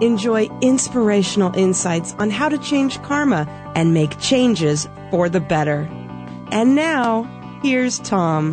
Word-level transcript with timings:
Enjoy 0.00 0.48
inspirational 0.60 1.52
insights 1.56 2.14
on 2.20 2.30
how 2.30 2.48
to 2.48 2.56
change 2.58 3.02
karma 3.02 3.48
and 3.74 3.92
make 3.92 4.20
changes 4.20 4.88
for 5.10 5.28
the 5.28 5.40
better. 5.40 5.88
And 6.52 6.76
now, 6.76 7.24
here's 7.62 7.98
Tom. 7.98 8.52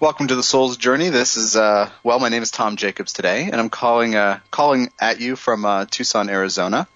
Welcome 0.00 0.26
to 0.26 0.34
the 0.34 0.42
Soul's 0.42 0.76
Journey. 0.76 1.10
This 1.10 1.36
is 1.36 1.54
uh, 1.54 1.88
well, 2.02 2.18
my 2.18 2.28
name 2.28 2.42
is 2.42 2.50
Tom 2.50 2.74
Jacobs 2.74 3.12
today, 3.12 3.44
and 3.44 3.54
I'm 3.54 3.70
calling 3.70 4.16
uh, 4.16 4.40
calling 4.50 4.90
at 4.98 5.20
you 5.20 5.36
from 5.36 5.64
uh, 5.64 5.86
Tucson, 5.88 6.28
Arizona. 6.28 6.88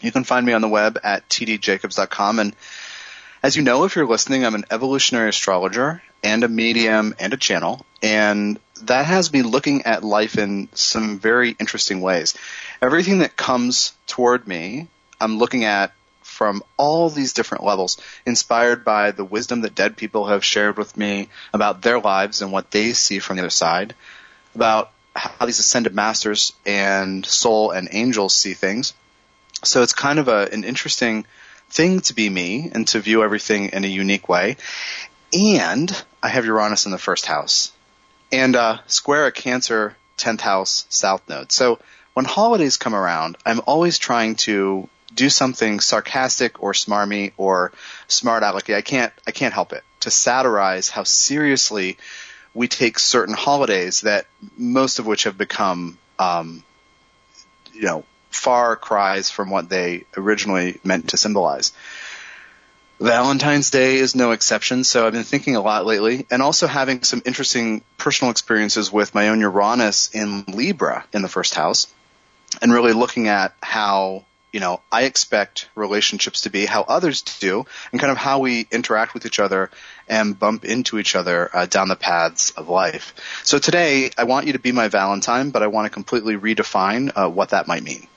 You 0.00 0.12
can 0.12 0.22
find 0.22 0.46
me 0.46 0.52
on 0.52 0.62
the 0.62 0.68
web 0.68 0.98
at 1.02 1.28
tdjacobs.com, 1.28 2.38
and 2.38 2.56
as 3.42 3.56
you 3.56 3.62
know, 3.62 3.84
if 3.84 3.96
you're 3.96 4.06
listening, 4.06 4.46
I'm 4.46 4.54
an 4.54 4.66
evolutionary 4.70 5.30
astrologer 5.30 6.00
and 6.22 6.44
a 6.44 6.48
medium 6.48 7.14
and 7.18 7.32
a 7.32 7.36
channel, 7.36 7.84
and 8.02 8.58
that 8.82 9.06
has 9.06 9.32
me 9.32 9.42
looking 9.42 9.82
at 9.82 10.04
life 10.04 10.38
in 10.38 10.68
some 10.74 11.18
very 11.18 11.50
interesting 11.58 12.00
ways. 12.00 12.34
Everything 12.80 13.18
that 13.18 13.36
comes 13.36 13.92
toward 14.06 14.46
me, 14.46 14.88
I'm 15.20 15.38
looking 15.38 15.64
at 15.64 15.92
from 16.22 16.62
all 16.78 17.10
these 17.10 17.34
different 17.34 17.64
levels, 17.64 18.00
inspired 18.24 18.84
by 18.84 19.10
the 19.10 19.24
wisdom 19.24 19.60
that 19.60 19.74
dead 19.74 19.96
people 19.96 20.26
have 20.26 20.44
shared 20.44 20.78
with 20.78 20.96
me 20.96 21.28
about 21.52 21.82
their 21.82 22.00
lives 22.00 22.40
and 22.40 22.50
what 22.50 22.70
they 22.70 22.92
see 22.92 23.18
from 23.18 23.36
the 23.36 23.42
other 23.42 23.50
side, 23.50 23.94
about 24.54 24.90
how 25.14 25.44
these 25.44 25.58
ascended 25.58 25.94
masters 25.94 26.52
and 26.64 27.26
soul 27.26 27.72
and 27.72 27.88
angels 27.92 28.34
see 28.34 28.54
things. 28.54 28.94
So 29.64 29.82
it's 29.82 29.92
kind 29.92 30.18
of 30.18 30.28
a, 30.28 30.48
an 30.50 30.64
interesting 30.64 31.26
thing 31.68 32.00
to 32.00 32.14
be 32.14 32.30
me 32.30 32.70
and 32.72 32.88
to 32.88 33.00
view 33.00 33.22
everything 33.22 33.66
in 33.66 33.84
a 33.84 33.88
unique 33.88 34.28
way. 34.28 34.56
And 35.32 36.04
I 36.22 36.28
have 36.28 36.44
Uranus 36.44 36.86
in 36.86 36.92
the 36.92 36.98
first 36.98 37.26
house 37.26 37.72
and 38.30 38.54
uh, 38.56 38.78
square 38.86 39.26
a 39.26 39.32
Cancer 39.32 39.96
10th 40.18 40.40
house 40.40 40.86
south 40.88 41.28
node. 41.28 41.50
So 41.50 41.78
when 42.14 42.24
holidays 42.24 42.76
come 42.76 42.94
around, 42.94 43.38
I'm 43.46 43.60
always 43.66 43.98
trying 43.98 44.36
to 44.36 44.88
do 45.14 45.30
something 45.30 45.80
sarcastic 45.80 46.62
or 46.62 46.72
smarmy 46.72 47.32
or 47.36 47.72
smart 48.08 48.42
alecky. 48.42 48.74
I 48.74 48.82
can't 48.82 49.12
I 49.26 49.32
can't 49.32 49.54
help 49.54 49.72
it 49.72 49.82
to 50.00 50.10
satirize 50.10 50.88
how 50.88 51.04
seriously 51.04 51.98
we 52.54 52.68
take 52.68 52.98
certain 52.98 53.34
holidays 53.34 54.02
that 54.02 54.26
most 54.56 54.98
of 54.98 55.06
which 55.06 55.24
have 55.24 55.38
become 55.38 55.98
um, 56.18 56.62
you 57.72 57.82
know 57.82 58.04
far 58.30 58.76
cries 58.76 59.30
from 59.30 59.50
what 59.50 59.68
they 59.68 60.04
originally 60.16 60.78
meant 60.84 61.08
to 61.08 61.16
symbolize. 61.16 61.72
Valentine's 63.00 63.70
Day 63.70 63.96
is 63.96 64.14
no 64.14 64.32
exception, 64.32 64.84
so 64.84 65.06
I've 65.06 65.14
been 65.14 65.22
thinking 65.22 65.56
a 65.56 65.62
lot 65.62 65.86
lately, 65.86 66.26
and 66.30 66.42
also 66.42 66.66
having 66.66 67.02
some 67.02 67.22
interesting 67.24 67.82
personal 67.96 68.30
experiences 68.30 68.92
with 68.92 69.14
my 69.14 69.28
own 69.28 69.40
Uranus 69.40 70.10
in 70.12 70.44
Libra 70.48 71.06
in 71.10 71.22
the 71.22 71.28
first 71.28 71.54
house, 71.54 71.86
and 72.60 72.70
really 72.70 72.92
looking 72.92 73.28
at 73.28 73.54
how 73.62 74.26
you 74.52 74.60
know 74.60 74.82
I 74.92 75.04
expect 75.04 75.70
relationships 75.74 76.42
to 76.42 76.50
be, 76.50 76.66
how 76.66 76.82
others 76.82 77.22
do, 77.22 77.64
and 77.90 77.98
kind 77.98 78.12
of 78.12 78.18
how 78.18 78.40
we 78.40 78.66
interact 78.70 79.14
with 79.14 79.24
each 79.24 79.40
other 79.40 79.70
and 80.06 80.38
bump 80.38 80.66
into 80.66 80.98
each 80.98 81.16
other 81.16 81.48
uh, 81.56 81.64
down 81.64 81.88
the 81.88 81.96
paths 81.96 82.50
of 82.50 82.68
life. 82.68 83.14
So 83.44 83.58
today, 83.58 84.10
I 84.18 84.24
want 84.24 84.46
you 84.46 84.52
to 84.52 84.58
be 84.58 84.72
my 84.72 84.88
Valentine, 84.88 85.52
but 85.52 85.62
I 85.62 85.68
want 85.68 85.86
to 85.86 85.90
completely 85.90 86.36
redefine 86.36 87.12
uh, 87.16 87.30
what 87.30 87.50
that 87.50 87.66
might 87.66 87.82
mean. 87.82 88.08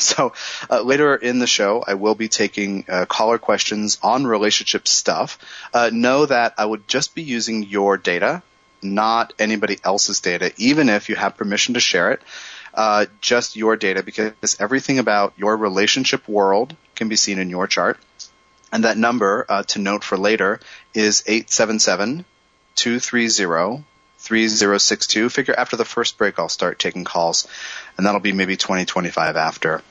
so 0.10 0.32
uh, 0.68 0.82
later 0.82 1.14
in 1.14 1.38
the 1.38 1.46
show, 1.46 1.84
I 1.86 1.94
will 1.94 2.14
be 2.14 2.28
taking 2.28 2.84
uh, 2.88 3.06
caller 3.06 3.38
questions 3.38 3.98
on 4.02 4.26
relationship 4.26 4.88
stuff. 4.88 5.38
Uh, 5.72 5.90
know 5.92 6.26
that 6.26 6.54
I 6.58 6.64
would 6.64 6.88
just 6.88 7.14
be 7.14 7.22
using 7.22 7.64
your 7.64 7.96
data, 7.96 8.42
not 8.82 9.32
anybody 9.38 9.78
else's 9.84 10.20
data, 10.20 10.52
even 10.56 10.88
if 10.88 11.08
you 11.08 11.16
have 11.16 11.36
permission 11.36 11.74
to 11.74 11.80
share 11.80 12.12
it. 12.12 12.22
Uh, 12.72 13.06
just 13.20 13.56
your 13.56 13.76
data, 13.76 14.02
because 14.02 14.56
everything 14.60 15.00
about 15.00 15.34
your 15.36 15.56
relationship 15.56 16.28
world 16.28 16.76
can 16.94 17.08
be 17.08 17.16
seen 17.16 17.38
in 17.38 17.50
your 17.50 17.66
chart. 17.66 17.98
And 18.72 18.84
that 18.84 18.96
number 18.96 19.44
uh, 19.48 19.64
to 19.64 19.80
note 19.80 20.04
for 20.04 20.16
later 20.16 20.60
is 20.94 21.24
877 21.26 22.24
230 22.76 23.89
3062. 24.30 25.28
Figure 25.28 25.54
after 25.58 25.76
the 25.76 25.84
first 25.84 26.16
break, 26.16 26.38
I'll 26.38 26.48
start 26.48 26.78
taking 26.78 27.02
calls, 27.02 27.48
and 27.96 28.06
that'll 28.06 28.20
be 28.20 28.30
maybe 28.30 28.56
2025 28.56 29.34
after. 29.34 29.82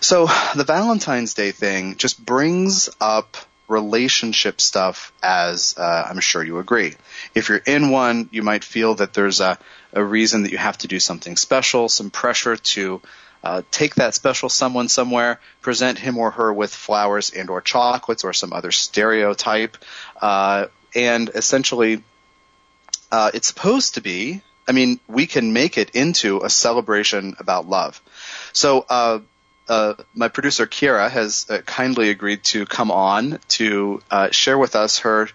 So 0.00 0.28
the 0.56 0.64
Valentine's 0.64 1.34
Day 1.34 1.50
thing 1.50 1.96
just 1.96 2.24
brings 2.24 2.88
up 3.02 3.36
relationship 3.68 4.62
stuff 4.62 5.12
as 5.22 5.74
uh, 5.76 6.06
I'm 6.08 6.20
sure 6.20 6.42
you 6.42 6.58
agree. 6.58 6.94
If 7.34 7.50
you're 7.50 7.58
in 7.58 7.90
one, 7.90 8.30
you 8.32 8.42
might 8.42 8.64
feel 8.64 8.94
that 8.94 9.12
there's 9.12 9.40
a, 9.40 9.58
a 9.92 10.02
reason 10.02 10.44
that 10.44 10.52
you 10.52 10.58
have 10.58 10.78
to 10.78 10.88
do 10.88 10.98
something 10.98 11.36
special, 11.36 11.90
some 11.90 12.08
pressure 12.08 12.56
to 12.56 13.02
uh, 13.44 13.60
take 13.70 13.96
that 13.96 14.14
special 14.14 14.48
someone 14.48 14.88
somewhere, 14.88 15.38
present 15.60 15.98
him 15.98 16.16
or 16.16 16.30
her 16.30 16.50
with 16.50 16.74
flowers 16.74 17.28
and 17.28 17.50
or 17.50 17.60
chocolates 17.60 18.24
or 18.24 18.32
some 18.32 18.54
other 18.54 18.72
stereotype, 18.72 19.76
uh, 20.22 20.66
and 20.94 21.28
essentially 21.34 22.02
uh, 23.10 23.30
it's 23.34 23.48
supposed 23.48 23.94
to 23.94 24.00
be. 24.00 24.42
I 24.68 24.72
mean, 24.72 25.00
we 25.08 25.26
can 25.26 25.52
make 25.52 25.78
it 25.78 25.90
into 25.90 26.42
a 26.42 26.50
celebration 26.50 27.34
about 27.38 27.68
love. 27.68 28.00
So, 28.52 28.84
uh, 28.88 29.20
uh, 29.68 29.94
my 30.14 30.28
producer 30.28 30.66
Kira 30.66 31.08
has 31.08 31.46
uh, 31.48 31.58
kindly 31.58 32.10
agreed 32.10 32.42
to 32.44 32.66
come 32.66 32.90
on 32.90 33.38
to 33.48 34.02
uh, 34.10 34.30
share 34.30 34.58
with 34.58 34.74
us 34.74 35.00
her 35.00 35.28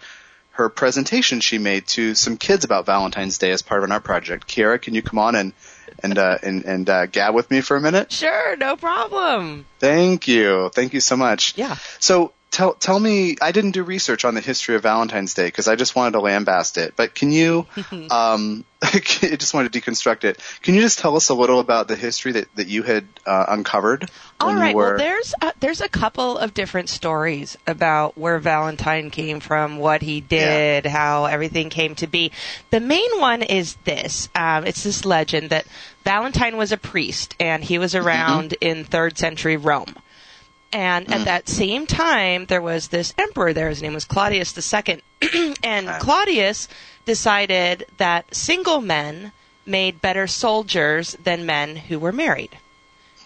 her 0.51 0.69
presentation 0.69 1.41
she 1.41 1.57
made 1.57 1.85
to 1.85 2.15
some 2.15 2.37
kids 2.37 2.63
about 2.63 2.85
Valentine's 2.85 3.37
Day 3.37 3.51
as 3.51 3.61
part 3.61 3.79
of 3.79 3.85
an 3.85 3.91
art 3.91 4.05
project. 4.05 4.47
Kira, 4.47 4.81
can 4.81 4.93
you 4.93 5.01
come 5.01 5.19
on 5.19 5.35
and 5.35 5.53
and 6.01 6.17
uh, 6.17 6.37
and 6.43 6.65
and 6.65 6.89
uh, 6.89 7.05
gab 7.05 7.33
with 7.33 7.49
me 7.49 7.61
for 7.61 7.77
a 7.77 7.81
minute? 7.81 8.11
Sure, 8.11 8.55
no 8.57 8.75
problem. 8.75 9.65
Thank 9.79 10.27
you, 10.27 10.69
thank 10.73 10.93
you 10.93 10.99
so 10.99 11.15
much. 11.15 11.57
Yeah. 11.57 11.77
So 11.99 12.33
tell 12.55 12.73
tell 12.73 12.97
me 12.97 13.35
I 13.41 13.51
didn't 13.51 13.71
do 13.71 13.83
research 13.83 14.23
on 14.23 14.33
the 14.33 14.41
history 14.41 14.75
of 14.75 14.83
Valentine's 14.83 15.33
Day 15.33 15.45
because 15.45 15.67
I 15.67 15.75
just 15.75 15.93
wanted 15.93 16.11
to 16.11 16.19
lambast 16.19 16.77
it. 16.77 16.93
But 16.95 17.13
can 17.13 17.31
you 17.31 17.67
um 18.09 18.63
I 18.81 18.99
just 18.99 19.53
wanted 19.53 19.73
to 19.73 19.81
deconstruct 19.81 20.23
it. 20.23 20.39
Can 20.61 20.75
you 20.75 20.81
just 20.81 20.99
tell 20.99 21.15
us 21.15 21.29
a 21.29 21.33
little 21.33 21.59
about 21.59 21.87
the 21.87 21.95
history 21.95 22.33
that, 22.33 22.55
that 22.55 22.67
you 22.67 22.83
had 22.83 23.07
uh, 23.25 23.45
uncovered? 23.49 24.09
All 24.39 24.47
when 24.47 24.59
right. 24.59 24.69
You 24.69 24.75
were... 24.75 24.89
Well, 24.89 24.97
there's 24.97 25.33
a, 25.41 25.53
there's 25.59 25.81
a 25.81 25.89
couple 25.89 26.37
of 26.37 26.53
different 26.53 26.89
stories 26.89 27.57
about 27.65 28.17
where 28.17 28.37
Valentine 28.37 29.09
came 29.09 29.39
from, 29.39 29.77
what 29.77 30.01
he 30.01 30.21
did, 30.21 30.85
Yeah. 30.85 30.91
how 30.91 31.25
everything 31.25 31.69
came 31.69 31.95
to 31.95 32.07
be. 32.07 32.31
The 32.69 32.79
main 32.79 33.19
one 33.19 33.41
is 33.41 33.75
this. 33.85 34.29
Um, 34.35 34.67
it's 34.67 34.83
this 34.83 35.03
legend 35.03 35.49
that 35.49 35.65
Valentine 36.03 36.55
was 36.57 36.71
a 36.71 36.77
priest 36.77 37.35
and 37.39 37.63
he 37.63 37.79
was 37.79 37.95
around 37.95 38.53
in 38.61 38.83
third 38.83 39.17
century 39.17 39.57
Rome. 39.57 39.95
And 40.75 41.09
at 41.09 41.21
mm. 41.21 41.23
that 41.23 41.47
same 41.47 41.87
time, 41.87 42.47
there 42.47 42.61
was 42.61 42.89
this 42.89 43.13
emperor 43.17 43.53
there. 43.53 43.69
His 43.69 43.81
name 43.81 43.93
was 43.93 44.03
Claudius 44.03 44.53
II. 44.57 45.01
and 45.63 45.87
uh. 45.87 45.99
Claudius 45.99 46.67
decided 47.05 47.85
that 47.95 48.35
single 48.35 48.81
men 48.81 49.31
made 49.65 50.01
better 50.01 50.27
soldiers 50.27 51.15
than 51.23 51.45
men 51.45 51.77
who 51.77 51.97
were 51.97 52.11
married. 52.11 52.57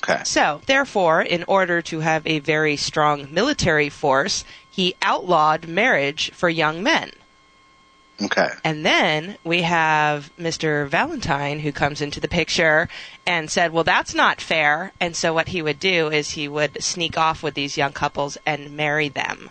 Okay. 0.03 0.21
So, 0.25 0.61
therefore, 0.67 1.23
in 1.23 1.43
order 1.47 1.81
to 1.81 2.01
have 2.01 2.25
a 2.28 2.37
very 2.37 2.78
strong 2.78 3.34
military 3.34 3.90
force, 3.90 4.45
he 4.69 4.93
outlawed 5.02 5.67
marriage 5.67 6.31
for 6.35 6.49
young 6.49 6.84
men. 6.84 7.09
Okay. 8.21 8.49
And 8.63 8.85
then 8.85 9.37
we 9.43 9.61
have 9.61 10.31
Mr. 10.37 10.87
Valentine 10.87 11.59
who 11.59 11.71
comes 11.71 12.01
into 12.01 12.19
the 12.19 12.27
picture 12.27 12.89
and 13.25 13.49
said, 13.49 13.71
well, 13.71 13.83
that's 13.83 14.13
not 14.13 14.41
fair. 14.41 14.91
And 14.99 15.16
so 15.16 15.33
what 15.33 15.49
he 15.49 15.61
would 15.61 15.79
do 15.79 16.09
is 16.09 16.31
he 16.31 16.47
would 16.47 16.83
sneak 16.83 17.17
off 17.17 17.41
with 17.43 17.53
these 17.53 17.77
young 17.77 17.93
couples 17.93 18.37
and 18.45 18.75
marry 18.75 19.07
them 19.09 19.49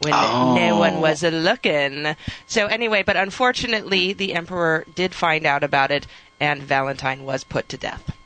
when 0.00 0.12
Oh. 0.14 0.54
no 0.54 0.76
one 0.78 1.00
was 1.00 1.22
looking. 1.22 2.14
So 2.46 2.66
anyway, 2.66 3.02
but 3.02 3.16
unfortunately, 3.16 4.12
the 4.12 4.34
emperor 4.34 4.84
did 4.94 5.14
find 5.14 5.44
out 5.46 5.64
about 5.64 5.90
it 5.90 6.06
and 6.38 6.62
Valentine 6.62 7.24
was 7.24 7.42
put 7.44 7.68
to 7.70 7.76
death. 7.76 8.16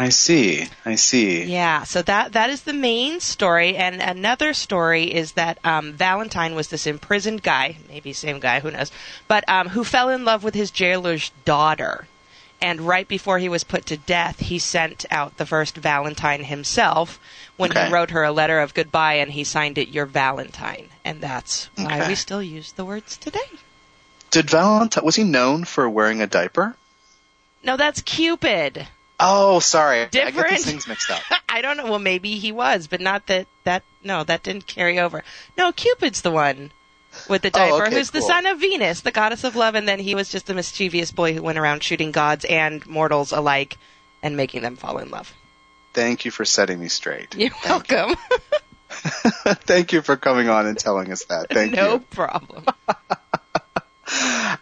I 0.00 0.10
see. 0.10 0.68
I 0.84 0.94
see. 0.94 1.42
Yeah, 1.42 1.82
so 1.82 2.02
that 2.02 2.32
that 2.32 2.50
is 2.50 2.62
the 2.62 2.72
main 2.72 3.18
story, 3.18 3.76
and 3.76 4.00
another 4.00 4.54
story 4.54 5.12
is 5.12 5.32
that 5.32 5.58
um, 5.64 5.92
Valentine 5.92 6.54
was 6.54 6.68
this 6.68 6.86
imprisoned 6.86 7.42
guy, 7.42 7.78
maybe 7.88 8.12
same 8.12 8.38
guy, 8.38 8.60
who 8.60 8.70
knows, 8.70 8.92
but 9.26 9.42
um, 9.48 9.68
who 9.70 9.82
fell 9.82 10.08
in 10.08 10.24
love 10.24 10.44
with 10.44 10.54
his 10.54 10.70
jailer's 10.70 11.30
daughter, 11.44 12.06
And 12.60 12.80
right 12.82 13.06
before 13.06 13.38
he 13.38 13.48
was 13.48 13.62
put 13.64 13.86
to 13.86 13.96
death, 13.96 14.40
he 14.40 14.58
sent 14.58 15.04
out 15.10 15.36
the 15.36 15.46
first 15.46 15.76
Valentine 15.76 16.42
himself 16.44 17.18
when 17.56 17.70
Okay. 17.70 17.86
he 17.86 17.92
wrote 17.92 18.10
her 18.10 18.24
a 18.24 18.32
letter 18.32 18.58
of 18.60 18.74
goodbye 18.74 19.14
and 19.14 19.30
he 19.32 19.44
signed 19.44 19.78
it 19.78 19.88
Your 19.94 20.06
Valentine. 20.06 20.88
And 21.04 21.20
that's 21.20 21.70
why 21.76 21.98
Okay. 21.98 22.08
we 22.08 22.14
still 22.16 22.42
use 22.42 22.72
the 22.72 22.84
words 22.84 23.16
today. 23.16 23.50
Did 24.30 24.50
Valentine 24.50 25.04
was 25.04 25.14
he 25.16 25.22
known 25.24 25.64
for 25.64 25.88
wearing 25.88 26.20
a 26.20 26.26
diaper? 26.26 26.74
No, 27.62 27.76
that's 27.76 28.02
Cupid. 28.02 28.88
Oh, 29.20 29.58
sorry, 29.58 30.02
I 30.02 30.04
get 30.06 30.26
Different. 30.26 30.50
these 30.50 30.64
things 30.64 30.86
mixed 30.86 31.10
up. 31.10 31.22
I 31.48 31.60
don't 31.60 31.76
know. 31.76 31.86
Well, 31.86 31.98
maybe 31.98 32.38
he 32.38 32.52
was, 32.52 32.86
but 32.86 33.00
not 33.00 33.26
that. 33.26 33.46
That 33.64 33.82
no, 34.04 34.22
that 34.24 34.42
didn't 34.42 34.66
carry 34.66 34.98
over. 34.98 35.24
No, 35.56 35.72
Cupid's 35.72 36.20
the 36.20 36.30
one 36.30 36.70
with 37.28 37.42
the 37.42 37.48
Oh, 37.48 37.50
diaper, 37.50 37.86
okay, 37.86 37.96
who's 37.96 38.10
the 38.10 38.22
son 38.22 38.46
of 38.46 38.60
Venus, 38.60 39.00
the 39.00 39.10
goddess 39.10 39.44
of 39.44 39.56
love, 39.56 39.74
and 39.74 39.88
then 39.88 39.98
he 39.98 40.14
was 40.14 40.28
just 40.28 40.48
a 40.50 40.54
mischievous 40.54 41.10
boy 41.10 41.34
who 41.34 41.42
went 41.42 41.58
around 41.58 41.82
shooting 41.82 42.12
gods 42.12 42.44
and 42.44 42.86
mortals 42.86 43.32
alike 43.32 43.76
and 44.22 44.36
making 44.36 44.62
them 44.62 44.76
fall 44.76 44.98
in 44.98 45.10
love. 45.10 45.34
Thank 45.94 46.24
you 46.24 46.30
for 46.30 46.44
setting 46.44 46.78
me 46.78 46.88
straight. 46.88 47.34
You're 47.34 47.50
welcome. 47.64 48.14
Thank 48.90 49.92
you 49.92 50.02
for 50.02 50.16
coming 50.16 50.48
on 50.48 50.66
and 50.66 50.78
telling 50.78 51.10
us 51.10 51.24
that. 51.24 51.48
Thank 51.50 51.72
no 51.72 51.82
you. 51.82 51.88
No 51.88 51.98
problem. 51.98 52.66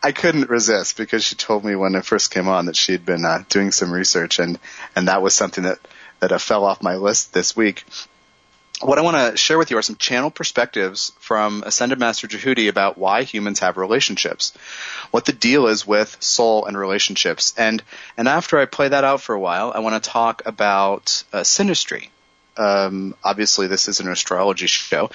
I 0.06 0.12
couldn't 0.12 0.48
resist 0.48 0.96
because 0.96 1.24
she 1.24 1.34
told 1.34 1.64
me 1.64 1.74
when 1.74 1.96
I 1.96 2.00
first 2.00 2.30
came 2.30 2.46
on 2.46 2.66
that 2.66 2.76
she 2.76 2.92
had 2.92 3.04
been 3.04 3.24
uh, 3.24 3.42
doing 3.48 3.72
some 3.72 3.90
research, 3.90 4.38
and 4.38 4.56
and 4.94 5.08
that 5.08 5.20
was 5.20 5.34
something 5.34 5.64
that 5.64 5.80
that 6.20 6.30
uh, 6.30 6.38
fell 6.38 6.64
off 6.64 6.80
my 6.80 6.94
list 6.94 7.32
this 7.32 7.56
week. 7.56 7.84
What 8.80 8.98
I 8.98 9.02
want 9.02 9.16
to 9.16 9.36
share 9.36 9.58
with 9.58 9.72
you 9.72 9.78
are 9.78 9.82
some 9.82 9.96
channel 9.96 10.30
perspectives 10.30 11.10
from 11.18 11.64
Ascended 11.66 11.98
Master 11.98 12.28
Jehudi 12.28 12.68
about 12.68 12.96
why 12.96 13.24
humans 13.24 13.58
have 13.58 13.76
relationships, 13.76 14.52
what 15.10 15.24
the 15.24 15.32
deal 15.32 15.66
is 15.66 15.84
with 15.84 16.16
soul 16.22 16.66
and 16.66 16.78
relationships, 16.78 17.52
and 17.58 17.82
and 18.16 18.28
after 18.28 18.60
I 18.60 18.66
play 18.66 18.86
that 18.86 19.02
out 19.02 19.22
for 19.22 19.34
a 19.34 19.40
while, 19.40 19.72
I 19.74 19.80
want 19.80 20.00
to 20.00 20.08
talk 20.08 20.42
about 20.46 21.24
uh, 21.32 21.40
synastry. 21.40 22.10
Um, 22.56 23.16
obviously, 23.24 23.66
this 23.66 23.88
is 23.88 23.98
an 23.98 24.08
astrology 24.08 24.68
show, 24.68 25.10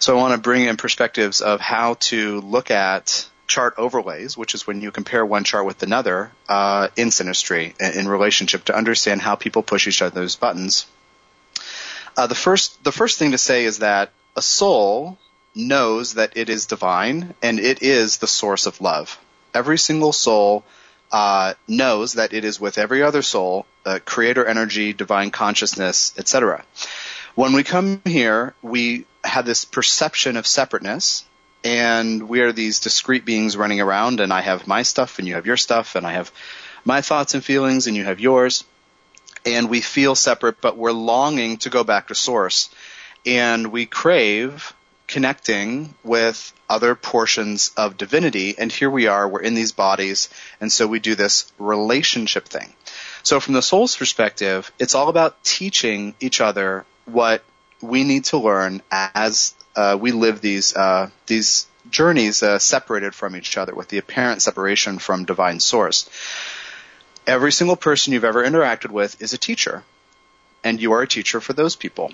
so 0.00 0.18
I 0.18 0.20
want 0.20 0.34
to 0.34 0.40
bring 0.40 0.64
in 0.64 0.76
perspectives 0.76 1.42
of 1.42 1.60
how 1.60 1.94
to 2.10 2.40
look 2.40 2.72
at 2.72 3.28
chart 3.52 3.74
overlays, 3.76 4.36
which 4.36 4.54
is 4.54 4.66
when 4.66 4.80
you 4.80 4.90
compare 4.90 5.24
one 5.26 5.44
chart 5.44 5.66
with 5.66 5.82
another 5.82 6.32
uh, 6.48 6.88
in 6.96 7.08
synastry 7.08 7.74
in, 7.78 8.00
in 8.00 8.08
relationship 8.08 8.64
to 8.64 8.74
understand 8.74 9.20
how 9.20 9.34
people 9.34 9.62
push 9.62 9.86
each 9.86 10.00
other's 10.00 10.36
buttons. 10.36 10.86
Uh, 12.16 12.26
the 12.26 12.34
first 12.34 12.82
the 12.82 12.92
first 13.00 13.18
thing 13.18 13.32
to 13.32 13.38
say 13.38 13.64
is 13.64 13.78
that 13.78 14.10
a 14.36 14.42
soul 14.42 15.18
knows 15.54 16.14
that 16.14 16.36
it 16.36 16.48
is 16.48 16.64
divine 16.66 17.34
and 17.42 17.60
it 17.60 17.82
is 17.82 18.16
the 18.16 18.26
source 18.26 18.64
of 18.66 18.80
love. 18.80 19.18
Every 19.52 19.78
single 19.78 20.12
soul 20.12 20.64
uh, 21.10 21.52
knows 21.68 22.14
that 22.14 22.32
it 22.32 22.44
is 22.44 22.58
with 22.58 22.78
every 22.78 23.02
other 23.02 23.20
soul, 23.20 23.66
uh, 23.84 23.98
creator 24.02 24.46
energy, 24.46 24.94
divine 24.94 25.30
consciousness, 25.30 26.14
etc. 26.16 26.64
When 27.34 27.52
we 27.52 27.64
come 27.64 28.00
here, 28.06 28.54
we 28.62 29.04
have 29.24 29.44
this 29.44 29.66
perception 29.66 30.38
of 30.38 30.46
separateness, 30.46 31.24
and 31.64 32.28
we 32.28 32.40
are 32.40 32.52
these 32.52 32.80
discrete 32.80 33.24
beings 33.24 33.56
running 33.56 33.80
around, 33.80 34.20
and 34.20 34.32
I 34.32 34.40
have 34.40 34.66
my 34.66 34.82
stuff, 34.82 35.18
and 35.18 35.28
you 35.28 35.34
have 35.34 35.46
your 35.46 35.56
stuff, 35.56 35.94
and 35.96 36.06
I 36.06 36.12
have 36.12 36.32
my 36.84 37.00
thoughts 37.00 37.34
and 37.34 37.44
feelings, 37.44 37.86
and 37.86 37.96
you 37.96 38.04
have 38.04 38.20
yours 38.20 38.64
and 39.44 39.68
we 39.68 39.80
feel 39.80 40.14
separate, 40.14 40.60
but 40.60 40.76
we're 40.76 40.92
longing 40.92 41.56
to 41.58 41.70
go 41.70 41.84
back 41.84 42.08
to 42.08 42.14
source. 42.14 42.70
And 43.26 43.68
we 43.72 43.86
crave 43.86 44.72
connecting 45.06 45.94
with 46.02 46.52
other 46.68 46.94
portions 46.94 47.72
of 47.76 47.96
divinity. 47.96 48.56
And 48.56 48.72
here 48.72 48.90
we 48.90 49.06
are, 49.06 49.28
we're 49.28 49.42
in 49.42 49.54
these 49.54 49.72
bodies, 49.72 50.30
and 50.60 50.72
so 50.72 50.86
we 50.86 51.00
do 51.00 51.14
this 51.14 51.52
relationship 51.58 52.46
thing. 52.46 52.72
So 53.22 53.40
from 53.40 53.54
the 53.54 53.62
soul's 53.62 53.96
perspective, 53.96 54.72
it's 54.78 54.94
all 54.94 55.08
about 55.08 55.42
teaching 55.44 56.14
each 56.18 56.40
other 56.40 56.84
what 57.04 57.44
we 57.80 58.04
need 58.04 58.24
to 58.26 58.38
learn 58.38 58.80
as 58.90 59.54
uh, 59.76 59.96
we 60.00 60.12
live 60.12 60.40
these 60.40 60.74
uh, 60.76 61.10
these 61.26 61.66
journeys 61.90 62.42
uh, 62.42 62.58
separated 62.58 63.14
from 63.14 63.36
each 63.36 63.56
other, 63.56 63.74
with 63.74 63.88
the 63.88 63.98
apparent 63.98 64.42
separation 64.42 64.98
from 64.98 65.24
divine 65.24 65.60
source 65.60 66.08
every 67.26 67.52
single 67.52 67.76
person 67.76 68.12
you've 68.12 68.24
ever 68.24 68.44
interacted 68.44 68.90
with 68.90 69.20
is 69.22 69.32
a 69.32 69.38
teacher, 69.38 69.84
and 70.64 70.80
you 70.80 70.92
are 70.92 71.02
a 71.02 71.08
teacher 71.08 71.40
for 71.40 71.52
those 71.52 71.76
people. 71.76 72.12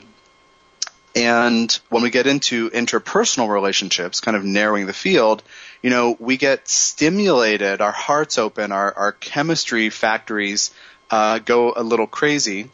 And 1.17 1.73
when 1.89 2.03
we 2.03 2.11
get 2.11 2.27
into 2.27 2.71
interpersonal 2.71 3.49
relationships, 3.49 4.21
kind 4.21 4.37
of 4.37 4.45
narrowing 4.45 4.87
the 4.87 4.93
field, 4.93 5.43
you 5.83 5.91
know, 5.91 6.17
we 6.21 6.37
get 6.37 6.69
stimulated, 6.69 7.81
our 7.81 7.93
hearts 7.93 8.39
open, 8.39 8.73
our, 8.73 8.93
our 8.93 9.13
chemistry 9.13 9.91
factories 9.91 10.71
uh, 11.11 11.39
go 11.39 11.73
a 11.75 11.83
little 11.83 12.07
crazy, 12.07 12.71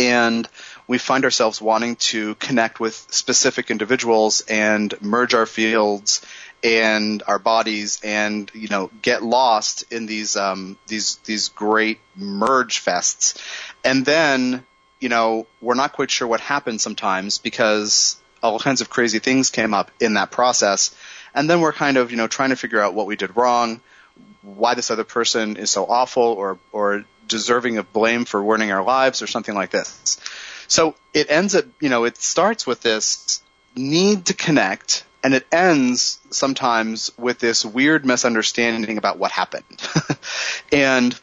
and 0.00 0.48
we 0.88 0.96
find 0.96 1.24
ourselves 1.24 1.60
wanting 1.60 1.96
to 1.96 2.34
connect 2.36 2.80
with 2.80 2.94
specific 3.10 3.70
individuals 3.70 4.40
and 4.48 4.94
merge 5.02 5.34
our 5.34 5.44
fields 5.44 6.22
and 6.64 7.22
our 7.26 7.38
bodies 7.38 8.00
and 8.02 8.50
you 8.54 8.68
know 8.68 8.90
get 9.02 9.22
lost 9.22 9.84
in 9.92 10.06
these 10.06 10.36
um, 10.36 10.78
these 10.86 11.16
these 11.26 11.50
great 11.50 12.00
merge 12.16 12.82
fests. 12.82 13.38
And 13.84 14.06
then 14.06 14.64
you 15.00 15.10
know 15.10 15.46
we're 15.60 15.74
not 15.74 15.92
quite 15.92 16.10
sure 16.10 16.26
what 16.26 16.40
happened 16.40 16.80
sometimes 16.80 17.36
because 17.36 18.16
all 18.42 18.58
kinds 18.58 18.80
of 18.80 18.88
crazy 18.88 19.18
things 19.18 19.50
came 19.50 19.74
up 19.74 19.90
in 20.00 20.14
that 20.14 20.30
process. 20.30 20.94
And 21.34 21.48
then 21.48 21.60
we're 21.60 21.74
kind 21.74 21.98
of 21.98 22.10
you 22.10 22.16
know 22.16 22.26
trying 22.26 22.50
to 22.50 22.56
figure 22.56 22.80
out 22.80 22.94
what 22.94 23.06
we 23.06 23.16
did 23.16 23.36
wrong 23.36 23.82
why 24.42 24.74
this 24.74 24.90
other 24.90 25.04
person 25.04 25.56
is 25.56 25.70
so 25.70 25.86
awful 25.86 26.22
or 26.22 26.58
or 26.72 27.04
deserving 27.28 27.78
of 27.78 27.92
blame 27.92 28.24
for 28.24 28.42
ruining 28.42 28.72
our 28.72 28.82
lives 28.82 29.22
or 29.22 29.26
something 29.26 29.54
like 29.54 29.70
this 29.70 30.18
so 30.66 30.94
it 31.14 31.30
ends 31.30 31.54
up 31.54 31.64
you 31.80 31.88
know 31.88 32.04
it 32.04 32.16
starts 32.16 32.66
with 32.66 32.80
this 32.80 33.42
need 33.76 34.26
to 34.26 34.34
connect 34.34 35.04
and 35.22 35.34
it 35.34 35.46
ends 35.52 36.18
sometimes 36.30 37.10
with 37.18 37.38
this 37.38 37.64
weird 37.64 38.04
misunderstanding 38.06 38.98
about 38.98 39.18
what 39.18 39.30
happened. 39.32 39.64
and 40.72 41.18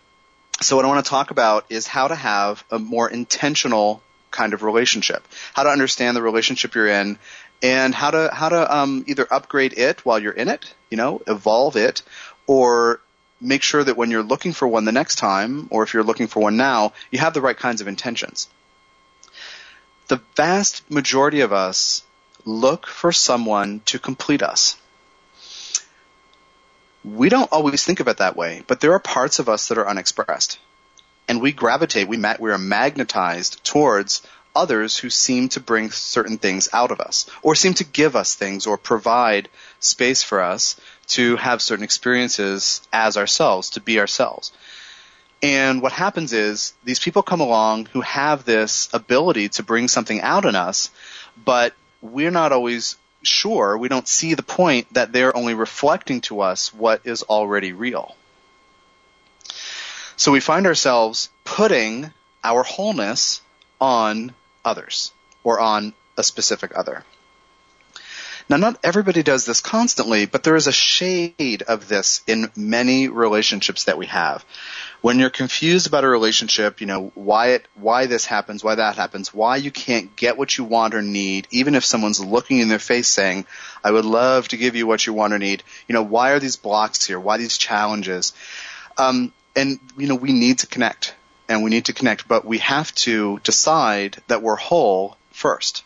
so 0.61 0.75
what 0.75 0.85
I 0.85 0.87
want 0.87 1.05
to 1.05 1.09
talk 1.09 1.31
about 1.31 1.65
is 1.69 1.87
how 1.87 2.07
to 2.07 2.15
have 2.15 2.63
a 2.71 2.79
more 2.79 3.09
intentional 3.09 4.01
kind 4.31 4.53
of 4.53 4.63
relationship, 4.63 5.27
how 5.53 5.63
to 5.63 5.69
understand 5.69 6.15
the 6.15 6.21
relationship 6.21 6.75
you're 6.75 6.87
in, 6.87 7.17
and 7.63 7.93
how 7.93 8.11
to 8.11 8.29
how 8.31 8.49
to 8.49 8.75
um, 8.75 9.03
either 9.07 9.25
upgrade 9.31 9.73
it 9.77 10.05
while 10.05 10.19
you're 10.19 10.31
in 10.31 10.47
it, 10.47 10.73
you 10.91 10.97
know, 10.97 11.21
evolve 11.27 11.75
it, 11.75 12.03
or 12.45 13.01
make 13.39 13.63
sure 13.63 13.83
that 13.83 13.97
when 13.97 14.11
you're 14.11 14.23
looking 14.23 14.53
for 14.53 14.67
one 14.67 14.85
the 14.85 14.91
next 14.91 15.15
time, 15.15 15.67
or 15.69 15.83
if 15.83 15.93
you're 15.93 16.03
looking 16.03 16.27
for 16.27 16.39
one 16.41 16.57
now, 16.57 16.93
you 17.11 17.19
have 17.19 17.33
the 17.33 17.41
right 17.41 17.57
kinds 17.57 17.81
of 17.81 17.87
intentions. 17.87 18.49
The 20.07 20.21
vast 20.35 20.89
majority 20.89 21.41
of 21.41 21.53
us 21.53 22.03
look 22.45 22.87
for 22.87 23.11
someone 23.11 23.81
to 23.85 23.99
complete 23.99 24.41
us. 24.41 24.77
We 27.03 27.29
don't 27.29 27.51
always 27.51 27.83
think 27.83 27.99
of 27.99 28.07
it 28.07 28.17
that 28.17 28.35
way, 28.35 28.63
but 28.67 28.79
there 28.79 28.93
are 28.93 28.99
parts 28.99 29.39
of 29.39 29.49
us 29.49 29.67
that 29.67 29.77
are 29.77 29.87
unexpressed. 29.87 30.59
And 31.27 31.41
we 31.41 31.51
gravitate, 31.51 32.07
we, 32.07 32.17
ma- 32.17 32.35
we 32.39 32.51
are 32.51 32.57
magnetized 32.57 33.63
towards 33.63 34.21
others 34.55 34.97
who 34.97 35.09
seem 35.09 35.49
to 35.49 35.59
bring 35.59 35.91
certain 35.91 36.37
things 36.37 36.67
out 36.73 36.91
of 36.91 36.99
us, 36.99 37.29
or 37.43 37.53
seem 37.53 37.75
to 37.75 37.83
give 37.83 38.15
us 38.15 38.33
things, 38.33 38.65
or 38.65 38.77
provide 38.77 39.49
space 39.79 40.23
for 40.23 40.41
us 40.41 40.79
to 41.07 41.35
have 41.37 41.61
certain 41.61 41.83
experiences 41.83 42.81
as 42.91 43.17
ourselves, 43.17 43.71
to 43.71 43.81
be 43.81 43.99
ourselves. 43.99 44.51
And 45.41 45.81
what 45.81 45.91
happens 45.91 46.33
is 46.33 46.73
these 46.83 46.99
people 46.99 47.21
come 47.21 47.41
along 47.41 47.85
who 47.87 48.01
have 48.01 48.43
this 48.43 48.89
ability 48.93 49.49
to 49.49 49.63
bring 49.63 49.87
something 49.87 50.19
out 50.21 50.45
in 50.45 50.55
us, 50.55 50.89
but 51.43 51.73
we're 52.01 52.31
not 52.31 52.51
always 52.51 52.97
sure, 53.23 53.77
we 53.77 53.87
don't 53.87 54.07
see 54.07 54.33
the 54.33 54.43
point 54.43 54.93
that 54.93 55.11
they're 55.11 55.35
only 55.35 55.53
reflecting 55.53 56.21
to 56.21 56.41
us 56.41 56.73
what 56.73 57.01
is 57.05 57.23
already 57.23 57.73
real. 57.73 58.15
So 60.15 60.31
we 60.31 60.39
find 60.39 60.65
ourselves 60.65 61.29
putting 61.43 62.11
our 62.43 62.63
wholeness 62.63 63.41
on 63.79 64.33
others 64.65 65.11
or 65.43 65.59
on 65.59 65.93
a 66.17 66.23
specific 66.23 66.71
other. 66.75 67.03
Now, 68.49 68.55
not 68.55 68.79
everybody 68.81 69.23
does 69.23 69.45
this 69.45 69.59
constantly, 69.59 70.25
but 70.25 70.43
there 70.43 70.55
is 70.55 70.67
a 70.67 70.71
shade 70.71 71.63
of 71.63 71.89
this 71.89 72.21
in 72.27 72.49
many 72.55 73.09
relationships 73.09 73.85
that 73.85 73.97
we 73.97 74.05
have. 74.05 74.45
When 75.01 75.19
you're 75.19 75.29
confused 75.29 75.85
about 75.85 76.05
a 76.05 76.07
relationship, 76.07 76.79
you 76.79 76.87
know, 76.87 77.11
why 77.13 77.47
it, 77.49 77.67
why 77.75 78.05
this 78.05 78.25
happens, 78.25 78.63
why 78.63 78.75
that 78.75 78.95
happens, 78.95 79.33
why 79.33 79.57
you 79.57 79.69
can't 79.69 80.15
get 80.15 80.37
what 80.37 80.57
you 80.57 80.63
want 80.63 80.95
or 80.95 81.01
need, 81.01 81.47
even 81.51 81.75
if 81.75 81.83
someone's 81.83 82.23
looking 82.23 82.59
in 82.59 82.69
their 82.69 82.79
face 82.79 83.09
saying, 83.09 83.45
I 83.83 83.91
would 83.91 84.05
love 84.05 84.47
to 84.49 84.57
give 84.57 84.77
you 84.77 84.87
what 84.87 85.05
you 85.05 85.13
want 85.13 85.33
or 85.33 85.39
need, 85.39 85.63
you 85.89 85.93
know, 85.93 86.03
why 86.03 86.31
are 86.31 86.39
these 86.39 86.55
blocks 86.55 87.05
here? 87.05 87.19
Why 87.19 87.37
these 87.37 87.57
challenges? 87.57 88.31
Um, 88.97 89.33
and, 89.57 89.79
you 89.97 90.07
know, 90.07 90.15
we 90.15 90.31
need 90.31 90.59
to 90.59 90.67
connect 90.67 91.15
and 91.49 91.63
we 91.63 91.69
need 91.69 91.85
to 91.85 91.93
connect, 91.93 92.27
but 92.29 92.45
we 92.45 92.59
have 92.59 92.95
to 92.95 93.39
decide 93.43 94.17
that 94.27 94.41
we're 94.41 94.55
whole 94.55 95.17
first. 95.31 95.83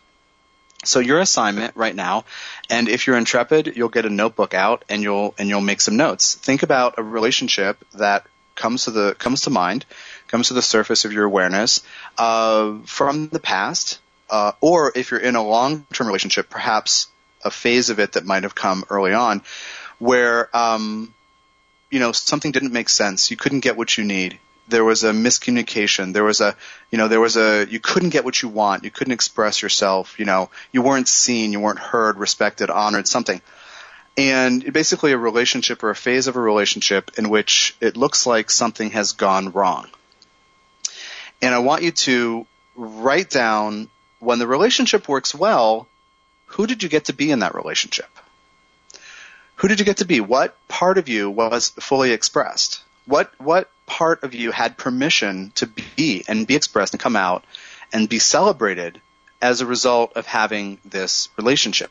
So 0.84 0.98
your 0.98 1.20
assignment 1.20 1.76
right 1.76 1.94
now, 1.94 2.24
and 2.68 2.88
if 2.88 3.06
you're 3.06 3.16
intrepid, 3.16 3.76
you'll 3.76 3.88
get 3.88 4.04
a 4.04 4.10
notebook 4.10 4.52
out 4.52 4.84
and 4.88 5.02
you'll 5.02 5.34
and 5.38 5.48
you'll 5.48 5.60
make 5.60 5.80
some 5.80 5.96
notes. 5.96 6.34
Think 6.34 6.64
about 6.64 6.98
a 6.98 7.02
relationship 7.02 7.84
that 7.94 8.26
comes 8.56 8.84
to 8.84 8.90
the 8.90 9.14
comes 9.14 9.42
to 9.42 9.50
mind, 9.50 9.86
comes 10.26 10.48
to 10.48 10.54
the 10.54 10.62
surface 10.62 11.04
of 11.04 11.12
your 11.12 11.24
awareness 11.24 11.82
uh, 12.18 12.78
from 12.84 13.28
the 13.28 13.38
past, 13.38 14.00
uh, 14.28 14.52
or 14.60 14.92
if 14.96 15.10
you're 15.10 15.20
in 15.20 15.36
a 15.36 15.42
long-term 15.42 16.06
relationship, 16.06 16.50
perhaps 16.50 17.06
a 17.44 17.50
phase 17.50 17.90
of 17.90 18.00
it 18.00 18.12
that 18.12 18.24
might 18.24 18.42
have 18.42 18.54
come 18.54 18.84
early 18.90 19.12
on, 19.12 19.42
where 19.98 20.54
um, 20.56 21.14
you 21.90 22.00
know 22.00 22.10
something 22.10 22.50
didn't 22.50 22.72
make 22.72 22.88
sense, 22.88 23.30
you 23.30 23.36
couldn't 23.36 23.60
get 23.60 23.76
what 23.76 23.96
you 23.96 24.04
need, 24.04 24.38
there 24.72 24.84
was 24.84 25.04
a 25.04 25.12
miscommunication, 25.12 26.12
there 26.12 26.24
was 26.24 26.40
a 26.40 26.56
you 26.90 26.98
know 26.98 27.06
there 27.06 27.20
was 27.20 27.36
a 27.36 27.64
you 27.70 27.78
couldn't 27.78 28.10
get 28.10 28.24
what 28.24 28.42
you 28.42 28.48
want, 28.48 28.82
you 28.82 28.90
couldn't 28.90 29.12
express 29.12 29.62
yourself, 29.62 30.18
you 30.18 30.24
know 30.24 30.50
you 30.72 30.82
weren't 30.82 31.06
seen, 31.06 31.52
you 31.52 31.60
weren't 31.60 31.78
heard, 31.78 32.18
respected, 32.18 32.70
honored, 32.70 33.06
something 33.06 33.40
and 34.16 34.72
basically 34.72 35.12
a 35.12 35.18
relationship 35.18 35.82
or 35.82 35.90
a 35.90 35.96
phase 35.96 36.26
of 36.26 36.36
a 36.36 36.40
relationship 36.40 37.12
in 37.16 37.30
which 37.30 37.74
it 37.80 37.96
looks 37.96 38.26
like 38.26 38.50
something 38.50 38.90
has 38.90 39.12
gone 39.12 39.52
wrong. 39.52 39.88
And 41.40 41.54
I 41.54 41.58
want 41.58 41.82
you 41.82 41.92
to 41.92 42.46
write 42.76 43.30
down 43.30 43.88
when 44.20 44.38
the 44.38 44.46
relationship 44.46 45.08
works 45.08 45.34
well, 45.34 45.88
who 46.46 46.66
did 46.66 46.82
you 46.82 46.88
get 46.88 47.06
to 47.06 47.12
be 47.12 47.30
in 47.30 47.40
that 47.40 47.54
relationship? 47.54 48.08
Who 49.56 49.68
did 49.68 49.78
you 49.78 49.86
get 49.86 49.98
to 49.98 50.04
be? 50.04 50.20
What 50.20 50.56
part 50.68 50.98
of 50.98 51.08
you 51.08 51.30
was 51.30 51.70
fully 51.70 52.12
expressed? 52.12 52.82
What 53.06 53.32
what 53.38 53.70
part 53.86 54.22
of 54.22 54.34
you 54.34 54.52
had 54.52 54.78
permission 54.78 55.52
to 55.56 55.66
be 55.66 56.24
and 56.28 56.46
be 56.46 56.56
expressed 56.56 56.94
and 56.94 57.00
come 57.00 57.16
out 57.16 57.44
and 57.92 58.08
be 58.08 58.18
celebrated 58.18 59.00
as 59.40 59.60
a 59.60 59.66
result 59.66 60.12
of 60.16 60.26
having 60.26 60.78
this 60.84 61.28
relationship? 61.36 61.90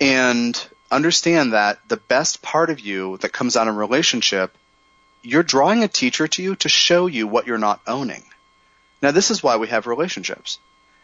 and 0.00 0.66
understand 0.90 1.52
that 1.52 1.78
the 1.88 1.96
best 1.96 2.42
part 2.42 2.70
of 2.70 2.80
you 2.80 3.18
that 3.18 3.32
comes 3.32 3.56
out 3.56 3.68
in 3.68 3.76
relationship, 3.76 4.56
you're 5.22 5.42
drawing 5.42 5.84
a 5.84 5.88
teacher 5.88 6.26
to 6.26 6.42
you 6.42 6.56
to 6.56 6.68
show 6.68 7.06
you 7.06 7.26
what 7.26 7.46
you're 7.46 7.58
not 7.58 7.80
owning. 7.86 8.24
Now, 9.02 9.10
this 9.10 9.30
is 9.30 9.42
why 9.42 9.56
we 9.56 9.68
have 9.68 9.86
relationships. 9.86 10.58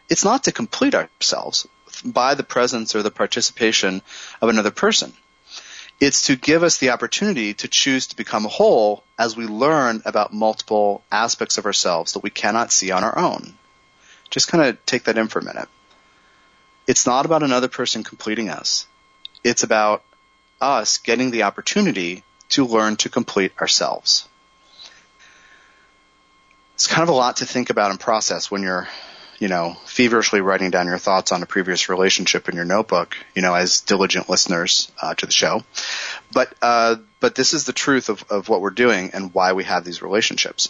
It's 0.09 0.25
not 0.25 0.45
to 0.45 0.51
complete 0.51 0.95
ourselves 0.95 1.67
by 2.03 2.35
the 2.35 2.43
presence 2.43 2.95
or 2.95 3.03
the 3.03 3.11
participation 3.11 4.01
of 4.41 4.49
another 4.49 4.71
person. 4.71 5.13
It's 5.99 6.23
to 6.23 6.35
give 6.35 6.61
us 6.61 6.77
the 6.77 6.91
opportunity 6.91 7.55
to 7.55 7.67
choose 7.67 8.07
to 8.07 8.15
become 8.15 8.45
whole 8.45 9.03
as 9.17 9.35
we 9.35 9.45
learn 9.45 10.03
about 10.05 10.33
multiple 10.33 11.03
aspects 11.11 11.57
of 11.57 11.65
ourselves 11.65 12.13
that 12.13 12.23
we 12.23 12.29
cannot 12.29 12.71
see 12.71 12.91
on 12.91 13.03
our 13.03 13.17
own. 13.17 13.55
Just 14.29 14.47
kind 14.47 14.63
of 14.63 14.85
take 14.85 15.05
that 15.05 15.17
in 15.17 15.27
for 15.27 15.39
a 15.39 15.43
minute. 15.43 15.69
It's 16.85 17.07
not 17.07 17.25
about 17.25 17.43
another 17.43 17.67
person 17.67 18.03
completing 18.03 18.49
us. 18.49 18.85
It's 19.43 19.63
about 19.63 20.03
us 20.61 20.99
getting 20.99 21.31
the 21.31 21.43
opportunity 21.43 22.23
to 22.49 22.65
learn 22.65 22.95
to 22.97 23.09
complete 23.09 23.51
ourselves. 23.59 24.27
It's 26.75 26.87
kind 26.87 27.03
of 27.03 27.09
a 27.09 27.17
lot 27.17 27.37
to 27.37 27.45
think 27.45 27.71
about 27.71 27.89
and 27.89 27.99
process 27.99 28.51
when 28.51 28.61
you're, 28.61 28.87
you 29.39 29.47
know, 29.47 29.77
feverishly 29.85 30.41
writing 30.41 30.71
down 30.71 30.87
your 30.87 30.97
thoughts 30.97 31.31
on 31.31 31.43
a 31.43 31.45
previous 31.45 31.89
relationship 31.89 32.49
in 32.49 32.55
your 32.55 32.65
notebook, 32.65 33.15
you 33.35 33.41
know, 33.41 33.53
as 33.53 33.81
diligent 33.81 34.29
listeners 34.29 34.91
uh, 35.01 35.13
to 35.15 35.25
the 35.25 35.31
show. 35.31 35.63
But, 36.33 36.53
uh, 36.61 36.95
but 37.19 37.35
this 37.35 37.53
is 37.53 37.65
the 37.65 37.73
truth 37.73 38.09
of, 38.09 38.23
of 38.29 38.49
what 38.49 38.61
we're 38.61 38.71
doing 38.71 39.11
and 39.13 39.33
why 39.33 39.53
we 39.53 39.63
have 39.63 39.83
these 39.83 40.01
relationships. 40.01 40.69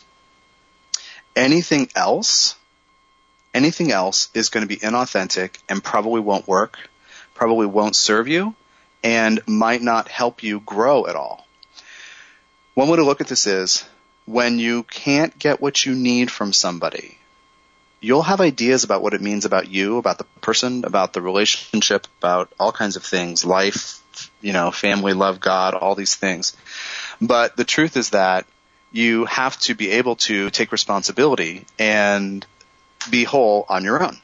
Anything 1.35 1.89
else 1.95 2.55
anything 3.57 3.91
else 3.91 4.29
is 4.35 4.49
going 4.49 4.61
to 4.61 4.67
be 4.67 4.77
inauthentic 4.77 5.57
and 5.67 5.83
probably 5.83 6.21
won't 6.21 6.47
work, 6.47 6.77
probably 7.33 7.65
won't 7.65 7.95
serve 7.95 8.27
you, 8.27 8.55
and 9.03 9.41
might 9.47 9.81
not 9.81 10.07
help 10.07 10.43
you 10.43 10.59
grow 10.59 11.07
at 11.07 11.15
all. 11.15 11.45
One 12.75 12.87
way 12.87 12.97
to 12.97 13.03
look 13.03 13.19
at 13.19 13.27
this 13.27 13.47
is 13.47 13.83
when 14.25 14.59
you 14.59 14.83
can't 14.83 15.37
get 15.37 15.59
what 15.59 15.85
you 15.85 15.95
need 15.95 16.29
from 16.29 16.53
somebody, 16.53 17.17
you'll 17.99 18.21
have 18.21 18.41
ideas 18.41 18.83
about 18.83 19.01
what 19.01 19.13
it 19.13 19.21
means 19.21 19.45
about 19.45 19.69
you, 19.69 19.97
about 19.97 20.17
the 20.17 20.23
person, 20.41 20.85
about 20.85 21.13
the 21.13 21.21
relationship, 21.21 22.07
about 22.19 22.51
all 22.59 22.71
kinds 22.71 22.95
of 22.95 23.03
things, 23.03 23.45
life, 23.45 24.01
you 24.41 24.53
know, 24.53 24.71
family, 24.71 25.13
love, 25.13 25.39
God, 25.39 25.73
all 25.73 25.95
these 25.95 26.15
things. 26.15 26.55
But 27.21 27.55
the 27.57 27.65
truth 27.65 27.97
is 27.97 28.11
that 28.11 28.45
you 28.91 29.25
have 29.25 29.59
to 29.61 29.75
be 29.75 29.91
able 29.91 30.15
to 30.15 30.49
take 30.49 30.71
responsibility 30.71 31.65
and 31.77 32.45
be 33.09 33.23
whole 33.23 33.65
on 33.69 33.83
your 33.83 34.03
own. 34.03 34.17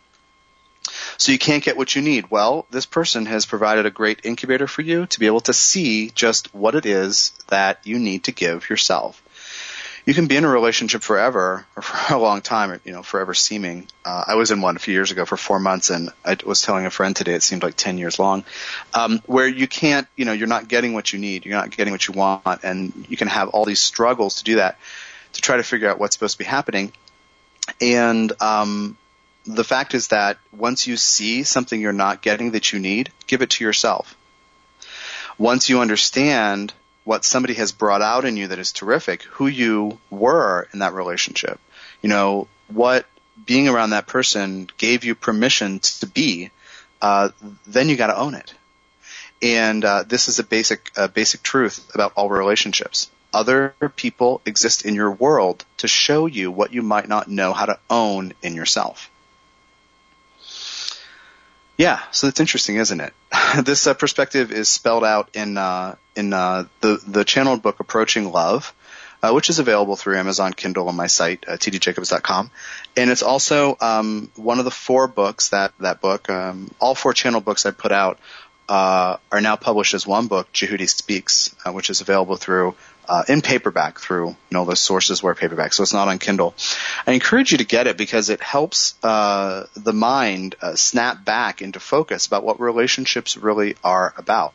So 1.17 1.31
you 1.31 1.39
can't 1.39 1.63
get 1.63 1.77
what 1.77 1.95
you 1.95 2.01
need. 2.01 2.29
Well, 2.29 2.65
this 2.69 2.85
person 2.85 3.25
has 3.27 3.45
provided 3.45 3.85
a 3.85 3.91
great 3.91 4.25
incubator 4.25 4.67
for 4.67 4.81
you 4.81 5.05
to 5.07 5.19
be 5.19 5.27
able 5.27 5.41
to 5.41 5.53
see 5.53 6.09
just 6.09 6.53
what 6.53 6.75
it 6.75 6.85
is 6.85 7.31
that 7.47 7.79
you 7.85 7.99
need 7.99 8.25
to 8.25 8.31
give 8.31 8.69
yourself. 8.69 9.22
You 10.05 10.13
can 10.13 10.27
be 10.27 10.35
in 10.35 10.43
a 10.43 10.49
relationship 10.49 11.01
forever 11.01 11.65
or 11.75 11.81
for 11.83 12.13
a 12.13 12.17
long 12.17 12.41
time, 12.41 12.79
you 12.83 12.91
know, 12.91 13.03
forever 13.03 13.33
seeming. 13.33 13.87
Uh, 14.03 14.23
I 14.27 14.35
was 14.35 14.51
in 14.51 14.61
one 14.61 14.75
a 14.75 14.79
few 14.79 14.93
years 14.93 15.11
ago 15.11 15.25
for 15.25 15.37
four 15.37 15.59
months 15.59 15.89
and 15.89 16.09
I 16.25 16.37
was 16.45 16.61
telling 16.61 16.85
a 16.85 16.89
friend 16.89 17.15
today 17.15 17.33
it 17.33 17.43
seemed 17.43 17.63
like 17.63 17.75
10 17.75 17.97
years 17.97 18.19
long, 18.19 18.43
um, 18.93 19.21
where 19.25 19.47
you 19.47 19.67
can't, 19.67 20.07
you 20.15 20.25
know, 20.25 20.33
you're 20.33 20.47
not 20.47 20.67
getting 20.67 20.93
what 20.93 21.13
you 21.13 21.19
need. 21.19 21.45
You're 21.45 21.55
not 21.55 21.71
getting 21.71 21.91
what 21.91 22.07
you 22.07 22.13
want 22.13 22.63
and 22.63 23.05
you 23.09 23.17
can 23.17 23.27
have 23.27 23.49
all 23.49 23.65
these 23.65 23.81
struggles 23.81 24.35
to 24.35 24.43
do 24.43 24.55
that 24.55 24.77
to 25.33 25.41
try 25.41 25.57
to 25.57 25.63
figure 25.63 25.89
out 25.89 25.99
what's 25.99 26.15
supposed 26.15 26.33
to 26.33 26.39
be 26.39 26.45
happening 26.45 26.91
and 27.79 28.31
um, 28.41 28.97
the 29.45 29.63
fact 29.63 29.93
is 29.93 30.09
that 30.09 30.37
once 30.51 30.87
you 30.87 30.97
see 30.97 31.43
something 31.43 31.79
you're 31.79 31.93
not 31.93 32.21
getting 32.21 32.51
that 32.51 32.71
you 32.71 32.79
need, 32.79 33.11
give 33.27 33.41
it 33.41 33.51
to 33.51 33.63
yourself. 33.63 34.15
Once 35.37 35.69
you 35.69 35.79
understand 35.79 36.73
what 37.03 37.25
somebody 37.25 37.53
has 37.55 37.71
brought 37.71 38.01
out 38.01 38.25
in 38.25 38.37
you 38.37 38.47
that 38.47 38.59
is 38.59 38.71
terrific, 38.71 39.23
who 39.23 39.47
you 39.47 39.99
were 40.09 40.67
in 40.73 40.79
that 40.79 40.93
relationship, 40.93 41.59
you 42.01 42.09
know, 42.09 42.47
what 42.67 43.05
being 43.45 43.67
around 43.67 43.91
that 43.91 44.07
person 44.07 44.69
gave 44.77 45.03
you 45.03 45.15
permission 45.15 45.79
to 45.79 46.07
be, 46.07 46.51
uh, 47.01 47.29
then 47.67 47.89
you 47.89 47.95
got 47.95 48.07
to 48.07 48.17
own 48.17 48.35
it. 48.35 48.53
And 49.41 49.83
uh, 49.83 50.03
this 50.03 50.29
is 50.29 50.39
a 50.39 50.43
basic, 50.43 50.91
a 50.95 51.09
basic 51.09 51.43
truth 51.43 51.93
about 51.93 52.13
all 52.15 52.29
relationships 52.29 53.09
other 53.33 53.73
people 53.95 54.41
exist 54.45 54.85
in 54.85 54.95
your 54.95 55.11
world 55.11 55.65
to 55.77 55.87
show 55.87 56.27
you 56.27 56.51
what 56.51 56.73
you 56.73 56.81
might 56.81 57.07
not 57.07 57.27
know 57.27 57.51
how 57.51 57.65
to 57.65 57.79
own 57.89 58.33
in 58.43 58.53
yourself. 58.53 59.09
Yeah, 61.77 61.99
so 62.11 62.27
that's 62.27 62.39
interesting, 62.39 62.75
isn't 62.75 63.01
it? 63.01 63.13
this 63.63 63.87
uh, 63.87 63.93
perspective 63.93 64.51
is 64.51 64.69
spelled 64.69 65.03
out 65.03 65.29
in 65.33 65.57
uh, 65.57 65.95
in 66.15 66.33
uh, 66.33 66.65
the 66.81 67.01
the 67.05 67.23
channeled 67.23 67.61
book 67.61 67.79
Approaching 67.79 68.31
Love, 68.31 68.73
uh, 69.23 69.31
which 69.31 69.49
is 69.49 69.59
available 69.59 69.95
through 69.95 70.17
Amazon 70.17 70.53
Kindle 70.53 70.87
on 70.87 70.95
my 70.95 71.07
site 71.07 71.45
uh, 71.47 71.53
tdjacobs.com, 71.53 72.51
and 72.95 73.09
it's 73.09 73.23
also 73.23 73.75
um, 73.81 74.29
one 74.35 74.59
of 74.59 74.65
the 74.65 74.71
four 74.71 75.07
books 75.07 75.49
that 75.49 75.73
that 75.79 75.99
book. 75.99 76.29
Um, 76.29 76.69
all 76.79 76.93
four 76.93 77.13
channel 77.13 77.41
books 77.41 77.65
I 77.65 77.71
put 77.71 77.91
out 77.91 78.19
uh, 78.69 79.17
are 79.31 79.41
now 79.41 79.55
published 79.55 79.95
as 79.95 80.05
one 80.05 80.27
book, 80.27 80.51
Jehudi 80.53 80.87
Speaks, 80.87 81.55
uh, 81.65 81.71
which 81.71 81.89
is 81.89 82.01
available 82.01 82.35
through 82.35 82.75
uh, 83.07 83.23
in 83.27 83.41
paperback 83.41 83.99
through 83.99 84.29
you 84.29 84.35
know 84.51 84.65
the 84.65 84.75
sources 84.75 85.21
where 85.21 85.35
paperback, 85.35 85.73
so 85.73 85.83
it's 85.83 85.93
not 85.93 86.07
on 86.07 86.19
Kindle. 86.19 86.55
I 87.05 87.11
encourage 87.11 87.51
you 87.51 87.57
to 87.59 87.65
get 87.65 87.87
it 87.87 87.97
because 87.97 88.29
it 88.29 88.41
helps 88.41 88.95
uh, 89.03 89.67
the 89.75 89.93
mind 89.93 90.55
uh, 90.61 90.75
snap 90.75 91.23
back 91.25 91.61
into 91.61 91.79
focus 91.79 92.27
about 92.27 92.43
what 92.43 92.59
relationships 92.59 93.37
really 93.37 93.75
are 93.83 94.13
about. 94.17 94.53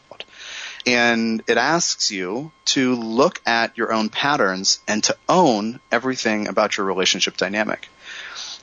And 0.87 1.43
it 1.47 1.59
asks 1.59 2.11
you 2.11 2.51
to 2.67 2.95
look 2.95 3.41
at 3.45 3.77
your 3.77 3.93
own 3.93 4.09
patterns 4.09 4.81
and 4.89 5.05
to 5.05 5.17
own 5.29 5.81
everything 5.93 6.49
about 6.49 6.77
your 6.77 6.87
relationship 6.87 7.37
dynamic. 7.37 7.89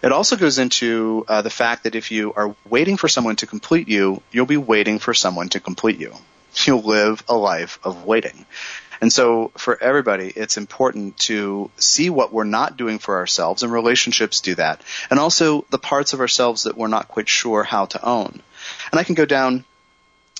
It 0.01 0.11
also 0.11 0.35
goes 0.35 0.59
into 0.59 1.25
uh, 1.27 1.41
the 1.41 1.49
fact 1.49 1.83
that 1.83 1.95
if 1.95 2.11
you 2.11 2.33
are 2.33 2.55
waiting 2.67 2.97
for 2.97 3.07
someone 3.07 3.35
to 3.37 3.47
complete 3.47 3.87
you, 3.87 4.21
you'll 4.31 4.45
be 4.45 4.57
waiting 4.57 4.99
for 4.99 5.13
someone 5.13 5.49
to 5.49 5.59
complete 5.59 5.99
you. 5.99 6.13
You'll 6.65 6.83
live 6.83 7.23
a 7.27 7.35
life 7.35 7.79
of 7.83 8.05
waiting. 8.05 8.45
And 9.01 9.11
so 9.11 9.51
for 9.57 9.81
everybody, 9.81 10.31
it's 10.35 10.57
important 10.57 11.17
to 11.19 11.69
see 11.77 12.09
what 12.09 12.33
we're 12.33 12.43
not 12.43 12.77
doing 12.77 12.99
for 12.99 13.17
ourselves 13.17 13.63
and 13.63 13.71
relationships 13.71 14.41
do 14.41 14.55
that. 14.55 14.81
And 15.09 15.19
also 15.19 15.65
the 15.69 15.77
parts 15.77 16.13
of 16.13 16.19
ourselves 16.19 16.63
that 16.63 16.77
we're 16.77 16.87
not 16.87 17.07
quite 17.07 17.29
sure 17.29 17.63
how 17.63 17.85
to 17.85 18.05
own. 18.05 18.41
And 18.91 18.99
I 18.99 19.03
can 19.03 19.15
go 19.15 19.25
down 19.25 19.65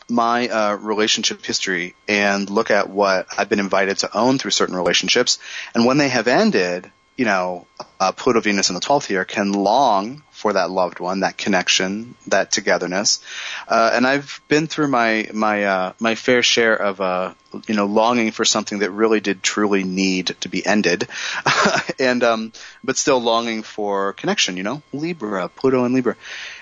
my 0.07 0.47
uh, 0.47 0.75
relationship 0.75 1.43
history 1.43 1.95
and 2.07 2.49
look 2.49 2.69
at 2.69 2.89
what 2.89 3.27
I've 3.37 3.49
been 3.49 3.59
invited 3.59 3.97
to 3.99 4.17
own 4.17 4.37
through 4.37 4.51
certain 4.51 4.75
relationships. 4.75 5.39
And 5.73 5.85
when 5.85 5.97
they 5.97 6.09
have 6.09 6.27
ended, 6.27 6.91
you 7.17 7.25
know, 7.25 7.65
uh, 7.99 8.11
Pluto 8.11 8.41
Venus 8.41 8.69
in 8.69 8.75
the 8.75 8.81
12th 8.81 9.07
here 9.07 9.25
can 9.25 9.51
long 9.51 10.21
for 10.45 10.53
that 10.53 10.69
loved 10.69 10.99
one, 10.99 11.21
that 11.21 11.39
connection, 11.39 12.13
that 12.27 12.51
togetherness. 12.51 13.19
Uh, 13.67 13.89
and 13.95 14.05
I've 14.05 14.39
been 14.47 14.67
through 14.67 14.89
my 14.89 15.27
my 15.33 15.63
uh, 15.63 15.93
my 15.99 16.13
fair 16.13 16.43
share 16.43 16.75
of 16.75 17.01
uh, 17.01 17.33
you 17.67 17.73
know 17.73 17.87
longing 17.87 18.29
for 18.29 18.45
something 18.45 18.77
that 18.79 18.91
really 18.91 19.21
did 19.21 19.41
truly 19.41 19.83
need 19.83 20.35
to 20.41 20.47
be 20.47 20.63
ended, 20.63 21.07
and 21.99 22.23
um, 22.23 22.53
but 22.83 22.95
still 22.95 23.19
longing 23.19 23.63
for 23.63 24.13
connection. 24.13 24.55
You 24.55 24.61
know, 24.61 24.83
Libra, 24.93 25.49
Pluto, 25.49 25.83
and 25.83 25.95
Libra, 25.95 26.15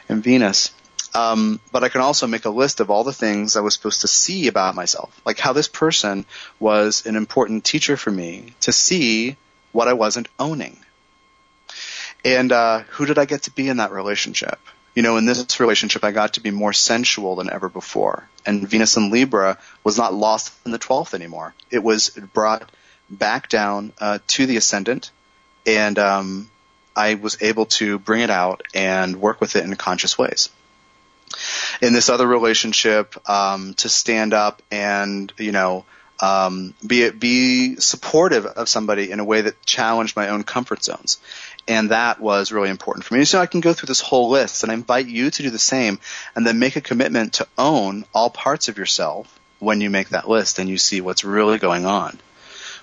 and 0.08 0.24
Venus. 0.24 0.72
Um, 1.14 1.60
but 1.74 1.84
I 1.84 1.90
can 1.90 2.00
also 2.00 2.26
make 2.26 2.46
a 2.46 2.50
list 2.50 2.80
of 2.80 2.90
all 2.90 3.04
the 3.04 3.12
things 3.12 3.58
I 3.58 3.60
was 3.60 3.74
supposed 3.74 4.00
to 4.02 4.08
see 4.08 4.48
about 4.48 4.76
myself, 4.76 5.22
like 5.26 5.40
how 5.40 5.52
this 5.52 5.68
person 5.68 6.26
was 6.58 7.06
an 7.06 7.18
important 7.18 7.66
teacher 7.66 7.98
for 7.98 8.12
me 8.12 8.54
to 8.62 8.72
see 8.72 9.36
what 9.74 9.90
I 9.90 9.94
wasn't 9.94 10.30
owning. 10.40 10.83
And 12.26 12.52
uh, 12.52 12.80
who 12.90 13.06
did 13.06 13.18
I 13.18 13.26
get 13.26 13.44
to 13.44 13.52
be 13.52 13.68
in 13.68 13.78
that 13.78 13.92
relationship? 13.92 14.60
You 14.96 15.02
know, 15.02 15.18
in 15.18 15.26
this 15.26 15.60
relationship, 15.60 16.04
I 16.04 16.12
got 16.12 16.34
to 16.34 16.42
be 16.42 16.52
more 16.52 16.74
sensual 16.74 17.36
than 17.36 17.50
ever 17.50 17.68
before. 17.68 18.28
And 18.46 18.68
Venus 18.68 18.96
in 18.96 19.10
Libra 19.10 19.58
was 19.84 19.98
not 19.98 20.14
lost 20.14 20.54
in 20.66 20.72
the 20.72 20.80
12th 20.80 21.14
anymore. 21.14 21.54
It 21.72 21.84
was 21.84 22.10
brought 22.10 22.70
back 23.10 23.50
down 23.50 23.92
uh, 24.00 24.20
to 24.28 24.46
the 24.46 24.58
ascendant, 24.58 25.12
and 25.66 25.98
um, 25.98 26.50
I 26.96 27.16
was 27.16 27.42
able 27.42 27.66
to 27.78 28.00
bring 28.00 28.22
it 28.22 28.30
out 28.30 28.62
and 28.74 29.16
work 29.18 29.42
with 29.42 29.56
it 29.56 29.64
in 29.64 29.76
conscious 29.76 30.18
ways. 30.18 30.50
In 31.82 31.94
this 31.94 32.10
other 32.10 32.28
relationship, 32.28 33.16
um, 33.28 33.74
to 33.76 33.90
stand 33.90 34.34
up 34.34 34.62
and, 34.72 35.34
you 35.38 35.52
know, 35.52 35.86
um, 36.20 36.74
be 36.86 37.10
be 37.10 37.76
supportive 37.78 38.46
of 38.46 38.70
somebody 38.70 39.12
in 39.12 39.20
a 39.20 39.26
way 39.26 39.42
that 39.42 39.66
challenged 39.66 40.16
my 40.16 40.30
own 40.30 40.44
comfort 40.44 40.84
zones. 40.84 41.20
And 41.68 41.92
that 41.92 42.20
was 42.20 42.52
really 42.52 42.70
important 42.70 43.06
for 43.06 43.14
me. 43.14 43.24
So 43.24 43.40
I 43.40 43.46
can 43.46 43.62
go 43.62 43.72
through 43.74 43.88
this 43.88 44.02
whole 44.02 44.30
list 44.30 44.64
and 44.64 44.72
I 44.72 44.76
invite 44.76 45.08
you 45.08 45.32
to 45.32 45.44
do 45.44 45.50
the 45.50 45.60
same 45.60 46.00
and 46.36 46.46
then 46.46 46.60
make 46.60 46.76
a 46.76 46.82
commitment 46.82 47.34
to 47.34 47.48
own 47.58 48.04
all 48.14 48.30
parts 48.30 48.68
of 48.68 48.78
yourself 48.78 49.40
when 49.60 49.80
you 49.82 49.90
make 49.90 50.10
that 50.10 50.30
list 50.30 50.60
and 50.60 50.70
you 50.70 50.78
see 50.78 51.02
what's 51.02 51.24
really 51.24 51.58
going 51.58 51.86
on. 51.86 52.20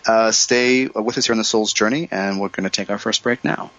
Uh, 0.07 0.31
stay 0.33 0.87
with 0.87 1.19
us 1.19 1.27
here 1.27 1.35
on 1.35 1.39
the 1.39 1.45
Soul's 1.45 1.73
Journey, 1.73 2.09
and 2.11 2.41
we're 2.41 2.49
going 2.49 2.65
to 2.65 2.71
take 2.71 2.91
our 2.91 2.99
first 2.99 3.23
break 3.23 3.45
now. 3.45 3.71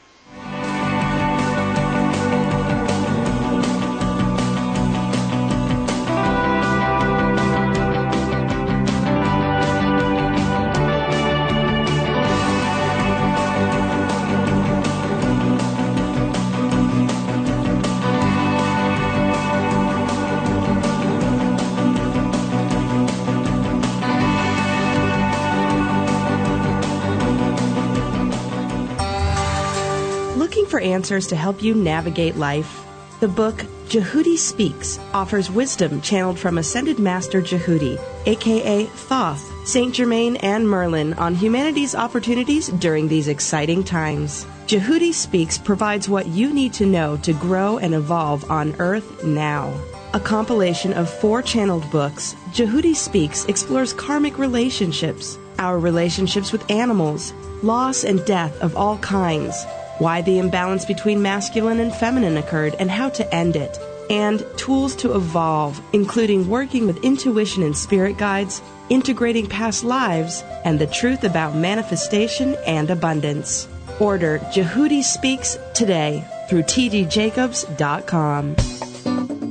Answers 31.13 31.29
to 31.29 31.35
help 31.35 31.61
you 31.61 31.75
navigate 31.75 32.35
life. 32.37 32.83
The 33.19 33.27
book 33.27 33.57
Jehudi 33.87 34.35
Speaks 34.35 34.97
offers 35.13 35.51
wisdom 35.51 36.01
channeled 36.01 36.39
from 36.39 36.57
Ascended 36.57 36.97
Master 36.97 37.39
Jehudi, 37.39 37.99
aka 38.25 38.85
Thoth, 38.85 39.67
Saint 39.67 39.93
Germain, 39.93 40.37
and 40.37 40.67
Merlin 40.67 41.13
on 41.19 41.35
humanity's 41.35 41.93
opportunities 41.93 42.69
during 42.69 43.07
these 43.07 43.27
exciting 43.27 43.83
times. 43.83 44.47
Jehudi 44.65 45.13
Speaks 45.13 45.59
provides 45.59 46.09
what 46.09 46.25
you 46.25 46.51
need 46.51 46.73
to 46.73 46.87
know 46.87 47.17
to 47.17 47.33
grow 47.33 47.77
and 47.77 47.93
evolve 47.93 48.49
on 48.49 48.75
Earth 48.79 49.23
now. 49.23 49.71
A 50.15 50.19
compilation 50.19 50.93
of 50.93 51.13
four 51.21 51.43
channeled 51.43 51.89
books, 51.91 52.35
Jehudi 52.53 52.95
Speaks 52.95 53.45
explores 53.45 53.93
karmic 53.93 54.39
relationships, 54.39 55.37
our 55.59 55.77
relationships 55.77 56.51
with 56.51 56.69
animals, 56.71 57.33
loss 57.61 58.03
and 58.03 58.25
death 58.25 58.59
of 58.61 58.75
all 58.75 58.97
kinds, 58.97 59.55
why 60.03 60.21
the 60.21 60.37
imbalance 60.37 60.83
between 60.83 61.21
masculine 61.21 61.79
and 61.79 61.95
feminine 61.95 62.35
occurred, 62.35 62.75
and 62.77 62.91
how 62.91 63.07
to 63.07 63.33
end 63.33 63.55
it, 63.55 63.79
and 64.09 64.45
tools 64.57 64.97
to 64.97 65.15
evolve, 65.15 65.81
including 65.93 66.49
working 66.49 66.85
with 66.85 67.01
intuition 67.05 67.63
and 67.63 67.77
spirit 67.77 68.17
guides, 68.17 68.61
integrating 68.89 69.47
past 69.47 69.85
lives, 69.85 70.43
and 70.65 70.77
the 70.77 70.87
truth 70.87 71.23
about 71.23 71.55
manifestation 71.55 72.55
and 72.65 72.89
abundance. 72.89 73.69
Order 73.99 74.39
Jehudi 74.53 75.01
Speaks 75.01 75.57
today 75.73 76.25
through 76.49 76.63
tdjacobs.com. 76.63 78.55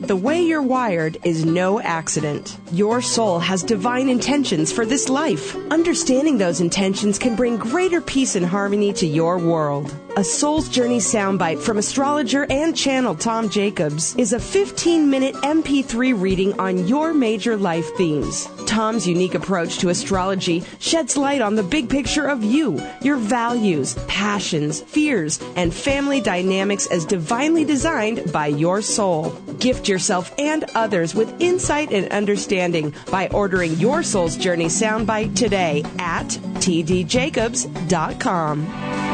The 0.02 0.16
way 0.16 0.42
you're 0.42 0.60
wired 0.60 1.18
is 1.22 1.44
no 1.44 1.80
accident. 1.80 2.58
Your 2.72 3.00
soul 3.00 3.38
has 3.38 3.62
divine 3.62 4.08
intentions 4.08 4.72
for 4.72 4.84
this 4.84 5.08
life. 5.08 5.54
Understanding 5.70 6.38
those 6.38 6.60
intentions 6.60 7.20
can 7.20 7.36
bring 7.36 7.56
greater 7.56 8.00
peace 8.00 8.34
and 8.34 8.44
harmony 8.44 8.92
to 8.94 9.06
your 9.06 9.38
world. 9.38 9.94
A 10.16 10.24
Soul's 10.24 10.68
Journey 10.68 10.98
soundbite 10.98 11.60
from 11.60 11.78
astrologer 11.78 12.50
and 12.50 12.76
channel 12.76 13.14
Tom 13.14 13.48
Jacobs 13.48 14.16
is 14.16 14.32
a 14.32 14.40
15 14.40 15.08
minute 15.08 15.36
MP3 15.36 16.20
reading 16.20 16.58
on 16.58 16.88
your 16.88 17.14
major 17.14 17.56
life 17.56 17.88
themes. 17.96 18.48
Tom's 18.66 19.06
unique 19.06 19.34
approach 19.34 19.78
to 19.78 19.88
astrology 19.88 20.64
sheds 20.78 21.16
light 21.16 21.40
on 21.40 21.54
the 21.54 21.62
big 21.62 21.88
picture 21.88 22.26
of 22.26 22.42
you, 22.42 22.80
your 23.02 23.16
values, 23.16 23.94
passions, 24.08 24.80
fears, 24.80 25.40
and 25.56 25.72
family 25.72 26.20
dynamics 26.20 26.86
as 26.86 27.04
divinely 27.04 27.64
designed 27.64 28.32
by 28.32 28.46
your 28.46 28.82
soul. 28.82 29.30
Gift 29.58 29.88
yourself 29.88 30.32
and 30.38 30.64
others 30.74 31.14
with 31.14 31.40
insight 31.40 31.92
and 31.92 32.10
understanding 32.12 32.94
by 33.10 33.28
ordering 33.28 33.74
your 33.74 34.02
Soul's 34.02 34.36
Journey 34.36 34.66
soundbite 34.66 35.36
today 35.36 35.84
at 35.98 36.26
tdjacobs.com. 36.26 39.11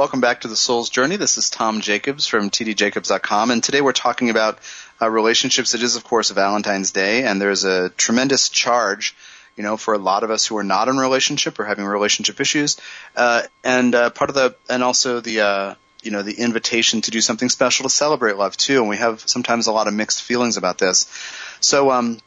Welcome 0.00 0.22
back 0.22 0.40
to 0.40 0.48
the 0.48 0.56
Soul's 0.56 0.88
Journey. 0.88 1.16
This 1.16 1.36
is 1.36 1.50
Tom 1.50 1.82
Jacobs 1.82 2.26
from 2.26 2.48
tdjacobs.com, 2.48 3.50
and 3.50 3.62
today 3.62 3.82
we're 3.82 3.92
talking 3.92 4.30
about 4.30 4.58
uh, 4.98 5.10
relationships. 5.10 5.74
It 5.74 5.82
is, 5.82 5.94
of 5.94 6.04
course, 6.04 6.30
Valentine's 6.30 6.90
Day, 6.90 7.24
and 7.24 7.38
there's 7.38 7.64
a 7.64 7.90
tremendous 7.90 8.48
charge, 8.48 9.14
you 9.58 9.62
know, 9.62 9.76
for 9.76 9.92
a 9.92 9.98
lot 9.98 10.24
of 10.24 10.30
us 10.30 10.46
who 10.46 10.56
are 10.56 10.64
not 10.64 10.88
in 10.88 10.96
a 10.96 11.00
relationship 11.02 11.58
or 11.58 11.66
having 11.66 11.84
relationship 11.84 12.40
issues, 12.40 12.80
uh, 13.14 13.42
and 13.62 13.94
uh, 13.94 14.08
part 14.08 14.30
of 14.30 14.36
the, 14.36 14.56
and 14.70 14.82
also 14.82 15.20
the, 15.20 15.42
uh, 15.42 15.74
you 16.02 16.10
know, 16.10 16.22
the 16.22 16.40
invitation 16.40 17.02
to 17.02 17.10
do 17.10 17.20
something 17.20 17.50
special 17.50 17.82
to 17.82 17.90
celebrate 17.90 18.38
love 18.38 18.56
too. 18.56 18.80
And 18.80 18.88
we 18.88 18.96
have 18.96 19.20
sometimes 19.28 19.66
a 19.66 19.72
lot 19.72 19.86
of 19.86 19.92
mixed 19.92 20.22
feelings 20.22 20.56
about 20.56 20.78
this. 20.78 21.12
So, 21.60 21.90
um, 21.90 22.20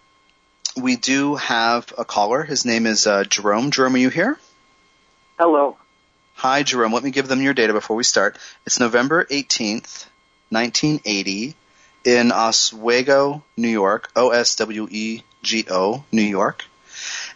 we 0.77 0.95
do 0.95 1.37
have 1.37 1.91
a 1.97 2.05
caller. 2.05 2.43
His 2.43 2.65
name 2.65 2.85
is 2.85 3.07
uh, 3.07 3.23
Jerome. 3.23 3.71
Jerome, 3.71 3.95
are 3.95 3.97
you 3.97 4.09
here? 4.09 4.37
Hello. 5.39 5.77
Hi, 6.43 6.63
Jerome. 6.63 6.91
Let 6.91 7.03
me 7.03 7.11
give 7.11 7.29
them 7.29 7.41
your 7.41 7.53
data 7.53 7.71
before 7.71 7.95
we 7.95 8.03
start. 8.03 8.37
It's 8.65 8.77
November 8.77 9.23
18th, 9.23 10.07
1980, 10.49 11.55
in 12.03 12.33
Oswego, 12.33 13.45
New 13.55 13.69
York. 13.69 14.09
O 14.13 14.31
S 14.31 14.57
W 14.57 14.89
E 14.91 15.23
G 15.41 15.65
O, 15.71 16.03
New 16.11 16.21
York. 16.21 16.65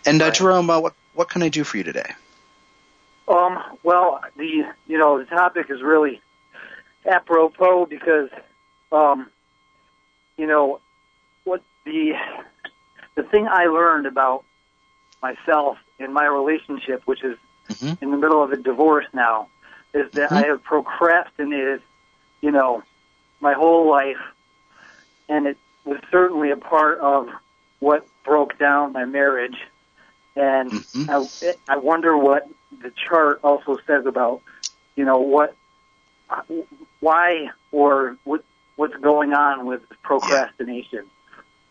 And 0.05 0.21
uh, 0.21 0.31
Jerome, 0.31 0.69
uh, 0.69 0.81
what 0.81 0.93
what 1.13 1.29
can 1.29 1.41
I 1.41 1.47
do 1.47 1.63
for 1.63 1.77
you 1.77 1.85
today? 1.85 2.15
Um, 3.29 3.57
well, 3.81 4.19
the 4.35 4.65
you 4.87 4.97
know 4.97 5.19
the 5.19 5.25
topic 5.25 5.67
is 5.69 5.81
really 5.81 6.19
apropos 7.09 7.85
because, 7.85 8.27
um, 8.91 9.31
you 10.35 10.47
know, 10.47 10.81
what 11.45 11.61
the 11.85 12.11
the 13.15 13.23
thing 13.23 13.47
I 13.49 13.67
learned 13.67 14.05
about 14.05 14.43
myself 15.23 15.77
in 15.97 16.11
my 16.11 16.25
relationship, 16.25 17.03
which 17.05 17.23
is 17.23 17.37
Mhm. 17.69 18.01
in 18.01 18.11
the 18.11 18.17
middle 18.17 18.43
of 18.43 18.51
a 18.51 18.57
divorce 18.57 19.05
now, 19.13 19.47
is 19.93 20.11
that 20.13 20.31
I 20.31 20.43
have 20.47 20.63
procrastinated, 20.63 21.81
you 22.41 22.51
know, 22.51 22.83
my 23.39 23.53
whole 23.53 23.89
life, 23.89 24.21
and 25.29 25.47
it 25.47 25.57
was 25.85 25.99
certainly 26.11 26.51
a 26.51 26.57
part 26.57 26.99
of 26.99 27.29
what 27.79 28.07
broke 28.23 28.57
down 28.57 28.93
my 28.93 29.05
marriage. 29.05 29.57
And 30.35 30.71
Mhm. 30.71 31.31
I, 31.67 31.73
I 31.73 31.77
wonder 31.77 32.15
what 32.17 32.47
the 32.81 32.91
chart 32.91 33.39
also 33.43 33.77
says 33.87 34.05
about, 34.05 34.41
you 34.95 35.05
know, 35.05 35.17
what, 35.17 35.55
why 36.99 37.49
or 37.71 38.17
what, 38.23 38.43
what's 38.75 38.95
going 38.97 39.33
on 39.33 39.65
with 39.65 39.81
procrastination. 40.03 41.05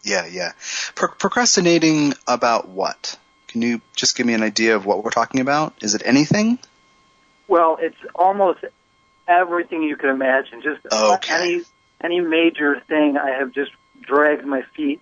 Yeah, 0.02 0.26
yeah. 0.26 0.52
Pro- 0.94 1.08
procrastinating 1.08 2.14
about 2.26 2.68
what? 2.68 3.18
Can 3.56 3.62
you 3.62 3.80
just 3.94 4.18
give 4.18 4.26
me 4.26 4.34
an 4.34 4.42
idea 4.42 4.76
of 4.76 4.84
what 4.84 5.02
we're 5.02 5.08
talking 5.08 5.40
about? 5.40 5.72
Is 5.80 5.94
it 5.94 6.02
anything? 6.04 6.58
Well, 7.48 7.78
it's 7.80 7.96
almost 8.14 8.58
everything 9.26 9.82
you 9.82 9.96
can 9.96 10.10
imagine. 10.10 10.60
Just 10.60 10.84
Okay. 10.92 11.34
any 11.34 11.62
any 12.04 12.20
major 12.20 12.82
thing, 12.86 13.16
I 13.16 13.30
have 13.30 13.52
just 13.52 13.70
dragged 14.02 14.44
my 14.44 14.60
feet, 14.76 15.00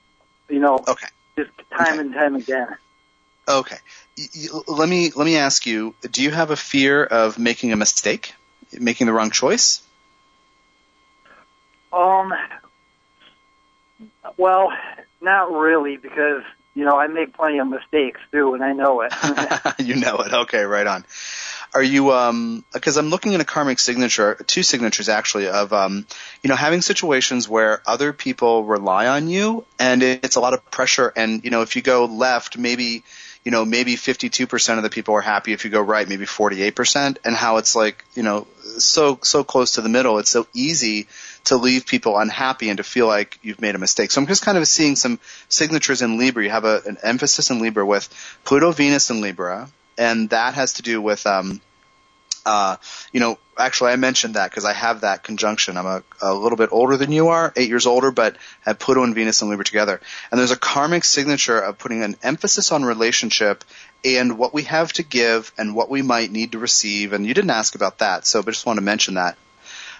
you 0.48 0.60
know, 0.60 0.84
Okay. 0.86 1.08
just 1.36 1.50
time 1.76 1.94
Okay. 1.94 1.98
and 1.98 2.14
time 2.14 2.36
again. 2.36 2.68
Okay. 3.48 3.78
Let 4.68 4.88
me 4.88 5.10
let 5.10 5.24
me 5.24 5.36
ask 5.36 5.66
you: 5.66 5.96
Do 6.08 6.22
you 6.22 6.30
have 6.30 6.52
a 6.52 6.56
fear 6.56 7.02
of 7.02 7.40
making 7.40 7.72
a 7.72 7.76
mistake, 7.76 8.34
making 8.72 9.08
the 9.08 9.12
wrong 9.12 9.32
choice? 9.32 9.82
Um, 11.92 12.32
well, 14.36 14.68
not 15.20 15.50
really, 15.50 15.96
because 15.96 16.44
you 16.74 16.84
know 16.84 16.98
I 16.98 17.06
make 17.06 17.34
plenty 17.34 17.58
of 17.58 17.68
mistakes 17.68 18.20
too, 18.32 18.54
and 18.54 18.62
I 18.62 18.72
know 18.72 19.02
it. 19.02 19.12
you 19.78 19.96
know 19.96 20.16
it. 20.18 20.32
Okay, 20.32 20.62
right 20.64 20.86
on. 20.86 21.04
Are 21.72 21.82
you 21.82 22.12
um 22.12 22.64
because 22.72 22.96
I'm 22.96 23.10
looking 23.10 23.34
at 23.34 23.40
a 23.40 23.44
karmic 23.44 23.78
signature, 23.78 24.36
two 24.46 24.62
signatures 24.62 25.08
actually 25.08 25.48
of 25.48 25.72
um 25.72 26.06
you 26.42 26.48
know 26.48 26.56
having 26.56 26.82
situations 26.82 27.48
where 27.48 27.82
other 27.86 28.12
people 28.12 28.64
rely 28.64 29.08
on 29.08 29.28
you 29.28 29.64
and 29.78 30.02
it's 30.02 30.36
a 30.36 30.40
lot 30.40 30.54
of 30.54 30.70
pressure 30.70 31.12
and 31.16 31.44
you 31.44 31.50
know 31.50 31.62
if 31.62 31.74
you 31.76 31.82
go 31.82 32.04
left 32.04 32.58
maybe 32.58 33.02
you 33.44 33.50
know 33.50 33.64
maybe 33.64 33.96
52% 33.96 34.76
of 34.76 34.82
the 34.82 34.90
people 34.90 35.14
are 35.14 35.20
happy 35.20 35.52
if 35.52 35.64
you 35.64 35.70
go 35.70 35.80
right 35.80 36.08
maybe 36.08 36.24
48% 36.24 37.18
and 37.24 37.34
how 37.34 37.58
it's 37.58 37.74
like 37.76 38.04
you 38.14 38.22
know 38.22 38.46
so 38.78 39.18
so 39.22 39.44
close 39.44 39.72
to 39.72 39.80
the 39.80 39.88
middle 39.88 40.18
it's 40.18 40.30
so 40.30 40.46
easy 40.54 41.08
to 41.44 41.56
leave 41.56 41.86
people 41.86 42.18
unhappy 42.18 42.68
and 42.68 42.78
to 42.78 42.84
feel 42.84 43.06
like 43.06 43.38
you've 43.42 43.60
made 43.60 43.74
a 43.74 43.78
mistake. 43.78 44.10
So 44.10 44.20
I'm 44.20 44.26
just 44.26 44.44
kind 44.44 44.58
of 44.58 44.66
seeing 44.66 44.96
some 44.96 45.20
signatures 45.48 46.02
in 46.02 46.18
Libra. 46.18 46.42
You 46.42 46.50
have 46.50 46.64
a, 46.64 46.82
an 46.86 46.98
emphasis 47.02 47.50
in 47.50 47.60
Libra 47.60 47.84
with 47.84 48.08
Pluto, 48.44 48.72
Venus 48.72 49.10
in 49.10 49.20
Libra, 49.20 49.68
and 49.98 50.30
that 50.30 50.54
has 50.54 50.74
to 50.74 50.82
do 50.82 51.00
with, 51.02 51.26
um, 51.26 51.60
uh, 52.46 52.76
you 53.12 53.20
know, 53.20 53.38
actually 53.58 53.92
I 53.92 53.96
mentioned 53.96 54.34
that 54.34 54.50
because 54.50 54.64
I 54.64 54.72
have 54.72 55.02
that 55.02 55.22
conjunction. 55.22 55.76
I'm 55.76 55.86
a, 55.86 56.02
a 56.20 56.34
little 56.34 56.56
bit 56.56 56.70
older 56.72 56.96
than 56.96 57.12
you 57.12 57.28
are, 57.28 57.52
eight 57.56 57.68
years 57.68 57.86
older, 57.86 58.10
but 58.10 58.36
have 58.62 58.78
Pluto 58.78 59.04
and 59.04 59.14
Venus 59.14 59.42
and 59.42 59.50
Libra 59.50 59.64
together. 59.64 60.00
And 60.30 60.38
there's 60.40 60.50
a 60.50 60.56
karmic 60.56 61.04
signature 61.04 61.58
of 61.58 61.78
putting 61.78 62.02
an 62.02 62.16
emphasis 62.22 62.72
on 62.72 62.84
relationship 62.84 63.64
and 64.04 64.38
what 64.38 64.52
we 64.52 64.62
have 64.64 64.92
to 64.94 65.02
give 65.02 65.52
and 65.56 65.74
what 65.74 65.88
we 65.88 66.02
might 66.02 66.30
need 66.30 66.52
to 66.52 66.58
receive. 66.58 67.12
And 67.12 67.26
you 67.26 67.34
didn't 67.34 67.50
ask 67.50 67.74
about 67.74 67.98
that, 67.98 68.26
so 68.26 68.40
I 68.40 68.42
just 68.42 68.66
want 68.66 68.78
to 68.78 68.84
mention 68.84 69.14
that. 69.14 69.36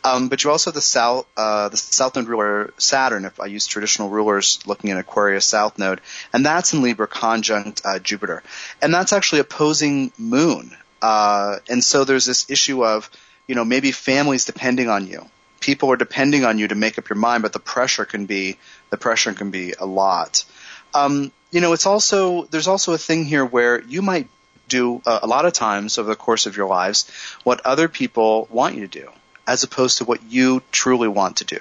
Um, 0.05 0.29
but 0.29 0.45
you 0.45 0.51
also 0.51 0.71
have 0.71 0.75
the 0.75 0.83
south, 0.83 1.27
uh, 1.35 1.71
the 1.71 1.79
south 1.79 2.15
node 2.15 2.29
ruler 2.29 2.75
Saturn. 2.77 3.25
If 3.25 3.41
I 3.41 3.47
use 3.47 3.67
traditional 3.67 4.11
rulers, 4.11 4.61
looking 4.67 4.91
at 4.91 4.99
Aquarius 4.99 5.47
south 5.47 5.79
node, 5.79 6.03
and 6.33 6.45
that's 6.45 6.75
in 6.75 6.83
Libra 6.83 7.07
conjunct 7.07 7.81
uh, 7.87 7.99
Jupiter, 7.99 8.43
and 8.83 8.93
that's 8.93 9.15
actually 9.15 9.41
opposing 9.41 10.13
Moon. 10.19 10.77
Uh, 11.01 11.57
and 11.71 11.83
so 11.83 12.05
there's 12.05 12.27
this 12.27 12.51
issue 12.51 12.85
of, 12.85 13.11
you 13.47 13.55
know, 13.55 13.65
maybe 13.65 13.93
families 13.93 14.45
depending 14.45 14.91
on 14.91 15.07
you. 15.07 15.25
People 15.61 15.91
are 15.91 15.97
depending 15.97 16.45
on 16.45 16.59
you 16.59 16.69
to 16.69 16.75
make 16.75 16.99
up 16.99 17.09
your 17.09 17.17
mind, 17.17 17.43
but 17.43 17.55
the 17.55 17.59
pressure 17.59 18.05
can 18.05 18.27
be 18.27 18.59
the 18.91 18.99
pressure 18.99 19.33
can 19.33 19.51
be 19.51 19.73
a 19.73 19.87
lot. 19.87 20.45
Um, 20.93 21.33
you 21.51 21.63
know, 21.63 21.73
it's 21.73 21.87
also 21.87 22.45
there's 22.45 22.69
also 22.69 22.93
a 22.93 22.99
thing 22.99 23.25
here 23.25 23.45
where 23.45 23.81
you 23.81 24.03
might 24.03 24.29
do 24.69 25.01
uh, 25.07 25.21
a 25.23 25.27
lot 25.27 25.47
of 25.47 25.55
times 25.55 25.97
over 25.97 26.11
the 26.11 26.17
course 26.17 26.45
of 26.45 26.57
your 26.57 26.69
lives 26.69 27.11
what 27.43 27.65
other 27.65 27.89
people 27.89 28.49
want 28.51 28.75
you 28.75 28.87
to 28.87 29.01
do 29.01 29.11
as 29.47 29.63
opposed 29.63 29.99
to 29.99 30.05
what 30.05 30.23
you 30.23 30.63
truly 30.73 31.09
want 31.09 31.39
to 31.39 31.45
do. 31.45 31.61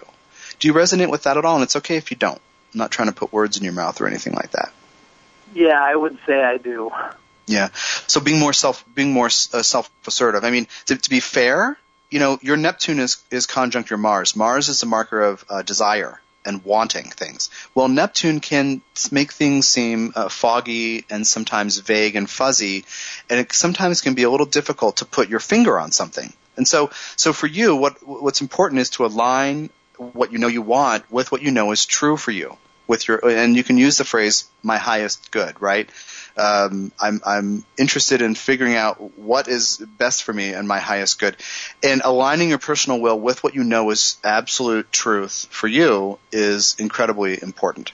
Do 0.59 0.67
you 0.67 0.73
resonate 0.73 1.09
with 1.09 1.23
that 1.23 1.37
at 1.37 1.45
all? 1.45 1.55
And 1.55 1.63
it's 1.63 1.75
okay 1.77 1.97
if 1.97 2.11
you 2.11 2.17
don't. 2.17 2.39
I'm 2.73 2.77
not 2.77 2.91
trying 2.91 3.09
to 3.09 3.13
put 3.13 3.33
words 3.33 3.57
in 3.57 3.63
your 3.63 3.73
mouth 3.73 3.99
or 4.01 4.07
anything 4.07 4.33
like 4.33 4.51
that. 4.51 4.71
yeah, 5.53 5.81
I 5.81 5.95
would 5.95 6.17
say 6.25 6.41
I 6.43 6.57
do. 6.57 6.91
Yeah. 7.47 7.69
So 8.07 8.21
being 8.21 8.39
more 8.39 8.53
self, 8.53 8.85
being 8.95 9.11
more 9.11 9.27
uh, 9.27 9.61
self-assertive. 9.61 10.43
I 10.43 10.49
mean, 10.49 10.67
to, 10.85 10.95
to 10.95 11.09
be 11.09 11.19
fair, 11.19 11.77
you 12.09 12.19
know, 12.19 12.39
your 12.41 12.57
Neptune 12.57 12.99
is, 12.99 13.21
is 13.31 13.45
conjunct 13.47 13.89
your 13.89 13.97
Mars. 13.97 14.35
Mars 14.35 14.69
is 14.69 14.81
a 14.83 14.85
marker 14.85 15.21
of 15.21 15.43
uh, 15.49 15.61
desire 15.61 16.21
and 16.45 16.63
wanting 16.63 17.09
things. 17.09 17.49
Well, 17.73 17.87
Neptune 17.87 18.39
can 18.39 18.81
make 19.11 19.31
things 19.31 19.67
seem 19.67 20.13
uh, 20.15 20.29
foggy 20.29 21.05
and 21.09 21.25
sometimes 21.25 21.77
vague 21.79 22.15
and 22.15 22.29
fuzzy, 22.29 22.85
and 23.29 23.39
it 23.39 23.53
sometimes 23.53 24.01
can 24.01 24.13
be 24.13 24.23
a 24.23 24.29
little 24.29 24.45
difficult 24.45 24.97
to 24.97 25.05
put 25.05 25.29
your 25.29 25.39
finger 25.39 25.79
on 25.79 25.91
something. 25.91 26.33
And 26.57 26.67
so, 26.67 26.91
so 27.15 27.33
for 27.33 27.47
you, 27.47 27.75
what 27.75 28.05
what's 28.05 28.41
important 28.41 28.81
is 28.81 28.91
to 28.91 29.05
align 29.05 29.69
what 29.97 30.31
you 30.31 30.37
know 30.37 30.47
you 30.47 30.61
want 30.61 31.09
with 31.11 31.31
what 31.31 31.41
you 31.41 31.51
know 31.51 31.71
is 31.71 31.85
true 31.85 32.17
for 32.17 32.31
you. 32.31 32.57
With 32.85 33.07
your, 33.07 33.25
and 33.25 33.55
you 33.55 33.63
can 33.63 33.77
use 33.77 33.97
the 33.97 34.03
phrase 34.03 34.45
"my 34.61 34.77
highest 34.77 35.31
good," 35.31 35.61
right? 35.61 35.89
Um, 36.35 36.91
I'm 36.99 37.21
I'm 37.25 37.65
interested 37.77 38.21
in 38.21 38.35
figuring 38.35 38.75
out 38.75 39.17
what 39.17 39.47
is 39.47 39.77
best 39.77 40.23
for 40.23 40.33
me 40.33 40.53
and 40.53 40.67
my 40.67 40.79
highest 40.79 41.19
good, 41.19 41.37
and 41.81 42.01
aligning 42.03 42.49
your 42.49 42.57
personal 42.57 42.99
will 42.99 43.19
with 43.19 43.43
what 43.43 43.55
you 43.55 43.63
know 43.63 43.89
is 43.91 44.17
absolute 44.23 44.91
truth 44.91 45.47
for 45.49 45.67
you 45.67 46.19
is 46.31 46.75
incredibly 46.77 47.41
important. 47.41 47.93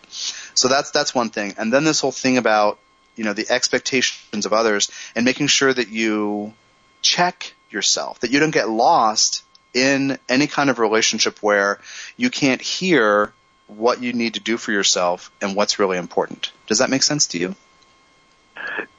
So 0.55 0.67
that's 0.69 0.89
that's 0.89 1.13
one 1.13 1.29
thing, 1.29 1.53
and 1.57 1.71
then 1.71 1.83
this 1.83 1.99
whole 1.99 2.11
thing 2.11 2.37
about 2.37 2.79
you 3.15 3.25
know 3.25 3.33
the 3.33 3.49
expectations 3.49 4.45
of 4.45 4.53
others 4.53 4.89
and 5.15 5.25
making 5.25 5.47
sure 5.47 5.73
that 5.73 5.89
you 5.89 6.53
check 7.01 7.53
yourself, 7.69 8.19
that 8.19 8.31
you 8.31 8.39
don't 8.39 8.51
get 8.51 8.69
lost 8.69 9.43
in 9.73 10.17
any 10.27 10.47
kind 10.47 10.69
of 10.69 10.79
relationship 10.79 11.41
where 11.41 11.79
you 12.17 12.29
can't 12.29 12.61
hear 12.61 13.31
what 13.67 14.01
you 14.01 14.13
need 14.13 14.33
to 14.33 14.39
do 14.39 14.57
for 14.57 14.71
yourself 14.71 15.31
and 15.41 15.55
what's 15.55 15.79
really 15.79 15.97
important. 15.97 16.51
Does 16.67 16.79
that 16.79 16.89
make 16.89 17.03
sense 17.03 17.27
to 17.27 17.37
you? 17.37 17.55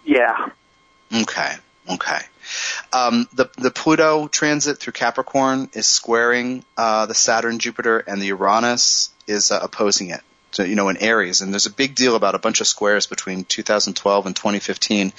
Yeah. 0.04 0.50
Okay. 1.12 1.52
Okay. 1.88 2.20
Um, 2.92 3.28
the 3.32 3.50
the 3.58 3.70
Pluto 3.70 4.28
transit 4.28 4.78
through 4.78 4.92
Capricorn 4.92 5.70
is 5.72 5.88
squaring 5.88 6.64
uh, 6.76 7.06
the 7.06 7.14
Saturn, 7.14 7.58
Jupiter, 7.58 7.98
and 7.98 8.20
the 8.20 8.26
Uranus 8.26 9.10
is 9.26 9.50
uh, 9.50 9.58
opposing 9.62 10.10
it. 10.10 10.20
So 10.52 10.64
you 10.64 10.74
know 10.74 10.88
in 10.88 10.96
Aries, 10.96 11.40
and 11.40 11.52
there's 11.52 11.66
a 11.66 11.72
big 11.72 11.94
deal 11.94 12.16
about 12.16 12.34
a 12.34 12.38
bunch 12.38 12.60
of 12.60 12.66
squares 12.66 13.06
between 13.06 13.44
2012 13.44 14.26
and 14.26 14.34
2015, 14.34 15.12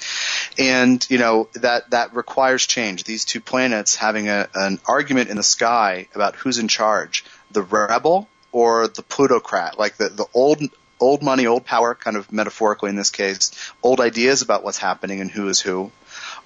and 0.58 1.06
you 1.08 1.18
know 1.18 1.48
that 1.54 1.90
that 1.90 2.14
requires 2.14 2.66
change. 2.66 3.04
These 3.04 3.24
two 3.24 3.40
planets 3.40 3.96
having 3.96 4.28
a, 4.28 4.48
an 4.54 4.78
argument 4.86 5.30
in 5.30 5.36
the 5.36 5.42
sky 5.42 6.08
about 6.14 6.36
who's 6.36 6.58
in 6.58 6.68
charge, 6.68 7.24
the 7.50 7.62
rebel 7.62 8.28
or 8.52 8.88
the 8.88 9.02
plutocrat, 9.02 9.78
like 9.78 9.96
the 9.96 10.10
the 10.10 10.26
old 10.34 10.60
old 11.00 11.22
money, 11.22 11.46
old 11.46 11.64
power, 11.64 11.94
kind 11.94 12.16
of 12.16 12.30
metaphorically 12.32 12.90
in 12.90 12.96
this 12.96 13.10
case, 13.10 13.50
old 13.82 14.00
ideas 14.00 14.42
about 14.42 14.62
what's 14.62 14.78
happening 14.78 15.20
and 15.20 15.30
who 15.30 15.48
is 15.48 15.60
who, 15.60 15.90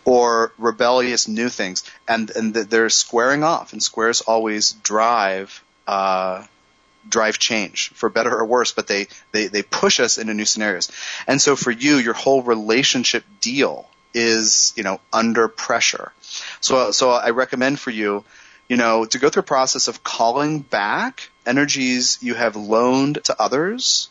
or 0.05 0.53
rebellious 0.59 1.29
new 1.29 1.49
things, 1.49 1.85
and 2.09 2.31
and 2.31 2.55
they're 2.55 2.88
squaring 2.88 3.44
off, 3.44 3.72
and 3.72 3.83
squares 3.83 4.22
always 4.22 4.72
drive. 4.72 5.62
Uh, 5.87 6.44
drive 7.09 7.38
change 7.38 7.90
for 7.90 8.09
better 8.09 8.37
or 8.37 8.45
worse, 8.45 8.73
but 8.73 8.87
they, 8.87 9.09
they, 9.33 9.47
they 9.47 9.62
push 9.62 10.01
us 10.01 10.19
into 10.19 10.35
new 10.35 10.45
scenarios. 10.45 10.90
And 11.27 11.40
so 11.40 11.57
for 11.57 11.71
you, 11.71 11.97
your 11.97 12.14
whole 12.14 12.42
relationship 12.42 13.25
deal 13.40 13.88
is, 14.14 14.73
you 14.77 14.83
know, 14.83 15.01
under 15.12 15.49
pressure. 15.49 16.12
So, 16.61 16.90
so 16.90 17.11
I 17.11 17.31
recommend 17.31 17.79
for 17.79 17.90
you, 17.90 18.25
you 18.69 18.77
know, 18.77 19.05
to 19.05 19.19
go 19.19 19.29
through 19.29 19.40
a 19.40 19.45
process 19.45 19.88
of 19.88 20.03
calling 20.03 20.61
back 20.61 21.31
energies 21.45 22.19
you 22.21 22.35
have 22.35 22.57
loaned 22.57 23.23
to 23.25 23.40
others. 23.40 24.09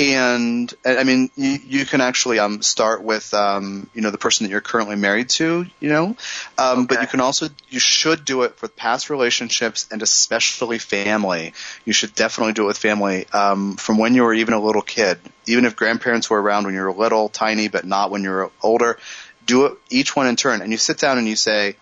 And 0.00 0.72
I 0.82 1.04
mean, 1.04 1.30
you, 1.36 1.58
you 1.66 1.84
can 1.84 2.00
actually 2.00 2.38
um, 2.38 2.62
start 2.62 3.02
with 3.02 3.34
um, 3.34 3.90
you 3.92 4.00
know 4.00 4.10
the 4.10 4.16
person 4.16 4.44
that 4.44 4.50
you're 4.50 4.62
currently 4.62 4.96
married 4.96 5.28
to, 5.30 5.66
you 5.78 5.88
know, 5.90 6.16
um, 6.56 6.86
but 6.86 7.02
you 7.02 7.06
can 7.06 7.20
also 7.20 7.48
you 7.68 7.80
should 7.80 8.24
do 8.24 8.44
it 8.44 8.60
with 8.62 8.74
past 8.76 9.10
relationships 9.10 9.86
and 9.92 10.00
especially 10.00 10.78
family. 10.78 11.52
You 11.84 11.92
should 11.92 12.14
definitely 12.14 12.54
do 12.54 12.62
it 12.64 12.68
with 12.68 12.78
family 12.78 13.26
um, 13.34 13.76
from 13.76 13.98
when 13.98 14.14
you 14.14 14.22
were 14.22 14.32
even 14.32 14.54
a 14.54 14.60
little 14.60 14.80
kid, 14.80 15.18
even 15.44 15.66
if 15.66 15.76
grandparents 15.76 16.30
were 16.30 16.40
around 16.40 16.64
when 16.64 16.72
you 16.72 16.80
were 16.80 16.92
little, 16.92 17.28
tiny, 17.28 17.68
but 17.68 17.84
not 17.84 18.10
when 18.10 18.24
you 18.24 18.30
were 18.30 18.50
older. 18.62 18.98
Do 19.44 19.66
it 19.66 19.78
each 19.90 20.16
one 20.16 20.28
in 20.28 20.36
turn, 20.36 20.62
and 20.62 20.72
you 20.72 20.78
sit 20.78 20.96
down 20.96 21.18
and 21.18 21.28
you 21.28 21.36
say, 21.36 21.76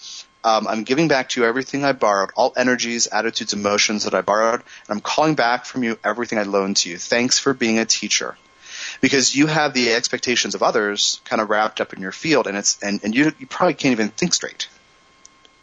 um, 0.44 0.68
I'm 0.68 0.84
giving 0.84 1.08
back 1.08 1.30
to 1.30 1.40
you 1.40 1.46
everything 1.46 1.84
I 1.84 1.92
borrowed, 1.92 2.30
all 2.36 2.52
energies, 2.56 3.06
attitudes, 3.08 3.52
emotions 3.52 4.04
that 4.04 4.14
I 4.14 4.20
borrowed, 4.20 4.60
and 4.60 4.88
I'm 4.88 5.00
calling 5.00 5.34
back 5.34 5.64
from 5.64 5.82
you 5.82 5.98
everything 6.04 6.38
I 6.38 6.44
loaned 6.44 6.76
to 6.78 6.90
you. 6.90 6.98
Thanks 6.98 7.38
for 7.38 7.52
being 7.52 7.78
a 7.78 7.84
teacher. 7.84 8.36
Because 9.00 9.34
you 9.34 9.46
have 9.46 9.74
the 9.74 9.92
expectations 9.92 10.54
of 10.54 10.62
others 10.62 11.20
kind 11.24 11.42
of 11.42 11.50
wrapped 11.50 11.80
up 11.80 11.92
in 11.92 12.00
your 12.00 12.12
field, 12.12 12.46
and 12.46 12.56
it's 12.56 12.80
and, 12.82 13.00
and 13.02 13.14
you 13.14 13.32
you 13.38 13.46
probably 13.46 13.74
can't 13.74 13.92
even 13.92 14.08
think 14.08 14.34
straight. 14.34 14.68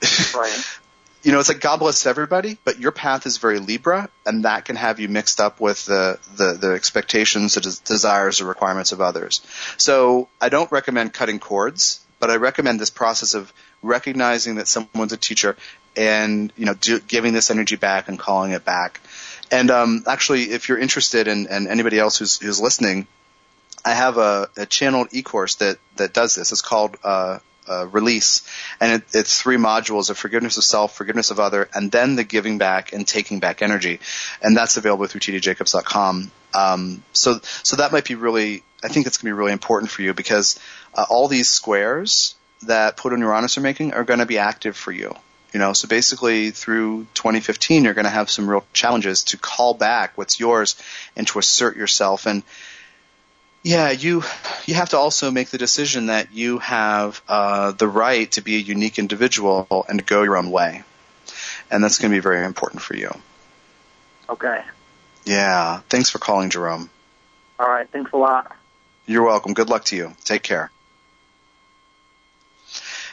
Right. 0.35 0.79
you 1.23 1.31
know, 1.31 1.39
it's 1.39 1.49
like 1.49 1.61
God 1.61 1.77
bless 1.77 2.05
everybody, 2.05 2.57
but 2.65 2.79
your 2.79 2.91
path 2.91 3.25
is 3.25 3.38
very 3.38 3.59
Libra, 3.59 4.09
and 4.25 4.43
that 4.45 4.65
can 4.65 4.75
have 4.75 4.99
you 4.99 5.07
mixed 5.07 5.39
up 5.39 5.59
with 5.59 5.85
the 5.85 6.19
the, 6.35 6.53
the 6.53 6.73
expectations, 6.73 7.55
the 7.55 7.61
des- 7.61 7.83
desires, 7.85 8.39
the 8.39 8.45
requirements 8.45 8.91
of 8.91 9.01
others. 9.01 9.41
So 9.77 10.27
I 10.39 10.49
don't 10.49 10.71
recommend 10.71 11.13
cutting 11.13 11.39
cords, 11.39 12.05
but 12.19 12.29
I 12.29 12.35
recommend 12.35 12.79
this 12.79 12.89
process 12.89 13.33
of 13.33 13.51
recognizing 13.85 14.55
that 14.55 14.67
someone's 14.67 15.13
a 15.13 15.17
teacher 15.17 15.55
and 15.95 16.51
you 16.55 16.65
know 16.65 16.73
do, 16.73 16.99
giving 16.99 17.33
this 17.33 17.49
energy 17.51 17.75
back 17.75 18.07
and 18.07 18.19
calling 18.19 18.51
it 18.51 18.65
back. 18.65 18.99
And 19.51 19.69
um, 19.71 20.03
actually, 20.07 20.43
if 20.51 20.69
you're 20.69 20.79
interested, 20.79 21.27
in, 21.27 21.47
and 21.47 21.67
anybody 21.67 21.99
else 21.99 22.17
who's 22.17 22.37
who's 22.39 22.59
listening, 22.59 23.07
I 23.83 23.93
have 23.93 24.17
a, 24.17 24.49
a 24.57 24.65
channeled 24.65 25.09
e-course 25.11 25.55
that 25.55 25.77
that 25.97 26.13
does 26.13 26.35
this. 26.35 26.51
It's 26.51 26.61
called 26.61 26.97
uh, 27.03 27.39
uh, 27.67 27.87
release, 27.87 28.41
and 28.79 28.93
it, 28.93 29.03
it's 29.13 29.41
three 29.41 29.57
modules 29.57 30.09
of 30.09 30.17
forgiveness 30.17 30.57
of 30.57 30.63
self, 30.63 30.95
forgiveness 30.95 31.31
of 31.31 31.39
other, 31.39 31.69
and 31.73 31.91
then 31.91 32.15
the 32.15 32.23
giving 32.23 32.57
back 32.57 32.93
and 32.93 33.07
taking 33.07 33.39
back 33.39 33.61
energy, 33.61 33.99
and 34.41 34.57
that's 34.57 34.77
available 34.77 35.05
through 35.07 35.21
tdjacobs.com. 35.21 36.31
Um, 36.53 37.03
so 37.13 37.39
so 37.43 37.77
that 37.77 37.91
might 37.91 38.05
be 38.05 38.15
really, 38.15 38.63
I 38.83 38.87
think 38.87 39.07
it's 39.07 39.17
going 39.17 39.31
to 39.31 39.35
be 39.35 39.39
really 39.39 39.51
important 39.51 39.91
for 39.91 40.01
you 40.01 40.13
because 40.13 40.59
uh, 40.93 41.05
all 41.09 41.27
these 41.27 41.49
squares 41.49 42.35
that 42.67 42.99
Uranus 43.04 43.58
are 43.58 43.62
making 43.62 43.93
are 43.93 44.04
going 44.04 44.19
to 44.19 44.25
be 44.25 44.38
active 44.38 44.75
for 44.75 44.91
you. 44.91 45.15
You 45.54 45.60
know, 45.60 45.73
so 45.73 45.88
basically 45.88 46.51
through 46.51 47.08
2015, 47.13 47.86
you're 47.86 47.93
going 47.93 48.06
to 48.06 48.10
have 48.10 48.30
some 48.30 48.49
real 48.49 48.65
challenges 48.73 49.23
to 49.25 49.38
call 49.38 49.73
back 49.73 50.17
what's 50.17 50.38
yours 50.39 50.75
and 51.15 51.25
to 51.28 51.39
assert 51.39 51.78
yourself. 51.78 52.25
And 52.25 52.43
yeah, 53.63 53.89
you 53.91 54.23
you 54.65 54.75
have 54.75 54.89
to 54.89 54.97
also 54.97 55.32
make 55.32 55.49
the 55.49 55.58
decision 55.58 56.08
that 56.08 56.34
you 56.34 56.60
have 56.60 57.21
uh, 57.28 57.71
the 57.71 57.88
right 57.88 58.30
to 58.34 58.41
be 58.41 58.58
a 58.58 58.60
unique 58.60 58.99
individual 58.99 59.86
and 59.88 59.99
to 59.99 60.06
go 60.06 60.23
your 60.23 60.38
own 60.38 60.51
way, 60.51 60.84
and 61.71 61.84
that's 61.84 61.99
going 61.99 62.12
to 62.12 62.15
be 62.15 62.21
very 62.21 62.45
important 62.45 62.82
for 62.82 62.95
you. 62.95 63.10
Okay. 64.30 64.62
Yeah. 65.25 65.80
Thanks 65.89 66.10
for 66.10 66.19
calling, 66.19 66.49
Jerome. 66.49 66.89
All 67.60 67.67
right. 67.67 67.89
Thanks 67.89 68.12
a 68.12 68.17
lot. 68.17 68.56
You're 69.08 69.23
welcome. 69.23 69.54
Good 69.54 69.69
luck 69.69 69.86
to 69.86 69.95
you. 69.95 70.13
Take 70.23 70.43
care. 70.43 70.69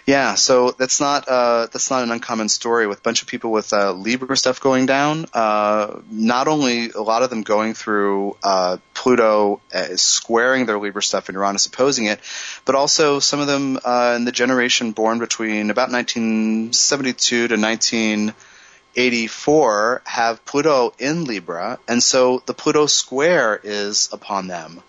Yeah, 0.04 0.34
so 0.34 0.72
that's 0.72 1.00
not 1.00 1.28
uh, 1.28 1.68
that's 1.72 1.88
not 1.88 2.02
an 2.02 2.10
uncommon 2.10 2.48
story 2.48 2.88
with 2.88 2.98
a 2.98 3.02
bunch 3.02 3.22
of 3.22 3.28
people 3.28 3.52
with 3.52 3.72
uh, 3.72 3.92
Libra 3.92 4.36
stuff 4.36 4.60
going 4.60 4.86
down. 4.86 5.26
Uh, 5.32 6.00
not 6.10 6.48
only 6.48 6.90
a 6.90 7.00
lot 7.00 7.22
of 7.22 7.30
them 7.30 7.42
going 7.42 7.74
through 7.74 8.36
uh, 8.42 8.78
Pluto 8.94 9.60
uh, 9.72 9.94
squaring 9.94 10.66
their 10.66 10.80
Libra 10.80 11.04
stuff 11.04 11.28
and 11.28 11.36
Uranus 11.36 11.66
opposing 11.66 12.06
it, 12.06 12.18
but 12.64 12.74
also 12.74 13.20
some 13.20 13.38
of 13.38 13.46
them 13.46 13.78
uh, 13.84 14.14
in 14.16 14.24
the 14.24 14.32
generation 14.32 14.90
born 14.90 15.20
between 15.20 15.70
about 15.70 15.92
1972 15.92 17.46
to 17.48 17.54
1984 17.54 20.02
have 20.04 20.44
Pluto 20.44 20.94
in 20.98 21.26
Libra, 21.26 21.78
and 21.86 22.02
so 22.02 22.42
the 22.46 22.54
Pluto 22.54 22.86
square 22.86 23.60
is 23.62 24.08
upon 24.10 24.48
them. 24.48 24.82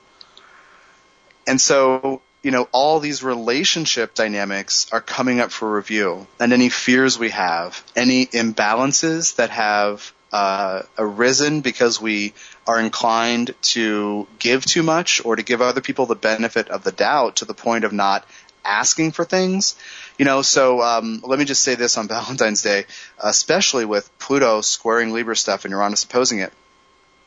And 1.46 1.62
so 1.62 2.24
you 2.44 2.52
know, 2.52 2.68
all 2.74 3.00
these 3.00 3.24
relationship 3.24 4.14
dynamics 4.14 4.88
are 4.92 5.02
coming 5.02 5.40
up 5.40 5.52
for 5.52 5.76
review 5.76 6.28
and 6.40 6.52
any 6.52 6.70
fears 6.70 7.18
we 7.18 7.30
have, 7.30 7.82
any 7.96 8.26
imbalances 8.28 9.38
that 9.38 9.50
have 9.50 10.14
uh, 10.34 10.82
arisen 10.98 11.62
because 11.62 12.02
we 12.02 12.34
are 12.68 12.80
inclined 12.80 13.56
to 13.62 14.28
give 14.40 14.66
too 14.66 14.84
much 14.84 15.24
or 15.24 15.38
to 15.38 15.44
give 15.44 15.62
other 15.62 15.80
people 15.80 16.06
the 16.06 16.16
benefit 16.16 16.68
of 16.68 16.84
the 16.84 16.92
doubt 16.92 17.38
to 17.38 17.46
the 17.46 17.54
point 17.54 17.86
of 17.86 17.94
not 17.94 18.26
asking 18.66 19.12
for 19.12 19.24
things. 19.24 19.76
You 20.18 20.26
know, 20.26 20.42
so 20.42 20.82
um, 20.82 21.22
let 21.24 21.40
me 21.40 21.46
just 21.46 21.64
say 21.64 21.76
this 21.76 21.98
on 21.98 22.08
Valentine's 22.10 22.62
Day, 22.62 22.86
especially 23.24 23.86
with 23.86 24.10
Pluto 24.20 24.60
squaring 24.62 25.14
Libra 25.14 25.38
stuff 25.38 25.64
and 25.64 25.72
Uranus 25.72 26.04
opposing 26.04 26.40
it. 26.40 26.52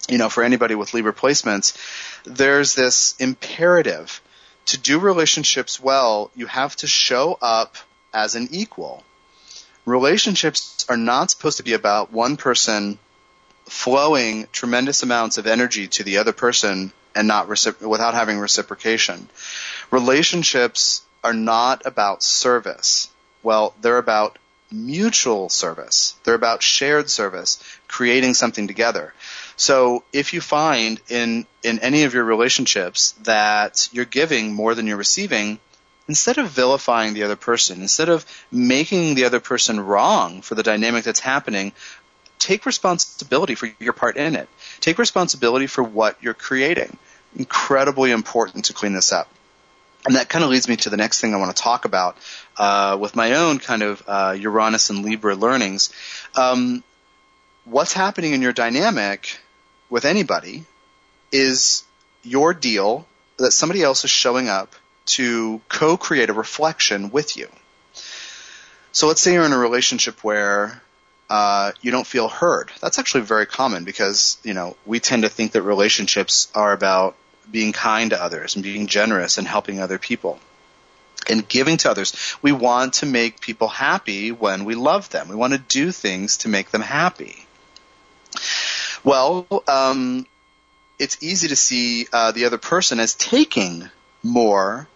You 0.08 0.18
know, 0.18 0.28
for 0.28 0.44
anybody 0.44 0.74
with 0.74 0.92
Libra 0.92 1.14
placements, 1.14 1.74
there's 2.24 2.74
this 2.74 3.16
imperative 3.18 4.20
to 4.66 4.78
do 4.78 4.98
relationships 4.98 5.80
well, 5.80 6.30
you 6.34 6.46
have 6.46 6.76
to 6.76 6.86
show 6.86 7.38
up 7.40 7.76
as 8.12 8.34
an 8.34 8.48
equal. 8.50 9.04
Relationships 9.84 10.84
are 10.88 10.96
not 10.96 11.30
supposed 11.30 11.58
to 11.58 11.62
be 11.62 11.72
about 11.72 12.12
one 12.12 12.36
person 12.36 12.98
flowing 13.66 14.46
tremendous 14.52 15.02
amounts 15.02 15.38
of 15.38 15.46
energy 15.46 15.88
to 15.88 16.04
the 16.04 16.18
other 16.18 16.32
person 16.32 16.92
and 17.14 17.26
not 17.28 17.48
recipro- 17.48 17.88
without 17.88 18.14
having 18.14 18.38
reciprocation. 18.38 19.28
Relationships 19.90 21.02
are 21.24 21.32
not 21.32 21.86
about 21.86 22.22
service. 22.22 23.08
Well, 23.42 23.74
they're 23.80 23.98
about 23.98 24.38
mutual 24.70 25.48
service. 25.48 26.14
They're 26.24 26.34
about 26.34 26.62
shared 26.62 27.08
service, 27.10 27.62
creating 27.88 28.34
something 28.34 28.66
together. 28.66 29.14
So 29.56 30.04
if 30.12 30.34
you 30.34 30.40
find 30.40 31.00
in, 31.08 31.46
in 31.62 31.78
any 31.78 32.04
of 32.04 32.12
your 32.14 32.24
relationships 32.24 33.12
that 33.22 33.88
you're 33.90 34.04
giving 34.04 34.52
more 34.52 34.74
than 34.74 34.86
you're 34.86 34.98
receiving, 34.98 35.58
instead 36.08 36.38
of 36.38 36.50
vilifying 36.50 37.14
the 37.14 37.22
other 37.22 37.36
person, 37.36 37.80
instead 37.80 38.08
of 38.08 38.24
making 38.52 39.14
the 39.14 39.24
other 39.24 39.40
person 39.40 39.80
wrong 39.80 40.42
for 40.42 40.54
the 40.54 40.62
dynamic 40.62 41.04
that's 41.04 41.20
happening, 41.20 41.72
take 42.38 42.66
responsibility 42.66 43.54
for 43.54 43.68
your 43.80 43.94
part 43.94 44.16
in 44.16 44.36
it. 44.36 44.48
Take 44.80 44.98
responsibility 44.98 45.66
for 45.66 45.82
what 45.82 46.22
you're 46.22 46.34
creating. 46.34 46.96
Incredibly 47.34 48.10
important 48.10 48.66
to 48.66 48.74
clean 48.74 48.92
this 48.92 49.12
up. 49.12 49.28
And 50.04 50.14
that 50.16 50.28
kind 50.28 50.44
of 50.44 50.50
leads 50.50 50.68
me 50.68 50.76
to 50.76 50.90
the 50.90 50.96
next 50.96 51.20
thing 51.20 51.34
I 51.34 51.38
want 51.38 51.56
to 51.56 51.60
talk 51.60 51.84
about 51.84 52.16
uh, 52.56 52.96
with 53.00 53.16
my 53.16 53.34
own 53.34 53.58
kind 53.58 53.82
of 53.82 54.02
uh, 54.06 54.36
Uranus 54.38 54.90
and 54.90 55.04
Libra 55.04 55.34
learnings. 55.34 55.92
Um, 56.36 56.84
what's 57.64 57.92
happening 57.92 58.32
in 58.32 58.42
your 58.42 58.52
dynamic 58.52 59.38
with 59.90 60.04
anybody 60.04 60.64
is 61.32 61.84
your 62.22 62.54
deal 62.54 63.06
that 63.38 63.52
somebody 63.52 63.82
else 63.82 64.04
is 64.04 64.10
showing 64.10 64.48
up 64.48 64.74
to 65.04 65.60
co-create 65.68 66.30
a 66.30 66.32
reflection 66.32 67.10
with 67.10 67.36
you. 67.36 67.48
So 68.92 69.06
let's 69.06 69.20
say 69.20 69.34
you're 69.34 69.44
in 69.44 69.52
a 69.52 69.58
relationship 69.58 70.24
where 70.24 70.80
uh, 71.28 71.72
you 71.80 71.90
don't 71.90 72.06
feel 72.06 72.28
heard. 72.28 72.70
That's 72.80 72.98
actually 72.98 73.22
very 73.22 73.46
common 73.46 73.84
because 73.84 74.38
you 74.42 74.54
know 74.54 74.76
we 74.86 75.00
tend 75.00 75.22
to 75.22 75.28
think 75.28 75.52
that 75.52 75.62
relationships 75.62 76.48
are 76.54 76.72
about 76.72 77.16
being 77.50 77.72
kind 77.72 78.10
to 78.10 78.22
others 78.22 78.56
and 78.56 78.62
being 78.62 78.86
generous 78.86 79.38
and 79.38 79.46
helping 79.46 79.80
other 79.80 79.98
people 79.98 80.38
and 81.28 81.48
giving 81.48 81.76
to 81.78 81.90
others. 81.90 82.36
We 82.42 82.52
want 82.52 82.94
to 82.94 83.06
make 83.06 83.40
people 83.40 83.68
happy 83.68 84.32
when 84.32 84.64
we 84.64 84.74
love 84.74 85.10
them. 85.10 85.28
We 85.28 85.36
want 85.36 85.52
to 85.52 85.58
do 85.58 85.92
things 85.92 86.38
to 86.38 86.48
make 86.48 86.70
them 86.70 86.82
happy. 86.82 87.45
Well, 89.06 89.46
um, 89.68 90.26
it's 90.98 91.22
easy 91.22 91.46
to 91.46 91.54
see 91.54 92.08
uh, 92.12 92.32
the 92.32 92.46
other 92.46 92.58
person 92.58 92.98
as 92.98 93.14
taking 93.14 93.88
more, 94.24 94.88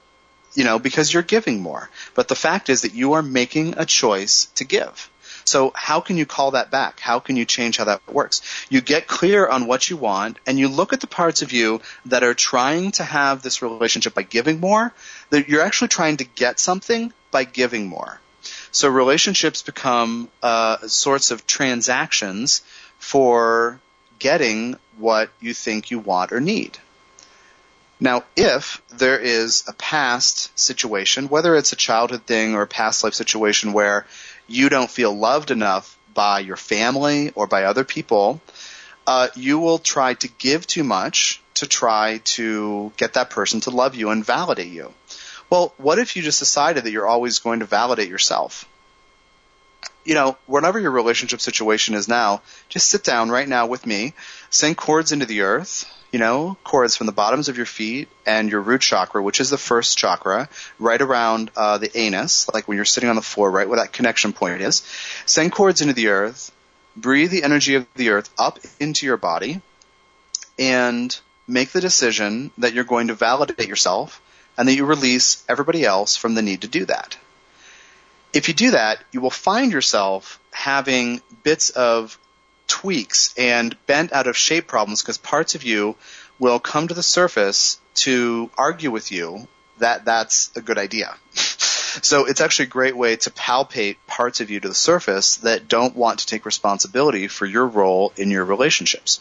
you 0.52 0.64
know, 0.64 0.80
because 0.80 1.14
you're 1.14 1.22
giving 1.22 1.62
more. 1.62 1.88
But 2.16 2.26
the 2.26 2.34
fact 2.34 2.70
is 2.70 2.82
that 2.82 2.92
you 2.92 3.12
are 3.12 3.22
making 3.22 3.78
a 3.78 3.86
choice 3.86 4.46
to 4.56 4.64
give. 4.64 5.08
So 5.44 5.70
how 5.76 6.00
can 6.00 6.16
you 6.16 6.26
call 6.26 6.50
that 6.50 6.72
back? 6.72 6.98
How 6.98 7.20
can 7.20 7.36
you 7.36 7.44
change 7.44 7.76
how 7.76 7.84
that 7.84 8.02
works? 8.12 8.42
You 8.68 8.80
get 8.80 9.06
clear 9.06 9.46
on 9.46 9.68
what 9.68 9.88
you 9.88 9.96
want 9.96 10.40
and 10.44 10.58
you 10.58 10.66
look 10.66 10.92
at 10.92 11.00
the 11.00 11.06
parts 11.06 11.42
of 11.42 11.52
you 11.52 11.80
that 12.06 12.24
are 12.24 12.34
trying 12.34 12.90
to 12.92 13.04
have 13.04 13.42
this 13.42 13.62
relationship 13.62 14.14
by 14.14 14.22
giving 14.24 14.58
more, 14.58 14.92
that 15.30 15.48
you're 15.48 15.62
actually 15.62 15.86
trying 15.86 16.16
to 16.16 16.24
get 16.24 16.58
something 16.58 17.12
by 17.30 17.44
giving 17.44 17.86
more. 17.86 18.20
So 18.72 18.88
relationships 18.88 19.62
become 19.62 20.28
uh, 20.42 20.88
sorts 20.88 21.30
of 21.30 21.46
transactions 21.46 22.62
for 22.98 23.78
getting 24.20 24.76
what 24.98 25.30
you 25.40 25.52
think 25.52 25.90
you 25.90 25.98
want 25.98 26.30
or 26.30 26.40
need. 26.40 26.78
Now, 27.98 28.24
if 28.36 28.80
there 28.88 29.18
is 29.18 29.64
a 29.66 29.74
past 29.74 30.58
situation, 30.58 31.28
whether 31.28 31.54
it's 31.56 31.72
a 31.72 31.76
childhood 31.76 32.22
thing 32.22 32.54
or 32.54 32.62
a 32.62 32.66
past 32.66 33.04
life 33.04 33.14
situation 33.14 33.72
where 33.72 34.06
you 34.46 34.68
don't 34.68 34.90
feel 34.90 35.12
loved 35.12 35.50
enough 35.50 35.98
by 36.14 36.40
your 36.40 36.56
family 36.56 37.30
or 37.34 37.46
by 37.46 37.64
other 37.64 37.84
people, 37.84 38.40
uh, 39.06 39.28
you 39.34 39.58
will 39.58 39.78
try 39.78 40.14
to 40.14 40.28
give 40.28 40.66
too 40.66 40.84
much 40.84 41.42
to 41.54 41.66
try 41.66 42.20
to 42.24 42.92
get 42.96 43.14
that 43.14 43.28
person 43.28 43.60
to 43.60 43.70
love 43.70 43.94
you 43.94 44.10
and 44.10 44.24
validate 44.24 44.72
you. 44.72 44.94
Well, 45.50 45.74
what 45.76 45.98
if 45.98 46.16
you 46.16 46.22
just 46.22 46.38
decided 46.38 46.84
that 46.84 46.92
you're 46.92 47.06
always 47.06 47.40
going 47.40 47.60
to 47.60 47.66
validate 47.66 48.08
yourself? 48.08 48.66
You 50.04 50.14
know, 50.14 50.36
whatever 50.46 50.80
your 50.80 50.90
relationship 50.90 51.40
situation 51.40 51.94
is 51.94 52.08
now, 52.08 52.42
just 52.68 52.88
sit 52.88 53.04
down 53.04 53.30
right 53.30 53.48
now 53.48 53.66
with 53.66 53.86
me, 53.86 54.14
send 54.48 54.76
cords 54.76 55.12
into 55.12 55.26
the 55.26 55.42
earth, 55.42 55.84
you 56.10 56.18
know, 56.18 56.56
cords 56.64 56.96
from 56.96 57.06
the 57.06 57.12
bottoms 57.12 57.48
of 57.48 57.56
your 57.56 57.66
feet 57.66 58.08
and 58.26 58.50
your 58.50 58.60
root 58.60 58.80
chakra, 58.80 59.22
which 59.22 59.40
is 59.40 59.50
the 59.50 59.58
first 59.58 59.98
chakra, 59.98 60.48
right 60.78 61.00
around 61.00 61.50
uh, 61.54 61.78
the 61.78 61.96
anus, 61.96 62.48
like 62.52 62.66
when 62.66 62.76
you're 62.76 62.84
sitting 62.84 63.10
on 63.10 63.16
the 63.16 63.22
floor, 63.22 63.50
right 63.50 63.68
where 63.68 63.78
that 63.78 63.92
connection 63.92 64.32
point 64.32 64.60
is. 64.62 64.82
Send 65.26 65.52
cords 65.52 65.80
into 65.80 65.94
the 65.94 66.08
earth, 66.08 66.50
breathe 66.96 67.30
the 67.30 67.44
energy 67.44 67.74
of 67.74 67.86
the 67.94 68.10
earth 68.10 68.30
up 68.38 68.58
into 68.80 69.06
your 69.06 69.16
body, 69.16 69.60
and 70.58 71.18
make 71.46 71.70
the 71.70 71.80
decision 71.80 72.50
that 72.58 72.72
you're 72.72 72.84
going 72.84 73.08
to 73.08 73.14
validate 73.14 73.68
yourself 73.68 74.20
and 74.56 74.66
that 74.66 74.74
you 74.74 74.84
release 74.84 75.44
everybody 75.48 75.84
else 75.84 76.16
from 76.16 76.34
the 76.34 76.42
need 76.42 76.62
to 76.62 76.68
do 76.68 76.84
that 76.86 77.16
if 78.32 78.48
you 78.48 78.54
do 78.54 78.72
that, 78.72 79.02
you 79.12 79.20
will 79.20 79.30
find 79.30 79.72
yourself 79.72 80.40
having 80.52 81.20
bits 81.42 81.70
of 81.70 82.18
tweaks 82.66 83.34
and 83.36 83.76
bent 83.86 84.12
out 84.12 84.26
of 84.26 84.36
shape 84.36 84.66
problems 84.66 85.02
because 85.02 85.18
parts 85.18 85.54
of 85.54 85.64
you 85.64 85.96
will 86.38 86.60
come 86.60 86.88
to 86.88 86.94
the 86.94 87.02
surface 87.02 87.80
to 87.94 88.50
argue 88.56 88.90
with 88.90 89.10
you 89.10 89.46
that 89.78 90.04
that's 90.04 90.50
a 90.56 90.60
good 90.60 90.78
idea. 90.78 91.14
so 91.34 92.26
it's 92.26 92.40
actually 92.40 92.66
a 92.66 92.68
great 92.68 92.96
way 92.96 93.16
to 93.16 93.30
palpate 93.30 93.96
parts 94.06 94.40
of 94.40 94.50
you 94.50 94.60
to 94.60 94.68
the 94.68 94.74
surface 94.74 95.36
that 95.38 95.68
don't 95.68 95.96
want 95.96 96.20
to 96.20 96.26
take 96.26 96.46
responsibility 96.46 97.26
for 97.26 97.46
your 97.46 97.66
role 97.66 98.12
in 98.16 98.30
your 98.30 98.44
relationships. 98.44 99.20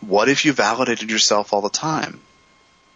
What 0.00 0.28
if 0.28 0.44
you 0.44 0.52
validated 0.52 1.10
yourself 1.10 1.52
all 1.52 1.62
the 1.62 1.70
time? 1.70 2.20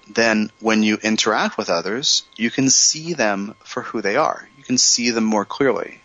Then 0.08 0.50
when 0.60 0.82
you 0.82 0.96
interact 1.02 1.58
with 1.58 1.70
others, 1.70 2.24
you 2.36 2.50
can 2.50 2.70
see 2.70 3.12
them 3.12 3.54
for 3.64 3.82
who 3.82 4.00
they 4.00 4.16
are. 4.16 4.48
You 4.56 4.64
can 4.64 4.78
see 4.78 5.10
them 5.10 5.24
more 5.24 5.44
clearly. 5.44 6.00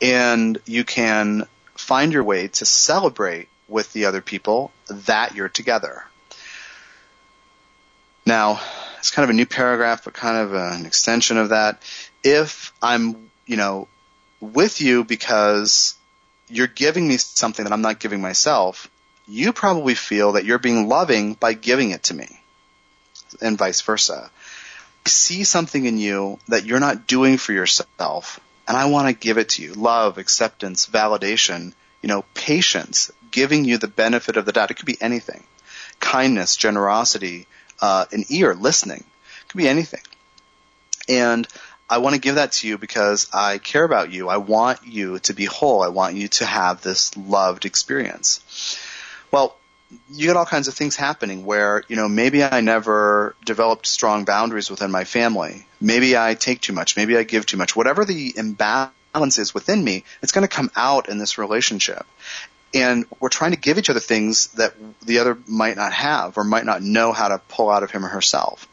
And 0.00 0.58
you 0.66 0.84
can 0.84 1.46
find 1.74 2.12
your 2.12 2.24
way 2.24 2.48
to 2.48 2.64
celebrate 2.64 3.48
with 3.68 3.92
the 3.92 4.06
other 4.06 4.20
people 4.20 4.72
that 4.88 5.34
you're 5.34 5.48
together. 5.48 6.04
Now, 8.26 8.60
it's 8.98 9.10
kind 9.10 9.24
of 9.24 9.30
a 9.30 9.36
new 9.36 9.46
paragraph, 9.46 10.04
but 10.04 10.14
kind 10.14 10.38
of 10.38 10.54
an 10.54 10.86
extension 10.86 11.36
of 11.36 11.50
that. 11.50 11.82
If 12.22 12.72
I'm, 12.80 13.30
you 13.46 13.56
know, 13.56 13.88
with 14.40 14.80
you 14.80 15.04
because 15.04 15.94
you're 16.48 16.66
giving 16.66 17.06
me 17.06 17.16
something 17.16 17.64
that 17.64 17.72
I'm 17.72 17.82
not 17.82 18.00
giving 18.00 18.20
myself, 18.20 18.90
you 19.26 19.52
probably 19.52 19.94
feel 19.94 20.32
that 20.32 20.44
you're 20.44 20.58
being 20.58 20.88
loving 20.88 21.34
by 21.34 21.54
giving 21.54 21.90
it 21.90 22.04
to 22.04 22.14
me, 22.14 22.40
and 23.40 23.58
vice 23.58 23.80
versa. 23.80 24.30
I 25.06 25.08
see 25.08 25.44
something 25.44 25.84
in 25.84 25.98
you 25.98 26.38
that 26.48 26.64
you're 26.64 26.80
not 26.80 27.06
doing 27.06 27.36
for 27.36 27.52
yourself, 27.52 28.40
and 28.66 28.76
I 28.76 28.86
want 28.86 29.08
to 29.08 29.14
give 29.14 29.38
it 29.38 29.50
to 29.50 29.62
you. 29.62 29.74
Love, 29.74 30.18
acceptance, 30.18 30.86
validation, 30.86 31.72
you 32.02 32.08
know, 32.08 32.24
patience, 32.34 33.10
giving 33.30 33.64
you 33.64 33.78
the 33.78 33.88
benefit 33.88 34.36
of 34.36 34.46
the 34.46 34.52
doubt. 34.52 34.70
It 34.70 34.74
could 34.74 34.86
be 34.86 35.00
anything. 35.00 35.44
Kindness, 36.00 36.56
generosity, 36.56 37.46
uh, 37.80 38.06
an 38.12 38.24
ear, 38.28 38.54
listening. 38.54 39.00
It 39.00 39.48
could 39.48 39.58
be 39.58 39.68
anything. 39.68 40.02
And 41.08 41.46
I 41.88 41.98
want 41.98 42.14
to 42.14 42.20
give 42.20 42.36
that 42.36 42.52
to 42.52 42.68
you 42.68 42.78
because 42.78 43.28
I 43.32 43.58
care 43.58 43.84
about 43.84 44.10
you. 44.10 44.28
I 44.28 44.38
want 44.38 44.86
you 44.86 45.18
to 45.20 45.34
be 45.34 45.44
whole. 45.44 45.82
I 45.82 45.88
want 45.88 46.16
you 46.16 46.28
to 46.28 46.46
have 46.46 46.80
this 46.80 47.14
loved 47.16 47.66
experience. 47.66 48.78
Well, 49.30 49.56
you 50.10 50.26
get 50.26 50.36
all 50.36 50.46
kinds 50.46 50.68
of 50.68 50.74
things 50.74 50.96
happening 50.96 51.44
where, 51.44 51.82
you 51.88 51.96
know, 51.96 52.08
maybe 52.08 52.42
I 52.42 52.60
never 52.60 53.34
developed 53.44 53.86
strong 53.86 54.24
boundaries 54.24 54.70
within 54.70 54.90
my 54.90 55.04
family. 55.04 55.66
Maybe 55.80 56.16
I 56.16 56.34
take 56.34 56.60
too 56.60 56.72
much. 56.72 56.96
Maybe 56.96 57.16
I 57.16 57.22
give 57.22 57.46
too 57.46 57.56
much. 57.56 57.76
Whatever 57.76 58.04
the 58.04 58.34
imbalance 58.36 59.38
is 59.38 59.54
within 59.54 59.82
me, 59.82 60.04
it's 60.22 60.32
going 60.32 60.46
to 60.46 60.54
come 60.54 60.70
out 60.74 61.08
in 61.08 61.18
this 61.18 61.38
relationship. 61.38 62.06
And 62.72 63.04
we're 63.20 63.28
trying 63.28 63.52
to 63.52 63.58
give 63.58 63.78
each 63.78 63.88
other 63.88 64.00
things 64.00 64.48
that 64.54 64.74
the 65.02 65.20
other 65.20 65.38
might 65.46 65.76
not 65.76 65.92
have 65.92 66.36
or 66.36 66.44
might 66.44 66.64
not 66.64 66.82
know 66.82 67.12
how 67.12 67.28
to 67.28 67.38
pull 67.48 67.70
out 67.70 67.84
of 67.84 67.90
him 67.90 68.04
or 68.04 68.08
herself. 68.08 68.68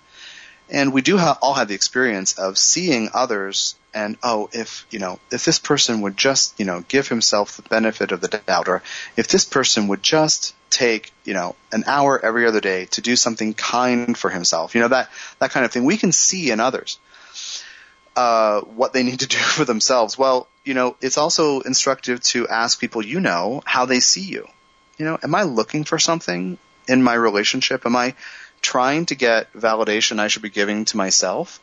And 0.72 0.94
we 0.94 1.02
do 1.02 1.18
ha- 1.18 1.38
all 1.42 1.54
have 1.54 1.68
the 1.68 1.76
experience 1.76 2.40
of 2.40 2.58
seeing 2.58 3.10
others 3.14 3.76
and, 3.94 4.18
oh, 4.24 4.50
if, 4.54 4.86
you 4.90 5.00
know, 5.00 5.20
if 5.30 5.44
this 5.44 5.60
person 5.60 6.00
would 6.02 6.16
just, 6.16 6.58
you 6.58 6.66
know, 6.66 6.82
give 6.88 7.10
himself 7.10 7.58
the 7.58 7.64
benefit 7.64 8.14
of 8.14 8.22
the 8.22 8.30
doubt, 8.30 8.70
or 8.70 8.82
if 9.18 9.28
this 9.28 9.44
person 9.44 9.90
would 9.90 10.02
just 10.02 10.56
take, 10.70 11.12
you 11.26 11.34
know, 11.34 11.58
an 11.74 11.84
hour 11.88 12.18
every 12.24 12.48
other 12.48 12.62
day 12.62 12.86
to 12.86 13.02
do 13.02 13.18
something 13.18 13.54
kind 13.54 14.18
for 14.18 14.30
himself, 14.30 14.74
you 14.74 14.80
know, 14.80 14.88
that, 14.88 15.10
that 15.40 15.52
kind 15.52 15.66
of 15.66 15.74
thing, 15.74 15.84
we 15.84 15.98
can 15.98 16.14
see 16.14 16.52
in 16.52 16.62
others, 16.62 17.00
uh, 18.16 18.62
what 18.62 18.94
they 18.94 19.04
need 19.04 19.20
to 19.20 19.28
do 19.38 19.38
for 19.38 19.66
themselves. 19.66 20.18
Well, 20.18 20.48
you 20.64 20.74
know, 20.74 20.96
it's 21.02 21.18
also 21.18 21.60
instructive 21.60 22.22
to 22.22 22.48
ask 22.48 22.80
people 22.80 23.06
you 23.06 23.20
know 23.20 23.62
how 23.66 23.86
they 23.86 24.00
see 24.00 24.24
you. 24.24 24.48
You 24.98 25.06
know, 25.06 25.18
am 25.22 25.36
I 25.36 25.44
looking 25.44 25.84
for 25.84 26.00
something 26.00 26.58
in 26.88 27.04
my 27.04 27.14
relationship? 27.14 27.86
Am 27.86 27.96
I 27.96 28.14
trying 28.62 29.06
to 29.08 29.15
get 29.15 29.52
validation 29.54 30.19
I 30.19 30.28
should 30.28 30.41
be 30.41 30.50
giving 30.50 30.86
to 30.86 30.97
myself. 30.97 31.60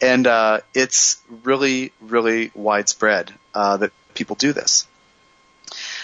And 0.00 0.26
uh, 0.26 0.60
it's 0.74 1.22
really, 1.44 1.92
really 2.00 2.50
widespread 2.54 3.32
uh, 3.54 3.76
that 3.78 3.92
people 4.14 4.36
do 4.36 4.52
this. 4.52 4.86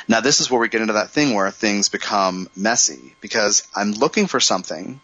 Now, 0.09 0.21
this 0.21 0.41
is 0.41 0.51
where 0.51 0.61
we 0.61 0.69
get 0.69 0.81
into 0.81 0.95
that 0.95 1.11
thing 1.11 1.35
where 1.35 1.51
things 1.51 1.89
become 1.89 2.49
messy 2.55 3.15
because 3.21 3.67
I'm 3.75 3.93
looking 3.93 4.27
for 4.27 4.39
something 4.39 5.01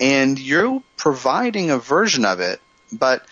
and 0.00 0.38
you're 0.38 0.82
providing 0.96 1.70
a 1.70 1.78
version 1.78 2.24
of 2.24 2.40
it, 2.40 2.60
but 2.92 3.26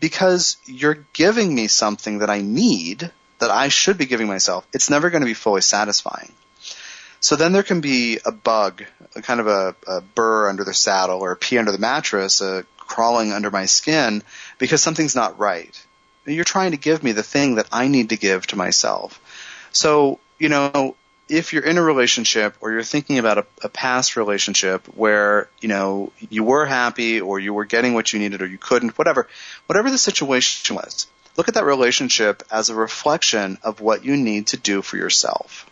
because 0.00 0.56
you're 0.66 1.04
giving 1.12 1.54
me 1.54 1.68
something 1.68 2.18
that 2.18 2.30
I 2.30 2.40
need, 2.40 3.10
that 3.38 3.50
I 3.50 3.68
should 3.68 3.98
be 3.98 4.06
giving 4.06 4.26
myself, 4.26 4.66
it's 4.72 4.90
never 4.90 5.10
going 5.10 5.22
to 5.22 5.26
be 5.26 5.34
fully 5.34 5.60
satisfying. 5.60 6.32
So 7.22 7.36
then 7.36 7.52
there 7.52 7.62
can 7.62 7.80
be 7.80 8.18
a 8.24 8.32
bug, 8.32 8.82
a 9.14 9.22
kind 9.22 9.38
of 9.38 9.46
a, 9.46 9.76
a 9.86 10.00
burr 10.00 10.48
under 10.48 10.64
the 10.64 10.74
saddle 10.74 11.20
or 11.20 11.30
a 11.30 11.36
pea 11.36 11.58
under 11.58 11.70
the 11.70 11.78
mattress, 11.78 12.40
a 12.40 12.64
crawling 12.76 13.32
under 13.32 13.48
my 13.48 13.66
skin 13.66 14.24
because 14.58 14.82
something's 14.82 15.14
not 15.14 15.38
right. 15.38 15.86
You're 16.26 16.44
trying 16.44 16.72
to 16.72 16.76
give 16.76 17.04
me 17.04 17.12
the 17.12 17.22
thing 17.22 17.54
that 17.54 17.68
I 17.70 17.86
need 17.86 18.08
to 18.08 18.16
give 18.16 18.48
to 18.48 18.56
myself. 18.56 19.20
So, 19.70 20.18
you 20.40 20.48
know, 20.48 20.96
if 21.28 21.52
you're 21.52 21.64
in 21.64 21.78
a 21.78 21.82
relationship 21.82 22.56
or 22.60 22.72
you're 22.72 22.82
thinking 22.82 23.18
about 23.18 23.38
a, 23.38 23.46
a, 23.62 23.68
past 23.68 24.16
relationship 24.16 24.86
where, 24.88 25.48
you 25.60 25.68
know, 25.68 26.12
you 26.28 26.42
were 26.42 26.66
happy 26.66 27.20
or 27.20 27.38
you 27.38 27.54
were 27.54 27.64
getting 27.64 27.94
what 27.94 28.12
you 28.12 28.18
needed 28.18 28.42
or 28.42 28.46
you 28.46 28.58
couldn't, 28.58 28.98
whatever, 28.98 29.28
whatever 29.66 29.92
the 29.92 29.96
situation 29.96 30.74
was, 30.74 31.06
look 31.36 31.46
at 31.46 31.54
that 31.54 31.64
relationship 31.64 32.42
as 32.50 32.68
a 32.68 32.74
reflection 32.74 33.58
of 33.62 33.80
what 33.80 34.04
you 34.04 34.16
need 34.16 34.48
to 34.48 34.56
do 34.56 34.82
for 34.82 34.96
yourself 34.96 35.66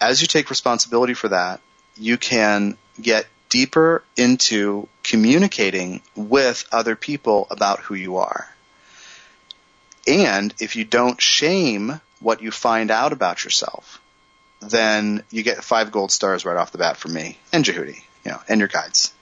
as 0.00 0.20
you 0.20 0.28
take 0.28 0.50
responsibility 0.50 1.14
for 1.14 1.28
that, 1.28 1.60
you 1.96 2.16
can 2.16 2.76
get 3.00 3.26
deeper 3.48 4.02
into 4.16 4.88
communicating 5.02 6.02
with 6.14 6.66
other 6.70 6.96
people 6.96 7.46
about 7.50 7.80
who 7.80 7.94
you 7.94 8.18
are. 8.18 8.46
And 10.06 10.54
if 10.58 10.76
you 10.76 10.84
don't 10.84 11.20
shame 11.20 12.00
what 12.20 12.42
you 12.42 12.50
find 12.50 12.90
out 12.90 13.12
about 13.12 13.44
yourself, 13.44 14.00
then 14.60 15.22
you 15.30 15.42
get 15.42 15.62
five 15.62 15.92
gold 15.92 16.10
stars 16.10 16.44
right 16.44 16.56
off 16.56 16.72
the 16.72 16.78
bat 16.78 16.96
from 16.96 17.12
me 17.12 17.38
and 17.52 17.64
Jehudi, 17.64 18.02
you 18.24 18.32
know, 18.32 18.40
and 18.48 18.58
your 18.58 18.68
guides. 18.68 19.12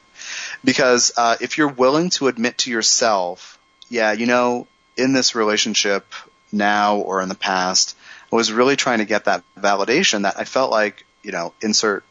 Because 0.65 1.12
uh, 1.17 1.37
if 1.41 1.59
you're 1.59 1.69
willing 1.69 2.11
to 2.11 2.29
admit 2.29 2.59
to 2.59 2.71
yourself, 2.71 3.59
yeah, 3.89 4.12
you 4.12 4.27
know, 4.27 4.67
in 4.97 5.12
this 5.12 5.35
relationship 5.35 6.07
now 6.53 6.97
or 6.97 7.21
in 7.21 7.29
the 7.29 7.35
past, 7.35 7.97
was 8.31 8.53
really 8.53 8.77
trying 8.77 8.99
to 8.99 9.05
get 9.05 9.25
that 9.25 9.43
validation 9.59 10.23
that 10.23 10.39
I 10.39 10.45
felt 10.45 10.71
like, 10.71 11.05
you 11.23 11.33
know, 11.33 11.53
insert 11.62 12.05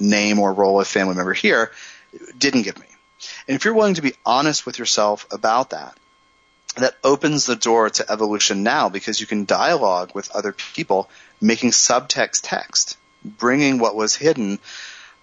name 0.00 0.38
or 0.38 0.52
role 0.52 0.80
of 0.80 0.86
family 0.86 1.14
member 1.14 1.32
here 1.32 1.72
didn't 2.38 2.62
give 2.62 2.78
me. 2.78 2.86
And 3.48 3.56
if 3.56 3.64
you're 3.64 3.74
willing 3.74 3.94
to 3.94 4.02
be 4.02 4.14
honest 4.24 4.66
with 4.66 4.78
yourself 4.78 5.26
about 5.30 5.70
that, 5.70 5.96
that 6.76 6.96
opens 7.02 7.46
the 7.46 7.56
door 7.56 7.88
to 7.88 8.10
evolution 8.10 8.62
now 8.62 8.88
because 8.88 9.20
you 9.20 9.26
can 9.26 9.46
dialogue 9.46 10.14
with 10.14 10.30
other 10.30 10.52
people, 10.52 11.08
making 11.40 11.70
subtext 11.70 12.40
text, 12.42 12.98
bringing 13.24 13.78
what 13.78 13.96
was 13.96 14.14
hidden 14.14 14.58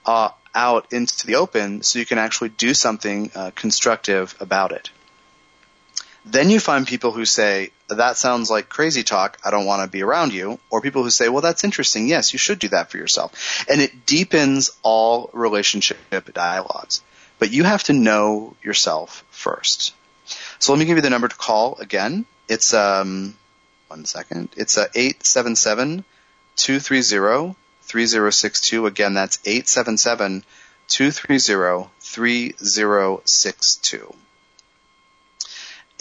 uh, 0.06 0.30
out 0.56 0.92
into 0.92 1.28
the 1.28 1.36
open 1.36 1.84
so 1.84 2.00
you 2.00 2.06
can 2.06 2.18
actually 2.18 2.50
do 2.50 2.74
something 2.74 3.32
uh, 3.36 3.52
constructive 3.56 4.36
about 4.40 4.72
it. 4.72 4.90
Then 6.26 6.50
you 6.50 6.60
find 6.60 6.88
people 6.88 7.12
who 7.12 7.26
say, 7.26 7.72
that 7.90 8.18
sounds 8.18 8.50
like 8.50 8.70
crazy 8.70 9.04
talk. 9.04 9.38
I 9.44 9.52
don't 9.52 9.66
want 9.66 9.84
to 9.84 9.90
be 9.90 10.04
around 10.04 10.32
you. 10.34 10.58
Or 10.70 10.80
people 10.82 11.04
who 11.04 11.10
say, 11.10 11.28
well, 11.28 11.42
that's 11.42 11.66
interesting. 11.66 12.08
Yes, 12.08 12.32
you 12.32 12.40
should 12.40 12.60
do 12.60 12.70
that 12.70 12.90
for 12.90 12.98
yourself. 12.98 13.66
And 13.70 13.82
it 13.82 14.06
deepens 14.06 14.72
all 14.84 15.30
relationship 15.34 15.98
dialogues. 16.34 17.02
But 17.40 17.52
you 17.52 17.66
have 17.66 17.84
to 17.86 17.94
know 17.94 18.56
yourself 18.64 19.26
first. 19.32 19.94
So 20.60 20.72
let 20.72 20.80
me 20.80 20.86
give 20.86 20.96
you 20.96 21.02
the 21.02 21.10
number 21.10 21.28
to 21.28 21.36
call 21.36 21.76
again. 21.80 22.26
It's, 22.48 22.74
um, 22.74 23.36
one 23.88 24.06
second. 24.06 24.50
It's 24.56 24.78
uh, 24.78 24.88
877 24.96 26.06
230 26.56 27.56
3062. 27.82 28.86
Again, 28.86 29.14
that's 29.14 29.40
877 29.46 30.46
230 30.88 31.90
3062 32.00 34.16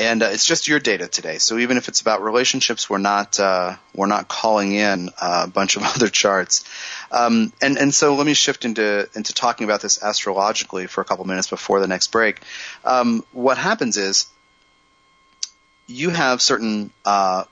and 0.03 0.23
uh, 0.23 0.27
it's 0.27 0.45
just 0.45 0.69
your 0.69 0.81
data 0.81 1.09
today. 1.09 1.39
So 1.39 1.59
even 1.59 1.77
if 1.77 1.89
it's 1.89 2.01
about 2.01 2.23
relationships, 2.23 2.91
we're 2.91 2.99
not 2.99 3.39
uh, 3.39 3.77
we're 3.95 4.07
not 4.07 4.29
calling 4.29 4.73
in 4.73 5.11
a 5.21 5.47
bunch 5.47 5.77
of 5.77 5.83
other 5.95 6.09
charts. 6.09 6.65
Um, 7.11 7.53
and 7.63 7.79
and 7.79 7.95
so 7.95 8.15
let 8.15 8.27
me 8.27 8.35
shift 8.35 8.65
into 8.65 9.09
into 9.15 9.33
talking 9.33 9.65
about 9.65 9.81
this 9.81 10.03
astrologically 10.03 10.87
for 10.87 11.01
a 11.01 11.05
couple 11.05 11.25
minutes 11.25 11.49
before 11.49 11.81
the 11.81 11.87
next 11.87 12.09
break. 12.09 12.41
Um, 12.85 13.25
what 13.33 13.59
happens 13.59 13.97
is 13.97 14.27
you 15.87 16.11
have 16.11 16.43
certain 16.43 16.91
uh, 17.05 17.45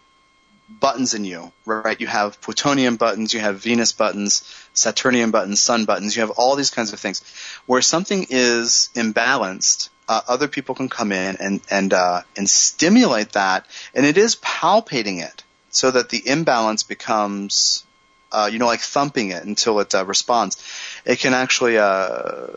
buttons 0.79 1.15
in 1.15 1.25
you, 1.25 1.53
right? 1.65 2.01
You 2.01 2.07
have 2.07 2.41
Plutonian 2.41 2.97
buttons, 2.97 3.35
you 3.35 3.41
have 3.41 3.61
Venus 3.61 3.93
buttons, 3.93 4.45
Saturnian 4.73 5.31
buttons, 5.31 5.61
Sun 5.61 5.85
buttons. 5.85 6.15
You 6.15 6.23
have 6.23 6.31
all 6.31 6.57
these 6.57 6.71
kinds 6.71 6.93
of 6.93 7.01
things 7.01 7.23
where 7.67 7.83
something 7.83 8.27
is 8.31 8.91
imbalanced 8.95 9.89
uh, 10.11 10.23
other 10.27 10.49
people 10.49 10.75
can 10.75 10.89
come 10.89 11.13
in 11.13 11.37
and 11.37 11.61
and 11.71 11.95
uh, 11.95 12.23
and 12.37 12.51
stimulate 12.51 13.31
that, 13.33 13.65
and 13.95 14.05
it 14.05 14.19
is 14.19 14.35
palpating 14.35 15.23
it 15.23 15.45
so 15.71 15.89
that 15.89 16.09
the 16.09 16.21
imbalance 16.27 16.83
becomes, 16.83 17.85
uh, 18.33 18.51
you 18.53 18.59
know, 18.59 18.67
like 18.67 18.81
thumping 18.81 19.31
it 19.31 19.45
until 19.45 19.79
it 19.79 19.95
uh, 19.95 20.05
responds. 20.05 20.57
It 21.05 21.21
can 21.21 21.33
actually 21.33 21.79
uh, 21.79 22.49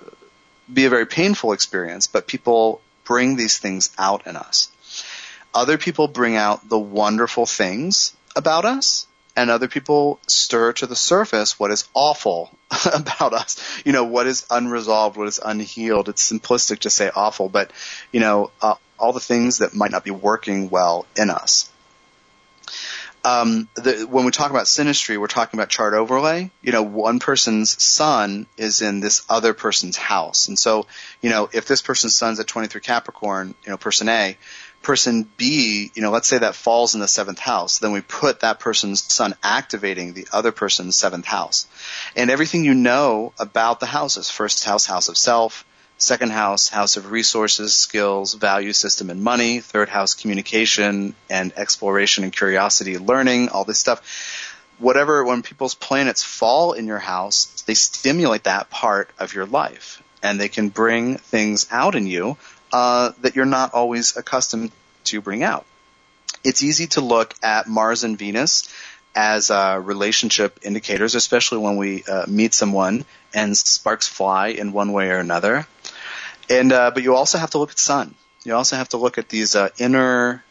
be 0.73 0.85
a 0.85 0.89
very 0.89 1.05
painful 1.05 1.51
experience, 1.51 2.07
but 2.07 2.25
people 2.25 2.81
bring 3.03 3.35
these 3.35 3.59
things 3.59 3.91
out 3.99 4.25
in 4.25 4.35
us. 4.35 4.71
Other 5.53 5.77
people 5.77 6.07
bring 6.07 6.35
out 6.35 6.67
the 6.67 6.79
wonderful 6.79 7.45
things 7.45 8.15
about 8.35 8.65
us, 8.65 9.07
and 9.35 9.49
other 9.49 9.67
people 9.67 10.19
stir 10.27 10.73
to 10.73 10.87
the 10.87 10.95
surface 10.95 11.59
what 11.59 11.71
is 11.71 11.87
awful 11.93 12.51
about 12.93 13.33
us. 13.33 13.81
You 13.85 13.91
know, 13.91 14.03
what 14.03 14.27
is 14.27 14.45
unresolved, 14.49 15.17
what 15.17 15.27
is 15.27 15.39
unhealed. 15.43 16.09
It's 16.09 16.31
simplistic 16.31 16.79
to 16.79 16.89
say 16.89 17.09
awful, 17.15 17.49
but 17.49 17.71
you 18.11 18.19
know, 18.19 18.51
uh, 18.61 18.75
all 18.99 19.13
the 19.13 19.19
things 19.19 19.59
that 19.59 19.73
might 19.73 19.91
not 19.91 20.03
be 20.03 20.11
working 20.11 20.69
well 20.69 21.05
in 21.17 21.29
us. 21.29 21.69
Um, 23.25 23.69
the, 23.75 24.05
when 24.09 24.25
we 24.25 24.31
talk 24.31 24.51
about 24.51 24.65
synastry, 24.65 25.17
we're 25.17 25.27
talking 25.27 25.57
about 25.57 25.69
chart 25.69 25.93
overlay. 25.93 26.51
You 26.61 26.73
know, 26.73 26.83
one 26.83 27.19
person's 27.19 27.81
sun 27.81 28.47
is 28.57 28.81
in 28.81 28.99
this 28.99 29.23
other 29.29 29.53
person's 29.53 29.95
house. 29.95 30.49
And 30.49 30.59
so, 30.59 30.87
you 31.21 31.29
know, 31.29 31.49
if 31.53 31.65
this 31.65 31.81
person's 31.81 32.17
sun's 32.17 32.41
at 32.41 32.47
23 32.47 32.81
Capricorn, 32.81 33.55
you 33.63 33.71
know, 33.71 33.77
person 33.77 34.09
A, 34.09 34.37
person 34.83 35.27
B, 35.37 35.91
you 35.95 36.01
know, 36.01 36.11
let's 36.11 36.27
say 36.27 36.37
that 36.37 36.55
falls 36.55 36.93
in 36.93 37.01
the 37.01 37.07
seventh 37.07 37.39
house, 37.39 37.79
then 37.79 37.93
we 37.93 38.01
put 38.01 38.41
that 38.41 38.59
person's 38.59 39.01
sun 39.01 39.33
activating 39.41 40.13
the 40.13 40.27
other 40.31 40.51
person's 40.51 40.95
seventh 40.95 41.25
house. 41.25 41.65
And 42.15 42.29
everything 42.29 42.65
you 42.65 42.73
know 42.73 43.33
about 43.39 43.79
the 43.79 43.85
houses, 43.85 44.29
first 44.29 44.63
house, 44.65 44.85
house 44.85 45.07
of 45.07 45.17
self, 45.17 45.65
second 45.97 46.31
house, 46.31 46.69
house 46.69 46.97
of 46.97 47.11
resources, 47.11 47.73
skills, 47.75 48.33
value 48.33 48.73
system, 48.73 49.09
and 49.09 49.23
money, 49.23 49.61
third 49.61 49.89
house, 49.89 50.13
communication 50.13 51.15
and 51.29 51.53
exploration 51.57 52.23
and 52.23 52.33
curiosity, 52.33 52.97
learning, 52.97 53.49
all 53.49 53.63
this 53.63 53.79
stuff. 53.79 54.49
Whatever, 54.79 55.23
when 55.23 55.43
people's 55.43 55.75
planets 55.75 56.23
fall 56.23 56.73
in 56.73 56.87
your 56.87 56.99
house, 56.99 57.63
they 57.67 57.73
stimulate 57.73 58.43
that 58.43 58.69
part 58.69 59.09
of 59.17 59.33
your 59.33 59.45
life 59.45 60.03
and 60.21 60.39
they 60.39 60.49
can 60.49 60.69
bring 60.69 61.17
things 61.17 61.67
out 61.71 61.95
in 61.95 62.07
you 62.07 62.37
uh, 62.73 63.11
that 63.21 63.35
you're 63.35 63.45
not 63.45 63.73
always 63.73 64.17
accustomed 64.17 64.71
to 65.05 65.21
bring 65.21 65.43
out. 65.43 65.65
It's 66.43 66.63
easy 66.63 66.87
to 66.87 67.01
look 67.01 67.33
at 67.41 67.67
Mars 67.67 68.03
and 68.03 68.17
Venus 68.17 68.67
as 69.15 69.51
uh, 69.51 69.79
relationship 69.81 70.59
indicators, 70.63 71.15
especially 71.15 71.59
when 71.59 71.77
we 71.77 72.03
uh, 72.03 72.25
meet 72.27 72.53
someone 72.53 73.05
and 73.33 73.55
sparks 73.55 74.07
fly 74.07 74.47
in 74.47 74.73
one 74.73 74.91
way 74.91 75.09
or 75.09 75.19
another. 75.19 75.67
And 76.49 76.73
uh, 76.73 76.91
but 76.91 77.03
you 77.03 77.15
also 77.15 77.37
have 77.37 77.51
to 77.51 77.59
look 77.59 77.71
at 77.71 77.79
Sun. 77.79 78.15
You 78.43 78.55
also 78.55 78.75
have 78.75 78.89
to 78.89 78.97
look 78.97 79.17
at 79.17 79.29
these 79.29 79.55
uh, 79.55 79.69
inner 79.77 80.43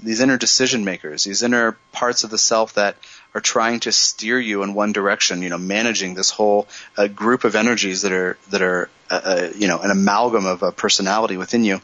these 0.00 0.20
inner 0.20 0.36
decision 0.36 0.84
makers, 0.84 1.24
these 1.24 1.42
inner 1.42 1.72
parts 1.92 2.24
of 2.24 2.30
the 2.30 2.38
self 2.38 2.74
that 2.74 2.96
are 3.34 3.40
trying 3.40 3.80
to 3.80 3.92
steer 3.92 4.38
you 4.38 4.62
in 4.62 4.74
one 4.74 4.92
direction. 4.92 5.42
You 5.42 5.50
know, 5.50 5.58
managing 5.58 6.14
this 6.14 6.30
whole 6.30 6.68
uh, 6.96 7.08
group 7.08 7.44
of 7.44 7.56
energies 7.56 8.02
that 8.02 8.12
are 8.12 8.38
that 8.50 8.62
are 8.62 8.88
uh, 9.10 9.20
uh, 9.24 9.48
you 9.56 9.68
know 9.68 9.78
an 9.80 9.90
amalgam 9.90 10.46
of 10.46 10.62
a 10.62 10.72
personality 10.72 11.36
within 11.36 11.64
you. 11.64 11.80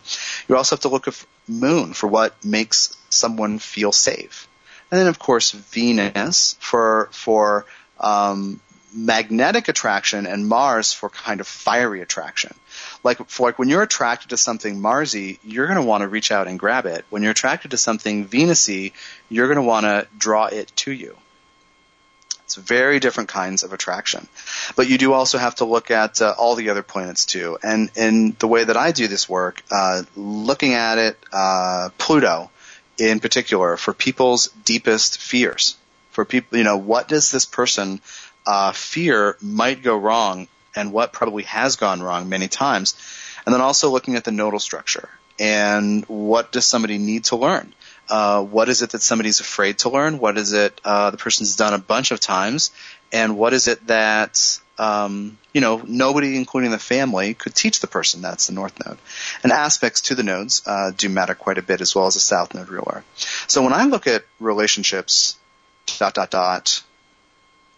You 0.49 0.57
also 0.57 0.77
have 0.77 0.83
to 0.83 0.89
look 0.89 1.09
at 1.09 1.25
Moon 1.49 1.93
for 1.93 2.07
what 2.07 2.45
makes 2.45 2.97
someone 3.09 3.59
feel 3.59 3.93
safe, 3.93 4.49
and 4.91 5.01
then 5.01 5.09
of 5.09 5.19
course 5.19 5.51
Venus 5.51 6.57
for 6.61 7.09
for 7.13 7.67
um, 7.99 8.61
magnetic 8.95 9.69
attraction 9.69 10.27
and 10.27 10.49
Mars 10.49 10.93
for 10.93 11.09
kind 11.09 11.41
of 11.41 11.47
fiery 11.47 12.01
attraction 12.01 12.55
like 13.03 13.29
for, 13.29 13.49
like 13.49 13.59
when 13.59 13.69
you're 13.69 13.83
attracted 13.83 14.31
to 14.31 14.37
something 14.37 14.81
Marsy, 14.81 15.39
you're 15.43 15.67
going 15.67 15.81
to 15.81 15.87
want 15.87 16.03
to 16.03 16.09
reach 16.09 16.31
out 16.31 16.49
and 16.49 16.59
grab 16.59 16.87
it. 16.87 17.05
When 17.11 17.23
you're 17.23 17.33
attracted 17.33 17.73
to 17.73 17.77
something 17.77 18.27
Venusy, 18.27 18.93
you're 19.29 19.47
going 19.47 19.57
to 19.57 19.63
want 19.63 19.85
to 19.85 20.07
draw 20.19 20.47
it 20.47 20.73
to 20.77 20.93
you. 20.93 21.17
It's 22.51 22.57
very 22.57 22.99
different 22.99 23.29
kinds 23.29 23.63
of 23.63 23.73
attraction. 23.73 24.27
But 24.75 24.89
you 24.89 24.99
do 24.99 25.13
also 25.13 25.39
have 25.39 25.55
to 25.57 25.65
look 25.65 25.93
at 25.93 26.21
uh, 26.21 26.35
all 26.37 26.57
the 26.57 26.71
other 26.71 26.83
planets 26.83 27.25
too. 27.25 27.59
And 27.63 27.91
in 27.97 28.35
the 28.41 28.49
way 28.49 28.65
that 28.65 28.77
I 28.77 28.91
do 28.91 29.07
this 29.07 29.29
work, 29.29 29.63
uh, 29.71 30.03
looking 30.17 30.75
at 30.75 30.99
it, 30.99 31.17
uh, 31.33 31.91
Pluto 31.97 32.51
in 32.99 33.21
particular, 33.21 33.77
for 33.77 33.95
people's 33.95 34.49
deepest 34.65 35.21
fears. 35.21 35.77
For 36.11 36.25
people, 36.25 36.59
you 36.59 36.65
know, 36.65 36.77
what 36.77 37.07
does 37.07 37.31
this 37.31 37.45
person 37.45 38.01
uh, 38.45 38.73
fear 38.73 39.37
might 39.41 39.85
go 39.85 39.97
wrong 39.97 40.49
and 40.75 40.93
what 40.93 41.13
probably 41.13 41.45
has 41.45 41.77
gone 41.77 42.03
wrong 42.03 42.29
many 42.29 42.49
times. 42.49 42.97
And 43.47 43.55
then 43.55 43.61
also 43.61 43.91
looking 43.91 44.17
at 44.17 44.25
the 44.25 44.33
nodal 44.33 44.59
structure 44.59 45.09
and 45.39 46.05
what 46.07 46.51
does 46.51 46.67
somebody 46.67 46.99
need 46.99 47.25
to 47.27 47.37
learn? 47.37 47.73
Uh, 48.11 48.43
what 48.43 48.69
is 48.69 48.83
it 48.83 48.91
that 48.91 49.03
somebody's 49.03 49.41
afraid 49.41 49.79
to 49.79 49.89
learn? 49.89 50.19
What 50.19 50.37
is 50.37 50.53
it 50.53 50.81
uh, 50.85 51.11
the 51.11 51.17
person's 51.17 51.57
done 51.57 51.75
a 51.75 51.79
bunch 51.79 52.11
of 52.11 52.21
times? 52.21 52.73
And 53.13 53.39
what 53.39 53.53
is 53.53 53.69
it 53.69 53.87
that 53.87 54.59
um, 54.79 55.39
you 55.55 55.61
know 55.61 55.83
nobody, 55.87 56.37
including 56.37 56.73
the 56.73 56.79
family, 56.79 57.35
could 57.35 57.55
teach 57.55 57.81
the 57.81 57.87
person? 57.87 58.21
That's 58.21 58.49
the 58.49 58.53
north 58.53 58.85
node. 58.85 58.99
And 59.43 59.53
aspects 59.53 60.01
to 60.03 60.15
the 60.15 60.23
nodes 60.23 60.63
uh, 60.67 60.91
do 60.97 61.09
matter 61.09 61.35
quite 61.35 61.59
a 61.59 61.63
bit, 61.63 61.81
as 61.81 61.95
well 61.95 62.07
as 62.07 62.15
the 62.15 62.21
south 62.21 62.55
node 62.55 62.69
ruler. 62.69 63.05
So 63.47 63.63
when 63.63 63.73
I 63.73 63.85
look 63.85 64.07
at 64.07 64.25
relationships, 64.41 65.37
dot 65.99 66.15
dot 66.15 66.31
dot. 66.31 66.83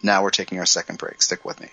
Now 0.03 0.22
we're 0.24 0.30
taking 0.30 0.59
our 0.59 0.66
second 0.66 0.99
break. 0.99 1.22
Stick 1.22 1.45
with 1.45 1.61
me. 1.61 1.68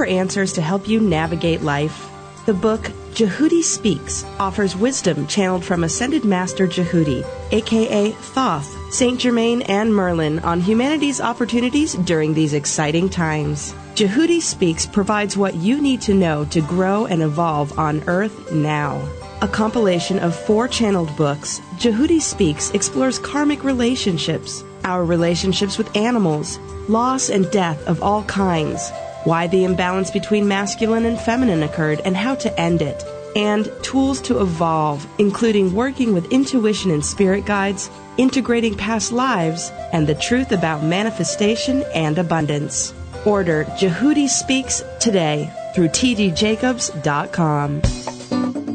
For 0.00 0.06
answers 0.06 0.54
to 0.54 0.62
help 0.62 0.88
you 0.88 0.98
navigate 0.98 1.60
life? 1.60 2.08
The 2.46 2.54
book 2.54 2.84
Jehudi 3.12 3.62
Speaks 3.62 4.24
offers 4.38 4.74
wisdom 4.74 5.26
channeled 5.26 5.62
from 5.62 5.84
Ascended 5.84 6.24
Master 6.24 6.66
Jehudi, 6.66 7.22
aka 7.52 8.10
Thoth, 8.12 8.94
Saint 8.94 9.20
Germain, 9.20 9.60
and 9.60 9.94
Merlin 9.94 10.38
on 10.38 10.62
humanity's 10.62 11.20
opportunities 11.20 11.92
during 11.92 12.32
these 12.32 12.54
exciting 12.54 13.10
times. 13.10 13.74
Jehudi 13.94 14.40
Speaks 14.40 14.86
provides 14.86 15.36
what 15.36 15.56
you 15.56 15.82
need 15.82 16.00
to 16.00 16.14
know 16.14 16.46
to 16.46 16.62
grow 16.62 17.04
and 17.04 17.20
evolve 17.20 17.78
on 17.78 18.02
Earth 18.06 18.52
now. 18.52 19.06
A 19.42 19.48
compilation 19.48 20.18
of 20.18 20.34
four 20.34 20.66
channeled 20.66 21.14
books, 21.14 21.60
Jehudi 21.76 22.22
Speaks 22.22 22.70
explores 22.70 23.18
karmic 23.18 23.64
relationships, 23.64 24.64
our 24.82 25.04
relationships 25.04 25.76
with 25.76 25.94
animals, 25.94 26.58
loss 26.88 27.28
and 27.28 27.50
death 27.50 27.86
of 27.86 28.02
all 28.02 28.22
kinds 28.24 28.90
why 29.24 29.46
the 29.46 29.64
imbalance 29.64 30.10
between 30.10 30.48
masculine 30.48 31.04
and 31.04 31.20
feminine 31.20 31.62
occurred 31.62 32.00
and 32.04 32.16
how 32.16 32.34
to 32.36 32.60
end 32.60 32.82
it, 32.82 33.04
and 33.36 33.70
tools 33.82 34.20
to 34.22 34.40
evolve, 34.40 35.06
including 35.18 35.74
working 35.74 36.14
with 36.14 36.32
intuition 36.32 36.90
and 36.90 37.04
spirit 37.04 37.44
guides, 37.46 37.90
integrating 38.16 38.76
past 38.76 39.12
lives, 39.12 39.70
and 39.92 40.06
the 40.06 40.14
truth 40.14 40.52
about 40.52 40.82
manifestation 40.82 41.84
and 41.94 42.18
abundance. 42.18 42.94
Order 43.24 43.64
Jehudi 43.78 44.28
Speaks 44.28 44.82
today 44.98 45.52
through 45.74 45.88
tdjacobs.com. 45.88 47.82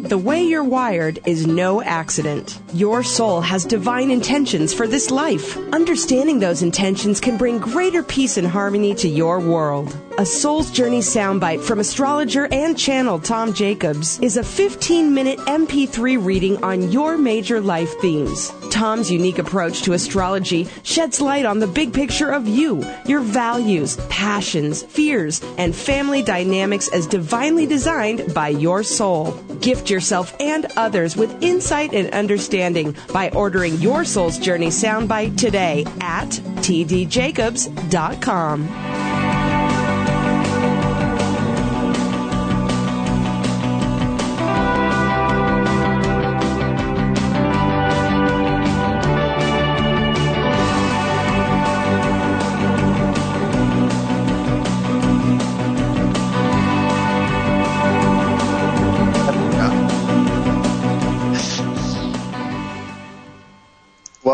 The 0.07 0.19
way 0.19 0.43
you're 0.43 0.63
wired 0.63 1.17
is 1.25 1.47
no 1.47 1.81
accident. 1.81 2.59
Your 2.73 3.01
soul 3.01 3.41
has 3.41 3.65
divine 3.65 4.11
intentions 4.11 4.71
for 4.71 4.85
this 4.85 5.09
life. 5.09 5.57
Understanding 5.73 6.37
those 6.37 6.61
intentions 6.61 7.19
can 7.19 7.37
bring 7.37 7.57
greater 7.57 8.03
peace 8.03 8.37
and 8.37 8.45
harmony 8.45 8.93
to 8.95 9.07
your 9.07 9.39
world. 9.39 9.97
A 10.17 10.25
Soul's 10.25 10.71
Journey 10.71 11.01
soundbite 11.01 11.59
from 11.59 11.81
astrologer 11.81 12.47
and 12.49 12.77
channel 12.77 13.19
Tom 13.19 13.51
Jacobs 13.51 14.17
is 14.19 14.37
a 14.37 14.45
15 14.45 15.13
minute 15.13 15.37
MP3 15.39 16.23
reading 16.23 16.63
on 16.63 16.89
your 16.89 17.17
major 17.17 17.59
life 17.59 17.91
themes. 17.99 18.53
Tom's 18.71 19.11
unique 19.11 19.39
approach 19.39 19.81
to 19.81 19.91
astrology 19.91 20.69
sheds 20.83 21.19
light 21.19 21.45
on 21.45 21.59
the 21.59 21.67
big 21.67 21.93
picture 21.93 22.31
of 22.31 22.47
you, 22.47 22.81
your 23.05 23.19
values, 23.19 23.97
passions, 24.07 24.83
fears, 24.83 25.43
and 25.57 25.75
family 25.75 26.21
dynamics 26.21 26.87
as 26.93 27.07
divinely 27.07 27.65
designed 27.65 28.33
by 28.33 28.47
your 28.47 28.83
soul. 28.83 29.33
Gift 29.59 29.89
yourself 29.89 30.33
and 30.39 30.67
others 30.77 31.17
with 31.17 31.43
insight 31.43 31.93
and 31.93 32.09
understanding 32.13 32.95
by 33.11 33.31
ordering 33.31 33.75
your 33.81 34.05
Soul's 34.05 34.39
Journey 34.39 34.67
soundbite 34.67 35.37
today 35.37 35.83
at 35.99 36.29
tdjacobs.com. 36.63 39.24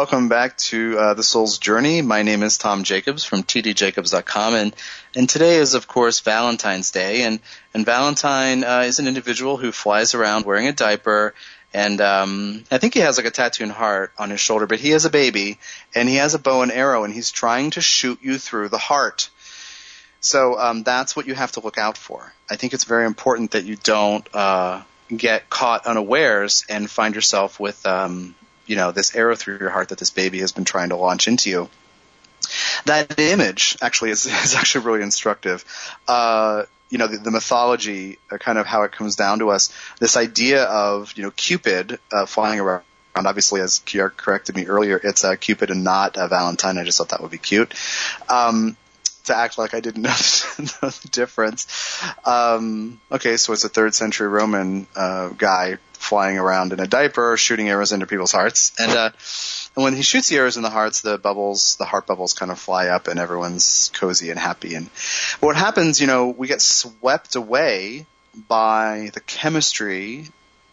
welcome 0.02 0.30
back 0.30 0.58
to 0.58 0.97
uh, 0.97 1.14
The 1.14 1.22
Soul's 1.22 1.60
Journey. 1.60 2.02
My 2.02 2.24
name 2.24 2.41
is 2.41 2.58
Tom 2.58 2.84
Jacobs 2.84 3.24
from 3.24 3.43
tdjacobs.com, 3.43 4.56
and, 4.56 4.76
and 5.16 5.30
today 5.30 5.58
is, 5.58 5.76
of 5.76 5.88
course, 5.88 6.22
Valentine's 6.22 6.89
Day, 6.89 7.22
and, 7.22 7.39
and 7.76 7.86
Valentine 7.86 8.64
uh, 8.64 8.80
is 8.80 8.97
an 8.97 9.08
individual 9.08 9.58
who 9.58 9.72
flies 9.72 10.16
around 10.16 10.43
wearing 10.43 10.68
a 10.68 10.74
diaper, 10.74 11.36
and 11.72 12.02
um, 12.02 12.64
I 12.72 12.80
think 12.80 12.95
he 12.95 13.02
has 13.02 13.18
like 13.18 13.28
a 13.28 13.30
tattooed 13.30 13.70
heart 13.70 14.12
on 14.18 14.32
his 14.32 14.39
shoulder, 14.39 14.66
but 14.66 14.80
he 14.80 14.89
has 14.89 15.06
a 15.06 15.12
baby, 15.12 15.60
and 15.93 16.10
he 16.10 16.16
has 16.16 16.34
a 16.34 16.39
bow 16.39 16.64
and 16.64 16.72
arrow, 16.72 17.04
and 17.04 17.14
he's 17.14 17.30
trying 17.30 17.70
to 17.70 17.82
shoot 17.82 18.18
you 18.24 18.39
through 18.39 18.70
the 18.70 18.80
heart. 18.80 19.30
So 20.20 20.58
um, 20.60 20.82
that's 20.82 21.16
what 21.16 21.28
you 21.28 21.36
have 21.36 21.52
to 21.52 21.60
look 21.60 21.78
out 21.78 21.95
for. 21.95 22.34
I 22.49 22.56
think 22.56 22.74
it's 22.74 22.86
very 22.86 23.06
important 23.06 23.52
that 23.52 23.66
you 23.66 23.76
don't 23.76 24.28
uh, 24.34 24.82
get 25.16 25.47
caught 25.47 25.86
unawares 25.86 26.66
and 26.68 26.89
find 26.89 27.14
yourself 27.14 27.60
with 27.60 27.86
um, 27.86 28.34
you 28.72 28.78
know, 28.78 28.94
this 28.94 29.14
arrow 29.18 29.36
through 29.36 29.60
your 29.60 29.70
heart 29.70 29.90
that 29.90 29.98
this 29.98 30.12
baby 30.12 30.40
has 30.40 30.54
been 30.54 30.64
trying 30.64 30.90
to 30.90 30.96
launch 30.96 31.28
into 31.28 31.50
you. 31.50 31.70
That 32.86 33.20
image 33.20 33.78
actually 33.82 34.12
is, 34.12 34.26
is 34.46 34.56
actually 34.56 34.86
really 34.86 35.02
instructive. 35.02 35.66
Uh, 36.08 36.64
you 36.90 36.98
know, 36.98 37.08
the, 37.08 37.18
the 37.18 37.32
mythology, 37.32 38.18
uh, 38.32 38.38
kind 38.38 38.58
of 38.58 38.66
how 38.66 38.84
it 38.84 38.94
comes 38.94 39.18
down 39.18 39.40
to 39.40 39.50
us, 39.50 39.74
this 40.00 40.16
idea 40.16 40.64
of, 40.64 41.12
you 41.18 41.24
know, 41.24 41.32
Cupid, 41.32 42.00
uh, 42.14 42.26
flying 42.26 42.62
around 42.62 42.84
and 43.14 43.28
obviously 43.28 43.60
as 43.60 43.80
Kier 43.80 44.10
corrected 44.10 44.56
me 44.56 44.68
earlier, 44.68 44.98
it's 45.04 45.26
uh, 45.26 45.36
Cupid 45.36 45.70
and 45.70 45.84
not 45.84 46.16
uh, 46.16 46.30
Valentine. 46.30 46.78
I 46.78 46.86
just 46.86 46.98
thought 46.98 47.10
that 47.10 47.22
would 47.22 47.30
be 47.30 47.38
cute. 47.38 47.74
Um, 48.30 48.78
to 49.26 49.36
act 49.36 49.58
like 49.58 49.74
I 49.74 49.82
didn't 49.82 50.04
know, 50.04 50.10
the 50.10 51.10
difference. 51.12 51.68
Um, 52.24 53.02
okay, 53.12 53.36
so 53.36 53.52
it's 53.52 53.66
a 53.66 53.70
third 53.70 53.94
century 53.94 54.30
Roman 54.30 54.88
uh, 54.96 55.28
guy 55.38 55.78
flying 56.12 56.38
around 56.38 56.74
in 56.74 56.82
a 56.82 56.88
diaper, 56.88 57.38
shooting 57.38 57.70
arrows 57.70 57.93
into 57.93 58.05
people's 58.05 58.34
hearts. 58.34 58.74
And, 58.78 58.91
uh, 58.91 59.12
and 59.78 59.84
when 59.86 59.95
he 59.95 60.01
shoots 60.01 60.28
the 60.28 60.36
arrows 60.36 60.57
in 60.57 60.62
the 60.62 60.70
hearts, 60.70 60.99
the 60.99 61.18
bubbles, 61.18 61.78
the 61.78 61.86
heart 61.86 62.05
bubbles 62.05 62.34
kind 62.34 62.51
of 62.51 62.59
fly 62.59 62.88
up 62.88 63.07
and 63.07 63.18
everyone's 63.18 63.89
cozy 63.93 64.30
and 64.30 64.38
happy. 64.38 64.76
And 64.76 64.88
what 65.39 65.55
happens, 65.55 66.01
you 66.01 66.07
know, 66.07 66.28
we 66.28 66.47
get 66.47 66.62
swept 66.62 67.36
away 67.36 68.07
by 68.49 69.12
the 69.14 69.22
chemistry 69.22 70.28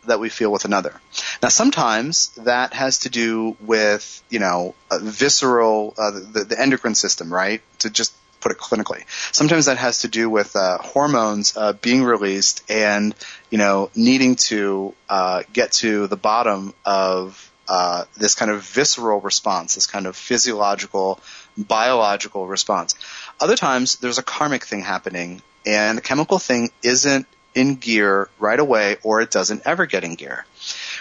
that 0.08 0.18
we 0.18 0.28
feel 0.28 0.50
with 0.50 0.64
another. 0.64 1.00
Now, 1.40 1.50
sometimes 1.50 2.30
that 2.38 2.72
has 2.72 2.98
to 3.00 3.08
do 3.08 3.56
with, 3.60 4.20
you 4.30 4.40
know, 4.40 4.74
visceral, 4.90 5.94
uh, 5.96 6.10
the, 6.10 6.46
the 6.48 6.60
endocrine 6.60 6.96
system, 6.96 7.32
right? 7.32 7.62
To 7.80 7.90
just 7.90 8.12
put 8.40 8.52
it 8.52 8.58
clinically. 8.58 9.02
Sometimes 9.32 9.66
that 9.66 9.78
has 9.78 10.00
to 10.00 10.08
do 10.08 10.30
with 10.30 10.54
uh, 10.56 10.78
hormones 10.78 11.56
uh, 11.56 11.72
being 11.74 12.02
released 12.04 12.62
and 12.68 13.14
you 13.50 13.58
know 13.58 13.90
needing 13.94 14.36
to 14.36 14.94
uh, 15.08 15.42
get 15.52 15.72
to 15.72 16.06
the 16.06 16.16
bottom 16.16 16.74
of 16.84 17.50
uh, 17.68 18.04
this 18.16 18.34
kind 18.34 18.50
of 18.50 18.62
visceral 18.62 19.20
response, 19.20 19.74
this 19.74 19.86
kind 19.86 20.06
of 20.06 20.16
physiological, 20.16 21.20
biological 21.56 22.46
response. 22.46 22.94
Other 23.40 23.56
times 23.56 23.96
there's 23.96 24.18
a 24.18 24.22
karmic 24.22 24.64
thing 24.64 24.80
happening, 24.80 25.42
and 25.66 25.98
the 25.98 26.02
chemical 26.02 26.38
thing 26.38 26.70
isn't 26.82 27.26
in 27.54 27.74
gear 27.74 28.28
right 28.38 28.58
away, 28.58 28.96
or 29.02 29.20
it 29.20 29.30
doesn't 29.30 29.62
ever 29.66 29.86
get 29.86 30.04
in 30.04 30.14
gear. 30.14 30.46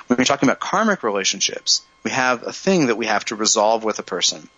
When 0.08 0.18
we're 0.18 0.26
talking 0.26 0.50
about 0.50 0.60
karmic 0.60 1.04
relationships, 1.04 1.84
we 2.04 2.12
have 2.12 2.44
a 2.44 2.54
thing 2.54 2.88
that 2.88 2.98
we 2.98 3.06
have 3.06 3.26
to 3.26 3.36
resolve 3.36 3.84
with 3.84 4.00
a 4.00 4.04
person 4.04 4.50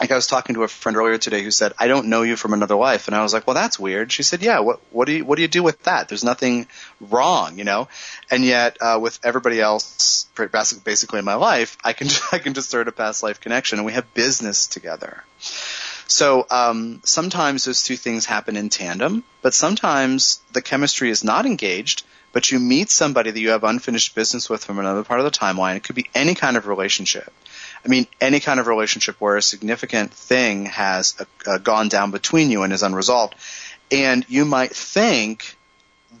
like 0.00 0.10
I 0.10 0.14
was 0.14 0.26
talking 0.26 0.54
to 0.54 0.62
a 0.62 0.68
friend 0.68 0.96
earlier 0.96 1.18
today 1.18 1.42
who 1.42 1.50
said, 1.50 1.74
"I 1.78 1.86
don't 1.86 2.06
know 2.06 2.22
you 2.22 2.36
from 2.36 2.54
another 2.54 2.74
life," 2.74 3.06
and 3.06 3.14
I 3.14 3.22
was 3.22 3.34
like, 3.34 3.46
"Well, 3.46 3.54
that's 3.54 3.78
weird." 3.78 4.10
She 4.10 4.22
said, 4.22 4.42
"Yeah, 4.42 4.60
what 4.60 4.80
what 4.90 5.06
do 5.06 5.12
you 5.12 5.24
what 5.24 5.36
do 5.36 5.42
you 5.42 5.48
do 5.48 5.62
with 5.62 5.82
that? 5.82 6.08
There's 6.08 6.24
nothing 6.24 6.66
wrong, 7.00 7.58
you 7.58 7.64
know." 7.64 7.88
And 8.30 8.44
yet, 8.44 8.78
uh, 8.80 8.98
with 9.00 9.18
everybody 9.22 9.60
else, 9.60 10.26
basically 10.84 11.18
in 11.18 11.24
my 11.24 11.34
life, 11.34 11.76
I 11.84 11.92
can 11.92 12.08
I 12.32 12.38
can 12.38 12.54
just 12.54 12.68
discern 12.68 12.88
a 12.88 12.92
past 12.92 13.22
life 13.22 13.40
connection, 13.40 13.78
and 13.78 13.86
we 13.86 13.92
have 13.92 14.14
business 14.14 14.66
together. 14.66 15.24
So 16.06 16.46
um, 16.50 17.02
sometimes 17.04 17.64
those 17.64 17.82
two 17.82 17.96
things 17.96 18.26
happen 18.26 18.56
in 18.56 18.68
tandem, 18.68 19.22
but 19.42 19.54
sometimes 19.54 20.40
the 20.52 20.62
chemistry 20.62 21.10
is 21.10 21.22
not 21.22 21.46
engaged. 21.46 22.04
But 22.32 22.52
you 22.52 22.60
meet 22.60 22.90
somebody 22.90 23.32
that 23.32 23.40
you 23.40 23.50
have 23.50 23.64
unfinished 23.64 24.14
business 24.14 24.48
with 24.48 24.64
from 24.64 24.78
another 24.78 25.02
part 25.02 25.18
of 25.18 25.24
the 25.24 25.36
timeline. 25.36 25.74
It 25.76 25.82
could 25.82 25.96
be 25.96 26.08
any 26.14 26.36
kind 26.36 26.56
of 26.56 26.68
relationship. 26.68 27.32
I 27.84 27.88
mean, 27.88 28.06
any 28.20 28.40
kind 28.40 28.60
of 28.60 28.66
relationship 28.66 29.16
where 29.20 29.36
a 29.36 29.42
significant 29.42 30.12
thing 30.12 30.66
has 30.66 31.14
uh, 31.46 31.58
gone 31.58 31.88
down 31.88 32.10
between 32.10 32.50
you 32.50 32.62
and 32.62 32.72
is 32.72 32.82
unresolved. 32.82 33.34
And 33.90 34.24
you 34.28 34.44
might 34.44 34.74
think 34.74 35.56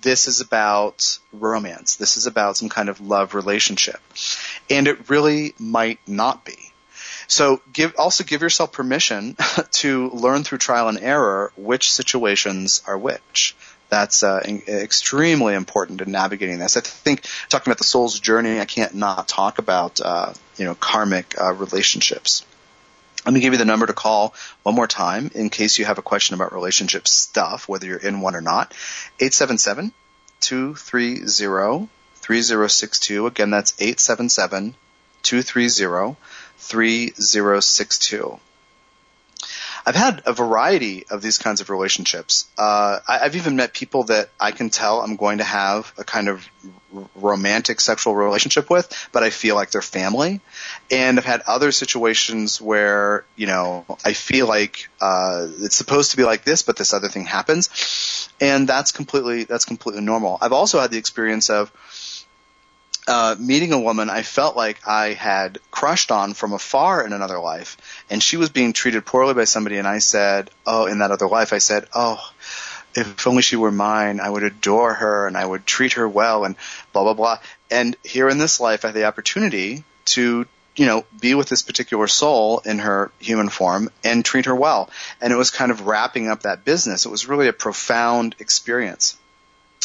this 0.02 0.26
is 0.26 0.40
about 0.40 1.18
romance. 1.32 1.96
This 1.96 2.16
is 2.16 2.26
about 2.26 2.56
some 2.56 2.68
kind 2.68 2.88
of 2.88 3.00
love 3.00 3.34
relationship. 3.34 4.00
And 4.70 4.88
it 4.88 5.10
really 5.10 5.54
might 5.58 6.00
not 6.06 6.44
be. 6.44 6.56
So 7.26 7.60
give, 7.72 7.94
also 7.96 8.24
give 8.24 8.42
yourself 8.42 8.72
permission 8.72 9.36
to 9.72 10.10
learn 10.10 10.42
through 10.42 10.58
trial 10.58 10.88
and 10.88 10.98
error 10.98 11.52
which 11.56 11.92
situations 11.92 12.82
are 12.86 12.98
which. 12.98 13.54
That's 13.88 14.22
uh, 14.22 14.40
in, 14.44 14.62
extremely 14.66 15.54
important 15.54 16.00
in 16.00 16.10
navigating 16.12 16.58
this. 16.58 16.76
I 16.76 16.80
think 16.80 17.22
talking 17.48 17.70
about 17.70 17.78
the 17.78 17.84
soul's 17.84 18.18
journey, 18.18 18.60
I 18.60 18.64
can't 18.64 18.94
not 18.94 19.28
talk 19.28 19.58
about 19.58 20.00
uh, 20.00 20.32
you 20.60 20.66
know 20.66 20.74
karmic 20.74 21.34
uh, 21.40 21.54
relationships. 21.54 22.44
Let 23.24 23.32
me 23.32 23.40
give 23.40 23.54
you 23.54 23.58
the 23.58 23.64
number 23.64 23.86
to 23.86 23.94
call 23.94 24.34
one 24.62 24.74
more 24.74 24.86
time 24.86 25.30
in 25.34 25.48
case 25.48 25.78
you 25.78 25.86
have 25.86 25.98
a 25.98 26.02
question 26.02 26.34
about 26.34 26.52
relationship 26.52 27.08
stuff, 27.08 27.66
whether 27.66 27.86
you're 27.86 27.96
in 27.96 28.20
one 28.20 28.36
or 28.36 28.42
not. 28.42 28.72
877 29.18 29.92
230 30.40 31.88
3062. 32.14 33.26
Again, 33.26 33.50
that's 33.50 33.74
877 33.78 34.74
230 35.22 36.16
3062. 36.58 38.40
I've 39.86 39.94
had 39.94 40.22
a 40.26 40.32
variety 40.32 41.06
of 41.10 41.22
these 41.22 41.38
kinds 41.38 41.60
of 41.60 41.70
relationships. 41.70 42.48
Uh, 42.58 42.98
I, 43.06 43.18
have 43.18 43.36
even 43.36 43.56
met 43.56 43.72
people 43.72 44.04
that 44.04 44.30
I 44.38 44.52
can 44.52 44.70
tell 44.70 45.00
I'm 45.00 45.16
going 45.16 45.38
to 45.38 45.44
have 45.44 45.92
a 45.98 46.04
kind 46.04 46.28
of 46.28 46.48
romantic 47.14 47.80
sexual 47.80 48.14
relationship 48.14 48.68
with, 48.68 49.08
but 49.12 49.22
I 49.22 49.30
feel 49.30 49.54
like 49.54 49.70
they're 49.70 49.82
family. 49.82 50.40
And 50.90 51.18
I've 51.18 51.24
had 51.24 51.42
other 51.46 51.72
situations 51.72 52.60
where, 52.60 53.24
you 53.36 53.46
know, 53.46 53.84
I 54.04 54.12
feel 54.12 54.46
like, 54.46 54.88
uh, 55.00 55.46
it's 55.60 55.76
supposed 55.76 56.10
to 56.12 56.16
be 56.16 56.24
like 56.24 56.44
this, 56.44 56.62
but 56.62 56.76
this 56.76 56.92
other 56.92 57.08
thing 57.08 57.24
happens. 57.24 58.28
And 58.40 58.68
that's 58.68 58.92
completely, 58.92 59.44
that's 59.44 59.64
completely 59.64 60.02
normal. 60.02 60.38
I've 60.40 60.52
also 60.52 60.80
had 60.80 60.90
the 60.90 60.98
experience 60.98 61.48
of, 61.50 61.72
uh, 63.10 63.36
meeting 63.38 63.72
a 63.72 63.80
woman 63.80 64.08
I 64.08 64.22
felt 64.22 64.56
like 64.56 64.86
I 64.86 65.14
had 65.14 65.58
crushed 65.70 66.12
on 66.12 66.32
from 66.34 66.52
afar 66.52 67.04
in 67.04 67.12
another 67.12 67.40
life, 67.40 67.76
and 68.08 68.22
she 68.22 68.36
was 68.36 68.50
being 68.50 68.72
treated 68.72 69.04
poorly 69.04 69.34
by 69.34 69.44
somebody, 69.44 69.78
and 69.78 69.88
I 69.88 69.98
said, 69.98 70.50
"Oh, 70.64 70.86
in 70.86 71.00
that 71.00 71.10
other 71.10 71.28
life, 71.28 71.52
I 71.52 71.58
said, 71.58 71.86
oh." 71.94 72.18
If 72.92 73.24
only 73.24 73.42
she 73.42 73.54
were 73.54 73.70
mine, 73.70 74.18
I 74.18 74.28
would 74.28 74.42
adore 74.42 74.94
her 74.94 75.28
and 75.28 75.36
I 75.36 75.46
would 75.46 75.64
treat 75.64 75.92
her 75.92 76.08
well 76.08 76.44
and 76.44 76.56
blah 76.92 77.04
blah 77.04 77.14
blah. 77.14 77.38
And 77.70 77.96
here 78.02 78.28
in 78.28 78.38
this 78.38 78.58
life, 78.58 78.84
I 78.84 78.88
had 78.88 78.96
the 78.96 79.04
opportunity 79.04 79.84
to 80.06 80.44
you 80.76 80.86
know, 80.86 81.04
be 81.20 81.34
with 81.34 81.48
this 81.48 81.62
particular 81.62 82.06
soul 82.06 82.62
in 82.64 82.78
her 82.78 83.10
human 83.18 83.48
form 83.48 83.90
and 84.02 84.24
treat 84.24 84.46
her 84.46 84.54
well. 84.54 84.88
And 85.20 85.32
it 85.32 85.36
was 85.36 85.50
kind 85.50 85.70
of 85.70 85.86
wrapping 85.86 86.28
up 86.28 86.42
that 86.42 86.64
business. 86.64 87.04
It 87.04 87.10
was 87.10 87.28
really 87.28 87.48
a 87.48 87.52
profound 87.52 88.34
experience. 88.38 89.18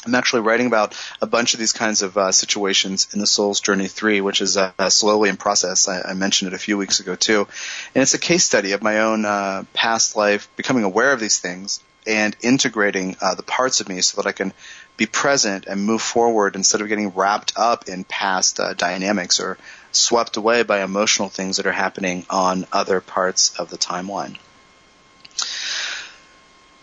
I'm 0.06 0.14
actually 0.14 0.42
writing 0.42 0.68
about 0.68 0.96
a 1.22 1.26
bunch 1.26 1.54
of 1.54 1.60
these 1.60 1.74
kinds 1.74 2.04
of 2.04 2.16
uh, 2.18 2.32
situations 2.32 3.08
in 3.14 3.20
the 3.20 3.26
Soul's 3.26 3.60
Journey 3.60 3.88
3, 3.88 4.22
which 4.22 4.40
is 4.40 4.56
uh, 4.56 4.72
slowly 4.90 5.30
in 5.30 5.38
process. 5.38 5.88
I, 5.88 6.02
I, 6.02 6.14
mentioned 6.14 6.54
it 6.54 6.56
a 6.56 6.60
few 6.60 6.78
weeks 6.78 7.00
ago 7.00 7.16
too. 7.16 7.48
And 7.96 8.02
it's 8.04 8.14
a 8.14 8.20
case 8.20 8.44
study 8.44 8.74
of 8.74 8.84
my 8.84 9.00
own 9.00 9.26
uh, 9.26 9.64
past 9.74 10.16
life, 10.16 10.48
becoming 10.58 10.84
aware 10.84 11.12
of 11.12 11.20
these 11.20 11.40
things 11.40 11.80
and 12.06 12.36
integrating 12.42 13.16
uh, 13.20 13.36
the 13.36 13.44
parts 13.44 13.82
of 13.82 13.90
me 13.90 14.02
so 14.02 14.22
that 14.22 14.28
I 14.28 14.32
can 14.32 14.54
be 14.98 15.06
present 15.06 15.66
and 15.66 15.84
move 15.84 16.02
forward 16.02 16.56
instead 16.56 16.82
of 16.82 16.88
getting 16.88 17.10
wrapped 17.10 17.54
up 17.56 17.90
in 17.90 18.04
past 18.04 18.60
uh, 18.60 18.74
dynamics 18.74 19.40
or 19.40 19.58
swept 19.92 20.38
away 20.38 20.64
by 20.64 20.84
emotional 20.84 21.30
things 21.30 21.58
that 21.58 21.66
are 21.66 21.72
happening 21.72 22.26
on 22.30 22.68
other 22.72 23.02
parts 23.02 23.58
of 23.60 23.70
the 23.70 23.78
timeline. 23.78 24.38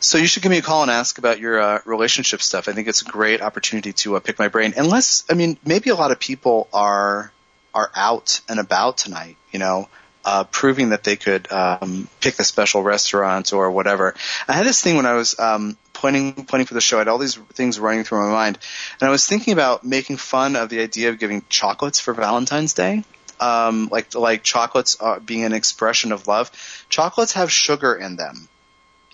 So 0.02 0.18
you 0.18 0.26
should 0.26 0.42
give 0.42 0.50
me 0.50 0.58
a 0.58 0.62
call 0.62 0.82
and 0.82 0.90
ask 0.90 1.18
about 1.18 1.38
your 1.38 1.60
uh, 1.60 1.78
relationship 1.84 2.42
stuff. 2.42 2.66
I 2.66 2.72
think 2.72 2.88
it's 2.88 3.02
a 3.02 3.04
great 3.04 3.40
opportunity 3.40 3.92
to 3.92 4.16
uh, 4.16 4.20
pick 4.20 4.36
my 4.36 4.48
brain. 4.48 4.74
Unless, 4.76 5.24
I 5.30 5.34
mean, 5.34 5.56
maybe 5.64 5.90
a 5.90 5.94
lot 5.94 6.10
of 6.10 6.18
people 6.18 6.68
are 6.72 7.32
are 7.72 7.90
out 7.94 8.40
and 8.48 8.58
about 8.58 8.98
tonight. 8.98 9.36
You 9.52 9.60
know, 9.60 9.88
uh, 10.24 10.42
proving 10.42 10.88
that 10.88 11.04
they 11.04 11.14
could 11.14 11.50
um, 11.52 12.08
pick 12.20 12.40
a 12.40 12.44
special 12.44 12.82
restaurant 12.82 13.52
or 13.52 13.70
whatever. 13.70 14.16
I 14.48 14.54
had 14.54 14.66
this 14.66 14.80
thing 14.80 14.96
when 14.96 15.06
I 15.06 15.14
was 15.14 15.38
um, 15.38 15.76
planning 15.92 16.32
planning 16.46 16.66
for 16.66 16.74
the 16.74 16.80
show. 16.80 16.96
I 16.96 17.00
had 17.00 17.08
all 17.08 17.18
these 17.18 17.36
things 17.36 17.78
running 17.78 18.02
through 18.02 18.26
my 18.26 18.32
mind, 18.32 18.58
and 19.00 19.06
I 19.06 19.10
was 19.12 19.24
thinking 19.28 19.52
about 19.52 19.84
making 19.84 20.16
fun 20.16 20.56
of 20.56 20.68
the 20.68 20.80
idea 20.80 21.10
of 21.10 21.20
giving 21.20 21.44
chocolates 21.48 22.00
for 22.00 22.12
Valentine's 22.12 22.74
Day. 22.74 23.04
Um, 23.38 23.88
like 23.92 24.16
like 24.16 24.42
chocolates 24.42 24.96
being 25.24 25.44
an 25.44 25.52
expression 25.52 26.10
of 26.10 26.26
love. 26.26 26.50
Chocolates 26.88 27.34
have 27.34 27.52
sugar 27.52 27.94
in 27.94 28.16
them 28.16 28.48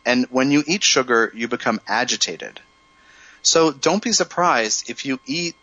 and 0.09 0.25
when 0.31 0.51
you 0.51 0.65
eat 0.67 0.83
sugar, 0.83 1.31
you 1.35 1.49
become 1.49 1.83
agitated. 1.87 2.61
So 3.43 3.71
don't 3.71 4.03
be 4.03 4.13
surprised 4.13 4.89
if 4.89 5.05
you 5.05 5.21
eat 5.27 5.55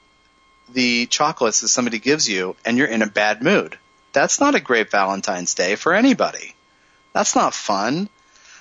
the 0.71 1.07
chocolates 1.07 1.61
that 1.61 1.69
somebody 1.69 1.97
gives 1.97 2.29
you 2.29 2.55
and 2.63 2.77
you're 2.77 2.87
in 2.87 3.01
a 3.01 3.07
bad 3.07 3.41
mood. 3.41 3.75
That's 4.13 4.39
not 4.39 4.53
a 4.53 4.59
great 4.59 4.91
Valentine's 4.91 5.55
Day 5.55 5.75
for 5.75 5.93
anybody. 5.93 6.53
That's 7.11 7.35
not 7.35 7.55
fun. 7.55 8.07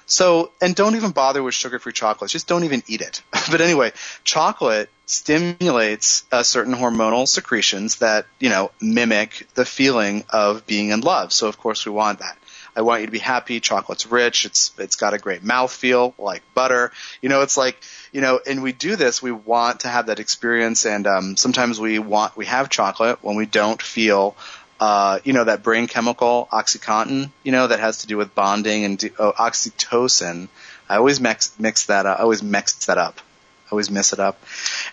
So, 0.06 0.52
and 0.62 0.74
don't 0.74 0.96
even 0.96 1.10
bother 1.10 1.42
with 1.42 1.54
sugar-free 1.54 1.92
chocolates. 1.92 2.32
Just 2.32 2.48
don't 2.48 2.64
even 2.64 2.82
eat 2.86 3.02
it. 3.02 3.20
but 3.50 3.60
anyway, 3.60 3.92
chocolate 4.24 4.88
stimulates 5.04 6.24
uh, 6.32 6.42
certain 6.42 6.74
hormonal 6.74 7.28
secretions 7.28 7.96
that, 7.96 8.24
you 8.40 8.48
know, 8.48 8.70
mimic 8.80 9.46
the 9.52 9.66
feeling 9.66 10.24
of 10.30 10.66
being 10.66 10.90
in 10.90 11.02
love. 11.02 11.30
So 11.34 11.46
of 11.46 11.58
course 11.58 11.84
we 11.84 11.92
want 11.92 12.20
that. 12.20 12.38
I 12.76 12.82
want 12.82 13.00
you 13.00 13.06
to 13.06 13.12
be 13.12 13.18
happy. 13.18 13.60
Chocolate's 13.60 14.06
rich. 14.06 14.44
It's, 14.46 14.72
it's 14.78 14.96
got 14.96 15.14
a 15.14 15.18
great 15.18 15.42
mouthfeel, 15.42 16.14
like 16.18 16.42
butter. 16.54 16.92
You 17.22 17.28
know, 17.28 17.42
it's 17.42 17.56
like, 17.56 17.80
you 18.12 18.20
know, 18.20 18.40
and 18.46 18.62
we 18.62 18.72
do 18.72 18.96
this, 18.96 19.22
we 19.22 19.32
want 19.32 19.80
to 19.80 19.88
have 19.88 20.06
that 20.06 20.20
experience 20.20 20.86
and, 20.86 21.06
um, 21.06 21.36
sometimes 21.36 21.80
we 21.80 21.98
want, 21.98 22.36
we 22.36 22.46
have 22.46 22.68
chocolate 22.68 23.18
when 23.22 23.36
we 23.36 23.46
don't 23.46 23.80
feel 23.80 24.36
uh, 24.80 25.20
you 25.24 25.32
know, 25.32 25.44
that 25.44 25.62
brain 25.62 25.86
chemical, 25.86 26.48
oxycontin, 26.52 27.30
you 27.42 27.52
know, 27.52 27.66
that 27.66 27.80
has 27.80 27.98
to 27.98 28.06
do 28.06 28.16
with 28.16 28.34
bonding 28.34 28.84
and 28.84 29.10
oh, 29.18 29.32
oxytocin. 29.32 30.48
I 30.88 30.96
always 30.96 31.20
mix, 31.20 31.58
mix 31.58 31.86
that 31.86 32.06
up. 32.06 32.18
I 32.18 32.22
always 32.22 32.42
mix 32.42 32.86
that 32.86 32.98
up. 32.98 33.18
I 33.66 33.70
always 33.70 33.90
mess 33.90 34.12
it 34.12 34.20
up. 34.20 34.42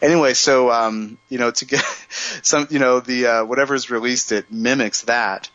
Anyway, 0.02 0.34
so, 0.34 0.72
um, 0.72 1.18
you 1.30 1.38
know, 1.38 1.52
to 1.52 1.66
get 1.66 1.84
some, 2.42 2.68
you 2.70 2.80
know, 2.80 3.00
the, 3.00 3.26
uh, 3.28 3.46
whatever's 3.46 3.90
released, 3.90 4.32
it 4.32 4.52
mimics 4.52 5.02
that. 5.04 5.50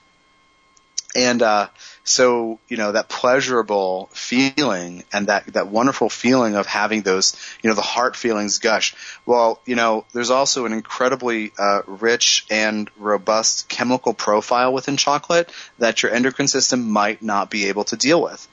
And, 1.14 1.41
uh, 1.41 1.68
so, 2.09 2.61
you 2.69 2.77
know, 2.77 2.93
that 2.93 3.09
pleasurable 3.09 4.09
feeling 4.13 5.03
and 5.13 5.27
that, 5.27 5.47
that 5.55 5.67
wonderful 5.67 6.09
feeling 6.09 6.55
of 6.55 6.65
having 6.65 7.03
those, 7.03 7.37
you 7.63 7.69
know, 7.69 7.75
the 7.75 7.83
heart 7.83 8.15
feelings 8.15 8.59
gush. 8.59 8.95
Well, 9.27 9.61
you 9.67 9.75
know, 9.75 10.05
there's 10.13 10.31
also 10.31 10.67
an 10.67 10.73
incredibly, 10.73 11.53
uh, 11.59 11.83
rich 11.87 12.47
and 12.49 12.89
robust 12.97 13.69
chemical 13.69 14.15
profile 14.15 14.73
within 14.73 14.97
chocolate 14.97 15.51
that 15.79 16.03
your 16.05 16.13
endocrine 16.13 16.47
system 16.47 16.89
might 16.89 17.23
not 17.23 17.51
be 17.51 17.67
able 17.67 17.85
to 17.85 17.97
deal 17.97 18.23
with. 18.23 18.47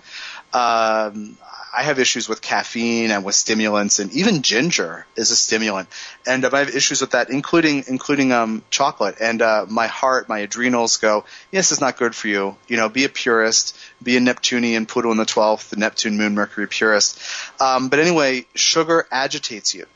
Um, 0.51 1.37
I 1.75 1.83
have 1.83 1.97
issues 1.97 2.29
with 2.29 2.41
caffeine 2.41 3.09
and 3.09 3.23
with 3.25 3.35
stimulants, 3.35 3.99
and 3.99 4.11
even 4.13 4.43
ginger 4.43 5.05
is 5.15 5.31
a 5.31 5.35
stimulant, 5.35 5.89
and 6.27 6.45
I 6.45 6.59
have 6.59 6.75
issues 6.75 7.01
with 7.01 7.11
that, 7.11 7.29
including 7.29 7.85
including 7.87 8.31
um, 8.31 8.63
chocolate. 8.69 9.15
And 9.19 9.41
uh, 9.41 9.65
my 9.67 9.87
heart, 9.87 10.29
my 10.29 10.39
adrenals 10.39 10.97
go, 10.97 11.25
yes, 11.51 11.71
it's 11.71 11.81
not 11.81 11.97
good 11.97 12.13
for 12.13 12.27
you. 12.27 12.55
You 12.67 12.77
know, 12.77 12.89
be 12.89 13.05
a 13.05 13.09
purist, 13.09 13.75
be 14.01 14.17
a 14.17 14.19
Neptunian, 14.19 14.85
Pluto 14.85 15.11
in 15.11 15.17
the 15.17 15.25
twelfth, 15.25 15.71
the 15.71 15.77
Neptune, 15.77 16.17
Moon, 16.17 16.35
Mercury 16.35 16.67
purist. 16.67 17.19
Um, 17.59 17.89
but 17.89 17.99
anyway, 17.99 18.45
sugar 18.53 19.07
agitates 19.11 19.73
you. 19.73 19.87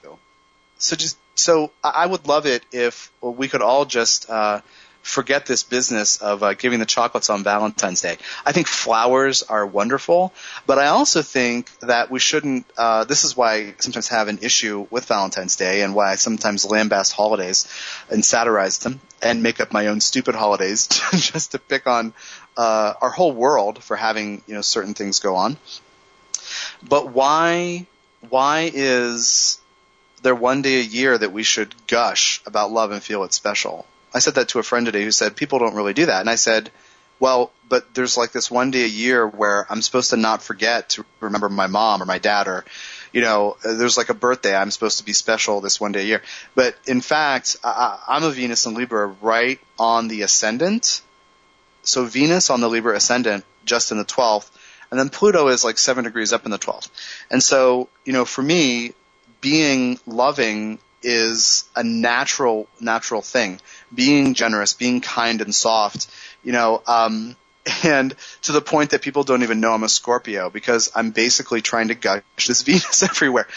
So 0.79 0.95
just 0.95 1.17
so 1.35 1.71
I 1.83 2.05
would 2.05 2.27
love 2.27 2.47
it 2.47 2.63
if 2.71 3.11
we 3.21 3.47
could 3.47 3.61
all 3.61 3.85
just 3.85 4.29
uh, 4.29 4.61
forget 5.07 5.45
this 5.45 5.63
business 5.63 6.17
of 6.17 6.43
uh, 6.43 6.53
giving 6.53 6.79
the 6.79 6.85
chocolates 6.85 7.29
on 7.29 7.43
Valentine's 7.43 8.01
Day. 8.01 8.17
I 8.45 8.51
think 8.51 8.67
flowers 8.67 9.41
are 9.41 9.65
wonderful, 9.65 10.33
but 10.65 10.77
I 10.77 10.87
also 10.87 11.21
think 11.21 11.71
that 11.79 12.11
we 12.11 12.19
shouldn't. 12.19 12.65
Uh, 12.77 13.05
this 13.05 13.23
is 13.23 13.35
why 13.35 13.53
I 13.53 13.75
sometimes 13.79 14.09
have 14.09 14.27
an 14.27 14.39
issue 14.41 14.85
with 14.91 15.05
Valentine's 15.05 15.55
Day, 15.55 15.81
and 15.81 15.95
why 15.95 16.11
I 16.11 16.15
sometimes 16.15 16.65
lambast 16.65 17.13
holidays 17.13 17.67
and 18.09 18.23
satirize 18.23 18.79
them 18.79 18.99
and 19.21 19.41
make 19.41 19.61
up 19.61 19.71
my 19.71 19.87
own 19.87 20.01
stupid 20.01 20.35
holidays 20.35 20.87
just 21.13 21.53
to 21.53 21.59
pick 21.59 21.87
on 21.87 22.13
uh, 22.57 22.93
our 23.01 23.09
whole 23.09 23.31
world 23.31 23.83
for 23.83 23.95
having 23.95 24.43
you 24.45 24.55
know 24.55 24.61
certain 24.61 24.93
things 24.93 25.19
go 25.19 25.35
on. 25.35 25.57
But 26.87 27.11
why? 27.11 27.87
Why 28.29 28.69
is 28.73 29.59
there 30.21 30.35
one 30.35 30.61
day 30.63 30.79
a 30.79 30.83
year 30.83 31.17
that 31.17 31.31
we 31.31 31.43
should 31.43 31.73
gush 31.87 32.41
about 32.45 32.71
love 32.71 32.91
and 32.91 33.01
feel 33.01 33.23
it 33.23 33.33
special? 33.33 33.85
I 34.13 34.19
said 34.19 34.35
that 34.35 34.49
to 34.49 34.59
a 34.59 34.63
friend 34.63 34.85
today 34.85 35.03
who 35.03 35.11
said 35.11 35.35
people 35.35 35.59
don't 35.59 35.75
really 35.75 35.93
do 35.93 36.05
that. 36.05 36.21
And 36.21 36.29
I 36.29 36.35
said, 36.35 36.71
well, 37.19 37.51
but 37.67 37.93
there's 37.93 38.17
like 38.17 38.31
this 38.31 38.49
one 38.51 38.71
day 38.71 38.83
a 38.83 38.87
year 38.87 39.27
where 39.27 39.65
I'm 39.69 39.81
supposed 39.81 40.11
to 40.11 40.17
not 40.17 40.41
forget 40.41 40.89
to 40.89 41.05
remember 41.19 41.49
my 41.49 41.67
mom 41.67 42.01
or 42.01 42.05
my 42.05 42.19
dad 42.19 42.47
or, 42.47 42.63
you 43.11 43.21
know, 43.21 43.57
there's 43.63 43.97
like 43.97 44.09
a 44.09 44.13
birthday. 44.13 44.55
I'm 44.55 44.71
supposed 44.71 44.99
to 44.99 45.03
be 45.03 45.13
special 45.13 45.59
this 45.61 45.81
one 45.81 45.91
day 45.91 46.01
a 46.01 46.05
year. 46.05 46.21
But 46.55 46.75
in 46.85 47.01
fact, 47.01 47.57
I, 47.63 47.99
I'm 48.07 48.23
a 48.23 48.29
Venus 48.29 48.65
and 48.65 48.77
Libra 48.77 49.07
right 49.21 49.59
on 49.79 50.07
the 50.07 50.21
ascendant. 50.21 51.01
So 51.83 52.05
Venus 52.05 52.49
on 52.49 52.61
the 52.61 52.69
Libra 52.69 52.95
ascendant 52.95 53.45
just 53.65 53.91
in 53.91 53.97
the 53.97 54.05
12th. 54.05 54.49
And 54.91 54.99
then 54.99 55.09
Pluto 55.09 55.47
is 55.47 55.63
like 55.63 55.77
seven 55.77 56.05
degrees 56.05 56.31
up 56.31 56.45
in 56.45 56.51
the 56.51 56.59
12th. 56.59 56.89
And 57.29 57.43
so, 57.43 57.89
you 58.05 58.13
know, 58.13 58.25
for 58.25 58.41
me, 58.41 58.93
being 59.41 59.99
loving 60.05 60.79
is 61.07 61.63
a 61.73 61.85
natural, 61.85 62.67
natural 62.81 63.21
thing 63.21 63.61
being 63.95 64.33
generous, 64.33 64.73
being 64.73 64.99
kind 64.99 65.41
and 65.41 65.55
soft, 65.55 66.07
you 66.43 66.51
know, 66.51 66.83
um, 66.85 67.37
and 67.83 68.13
to 68.41 68.51
the 68.51 68.61
point 68.61 68.89
that 68.89 69.01
people 69.01 69.23
don't 69.23 69.41
even 69.41 69.61
know 69.61 69.71
I'm 69.71 69.83
a 69.83 69.89
Scorpio 69.89 70.49
because 70.49 70.91
I'm 70.93 71.11
basically 71.11 71.61
trying 71.61 71.87
to 71.87 71.95
gush 71.95 72.21
this 72.45 72.61
Venus 72.67 73.03
everywhere. 73.03 73.47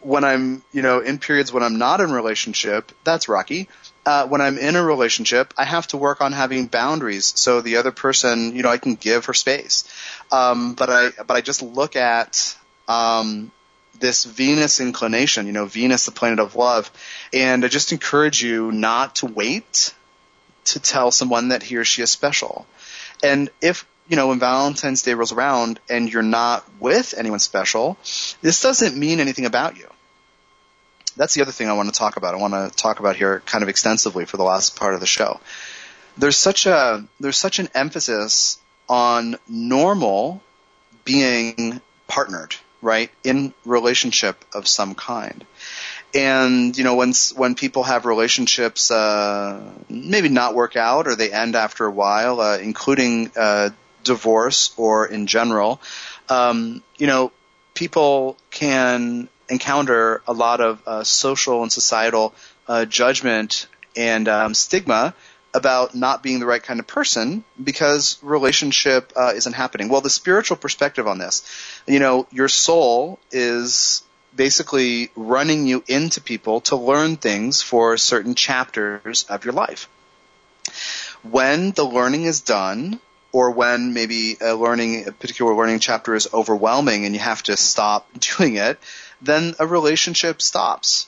When 0.00 0.24
I'm, 0.24 0.62
you 0.72 0.82
know, 0.82 1.00
in 1.00 1.18
periods 1.18 1.50
when 1.50 1.62
I'm 1.62 1.78
not 1.78 2.02
in 2.02 2.12
relationship, 2.12 2.92
that's 3.02 3.30
rocky. 3.30 3.68
Uh, 4.04 4.26
when 4.26 4.42
I'm 4.42 4.58
in 4.58 4.76
a 4.76 4.82
relationship, 4.82 5.54
I 5.56 5.64
have 5.64 5.86
to 5.88 5.96
work 5.96 6.20
on 6.20 6.32
having 6.32 6.66
boundaries 6.66 7.32
so 7.34 7.62
the 7.62 7.76
other 7.76 7.92
person, 7.92 8.54
you 8.54 8.62
know, 8.62 8.70
I 8.70 8.76
can 8.76 8.94
give 8.94 9.24
her 9.24 9.34
space. 9.34 9.84
Um, 10.30 10.74
but 10.74 10.90
I, 10.90 11.10
but 11.26 11.34
I 11.34 11.40
just 11.40 11.62
look 11.62 11.96
at, 11.96 12.56
um, 12.88 13.52
this 13.98 14.24
Venus 14.24 14.80
inclination, 14.80 15.46
you 15.46 15.52
know, 15.52 15.66
Venus, 15.66 16.06
the 16.06 16.12
planet 16.12 16.38
of 16.38 16.56
love. 16.56 16.90
And 17.32 17.64
I 17.64 17.68
just 17.68 17.92
encourage 17.92 18.42
you 18.42 18.72
not 18.72 19.16
to 19.16 19.26
wait 19.26 19.94
to 20.66 20.80
tell 20.80 21.10
someone 21.10 21.48
that 21.48 21.62
he 21.62 21.76
or 21.76 21.84
she 21.84 22.02
is 22.02 22.10
special. 22.10 22.66
And 23.22 23.50
if, 23.60 23.86
you 24.08 24.16
know, 24.16 24.28
when 24.28 24.38
Valentine's 24.38 25.02
Day 25.02 25.14
rolls 25.14 25.32
around 25.32 25.80
and 25.88 26.12
you're 26.12 26.22
not 26.22 26.64
with 26.80 27.14
anyone 27.16 27.38
special, 27.38 27.98
this 28.40 28.62
doesn't 28.62 28.96
mean 28.96 29.20
anything 29.20 29.46
about 29.46 29.76
you. 29.76 29.88
That's 31.16 31.34
the 31.34 31.42
other 31.42 31.52
thing 31.52 31.68
I 31.68 31.74
want 31.74 31.92
to 31.92 31.98
talk 31.98 32.16
about. 32.16 32.34
I 32.34 32.38
want 32.38 32.54
to 32.54 32.74
talk 32.74 33.00
about 33.00 33.16
here 33.16 33.40
kind 33.44 33.62
of 33.62 33.68
extensively 33.68 34.24
for 34.24 34.36
the 34.36 34.44
last 34.44 34.76
part 34.76 34.94
of 34.94 35.00
the 35.00 35.06
show. 35.06 35.40
There's 36.16 36.38
such 36.38 36.66
a, 36.66 37.04
there's 37.18 37.36
such 37.36 37.58
an 37.58 37.68
emphasis 37.74 38.58
on 38.88 39.36
normal 39.48 40.42
being 41.04 41.80
partnered 42.06 42.56
right? 42.82 43.10
In 43.24 43.52
relationship 43.64 44.44
of 44.54 44.66
some 44.66 44.94
kind. 44.94 45.44
And, 46.14 46.76
you 46.76 46.82
know, 46.82 46.96
when, 46.96 47.12
when 47.36 47.54
people 47.54 47.84
have 47.84 48.04
relationships, 48.04 48.90
uh, 48.90 49.60
maybe 49.88 50.28
not 50.28 50.54
work 50.54 50.76
out 50.76 51.06
or 51.06 51.14
they 51.14 51.30
end 51.30 51.54
after 51.54 51.86
a 51.86 51.90
while, 51.90 52.40
uh, 52.40 52.58
including, 52.58 53.30
uh, 53.36 53.70
divorce 54.02 54.72
or 54.76 55.06
in 55.06 55.26
general, 55.26 55.80
um, 56.28 56.82
you 56.96 57.06
know, 57.06 57.30
people 57.74 58.36
can 58.50 59.28
encounter 59.48 60.22
a 60.26 60.32
lot 60.32 60.60
of, 60.60 60.82
uh, 60.86 61.04
social 61.04 61.62
and 61.62 61.70
societal, 61.70 62.34
uh, 62.66 62.84
judgment 62.86 63.68
and, 63.96 64.28
um, 64.28 64.54
stigma 64.54 65.14
about 65.52 65.94
not 65.94 66.22
being 66.22 66.38
the 66.38 66.46
right 66.46 66.62
kind 66.62 66.80
of 66.80 66.86
person 66.86 67.44
because 67.62 68.18
relationship 68.22 69.12
uh, 69.16 69.32
isn't 69.34 69.52
happening. 69.52 69.88
Well, 69.88 70.00
the 70.00 70.10
spiritual 70.10 70.56
perspective 70.56 71.06
on 71.06 71.18
this, 71.18 71.42
you 71.86 71.98
know, 71.98 72.26
your 72.30 72.48
soul 72.48 73.18
is 73.32 74.02
basically 74.34 75.10
running 75.16 75.66
you 75.66 75.82
into 75.88 76.20
people 76.20 76.60
to 76.62 76.76
learn 76.76 77.16
things 77.16 77.62
for 77.62 77.96
certain 77.96 78.34
chapters 78.34 79.24
of 79.24 79.44
your 79.44 79.54
life. 79.54 79.88
When 81.22 81.72
the 81.72 81.84
learning 81.84 82.24
is 82.24 82.40
done, 82.40 83.00
or 83.32 83.50
when 83.50 83.92
maybe 83.92 84.36
a 84.40 84.54
learning, 84.54 85.08
a 85.08 85.12
particular 85.12 85.54
learning 85.54 85.78
chapter 85.80 86.14
is 86.14 86.28
overwhelming 86.32 87.04
and 87.04 87.14
you 87.14 87.20
have 87.20 87.42
to 87.44 87.56
stop 87.56 88.08
doing 88.36 88.56
it, 88.56 88.78
then 89.20 89.54
a 89.58 89.66
relationship 89.66 90.40
stops 90.40 91.06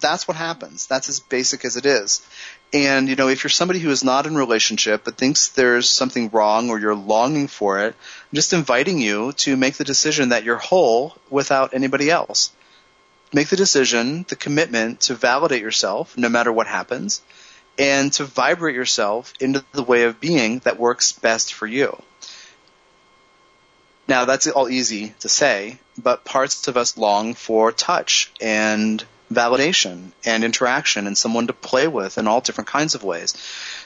that's 0.00 0.28
what 0.28 0.36
happens. 0.36 0.86
That's 0.86 1.08
as 1.08 1.20
basic 1.20 1.64
as 1.64 1.76
it 1.76 1.86
is. 1.86 2.26
And, 2.72 3.08
you 3.08 3.16
know, 3.16 3.28
if 3.28 3.42
you're 3.42 3.50
somebody 3.50 3.78
who 3.78 3.90
is 3.90 4.04
not 4.04 4.26
in 4.26 4.36
a 4.36 4.38
relationship 4.38 5.04
but 5.04 5.16
thinks 5.16 5.48
there's 5.48 5.90
something 5.90 6.28
wrong 6.30 6.70
or 6.70 6.78
you're 6.78 6.94
longing 6.94 7.48
for 7.48 7.78
it, 7.80 7.94
I'm 7.94 8.34
just 8.34 8.52
inviting 8.52 8.98
you 8.98 9.32
to 9.32 9.56
make 9.56 9.74
the 9.74 9.84
decision 9.84 10.30
that 10.30 10.44
you're 10.44 10.56
whole 10.56 11.16
without 11.30 11.74
anybody 11.74 12.10
else. 12.10 12.52
Make 13.32 13.48
the 13.48 13.56
decision, 13.56 14.24
the 14.28 14.36
commitment 14.36 15.00
to 15.02 15.14
validate 15.14 15.62
yourself 15.62 16.16
no 16.16 16.28
matter 16.28 16.52
what 16.52 16.66
happens 16.66 17.22
and 17.78 18.12
to 18.14 18.24
vibrate 18.24 18.74
yourself 18.74 19.32
into 19.40 19.64
the 19.72 19.82
way 19.82 20.02
of 20.02 20.20
being 20.20 20.58
that 20.60 20.78
works 20.78 21.12
best 21.12 21.54
for 21.54 21.66
you. 21.66 21.96
Now 24.08 24.24
that's 24.24 24.46
all 24.46 24.68
easy 24.68 25.14
to 25.20 25.28
say, 25.28 25.78
but 25.96 26.24
parts 26.24 26.66
of 26.66 26.76
us 26.76 26.96
long 26.96 27.34
for 27.34 27.70
touch 27.72 28.32
and 28.40 29.04
validation 29.32 30.12
and 30.24 30.44
interaction 30.44 31.06
and 31.06 31.16
someone 31.16 31.46
to 31.46 31.52
play 31.52 31.86
with 31.86 32.18
in 32.18 32.26
all 32.26 32.40
different 32.40 32.68
kinds 32.68 32.94
of 32.94 33.04
ways, 33.04 33.34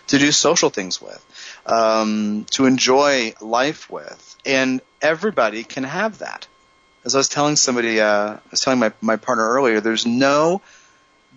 to 0.08 0.18
do 0.18 0.30
social 0.32 0.70
things 0.70 1.00
with, 1.00 1.24
um, 1.66 2.46
to 2.50 2.66
enjoy 2.66 3.34
life 3.40 3.90
with. 3.90 4.36
And 4.44 4.80
everybody 5.00 5.64
can 5.64 5.84
have 5.84 6.18
that. 6.18 6.46
As 7.04 7.14
I 7.14 7.18
was 7.18 7.28
telling 7.28 7.56
somebody, 7.56 8.00
uh, 8.00 8.34
I 8.34 8.40
was 8.50 8.60
telling 8.60 8.78
my, 8.78 8.92
my 9.00 9.16
partner 9.16 9.48
earlier, 9.48 9.80
there's 9.80 10.06
no 10.06 10.62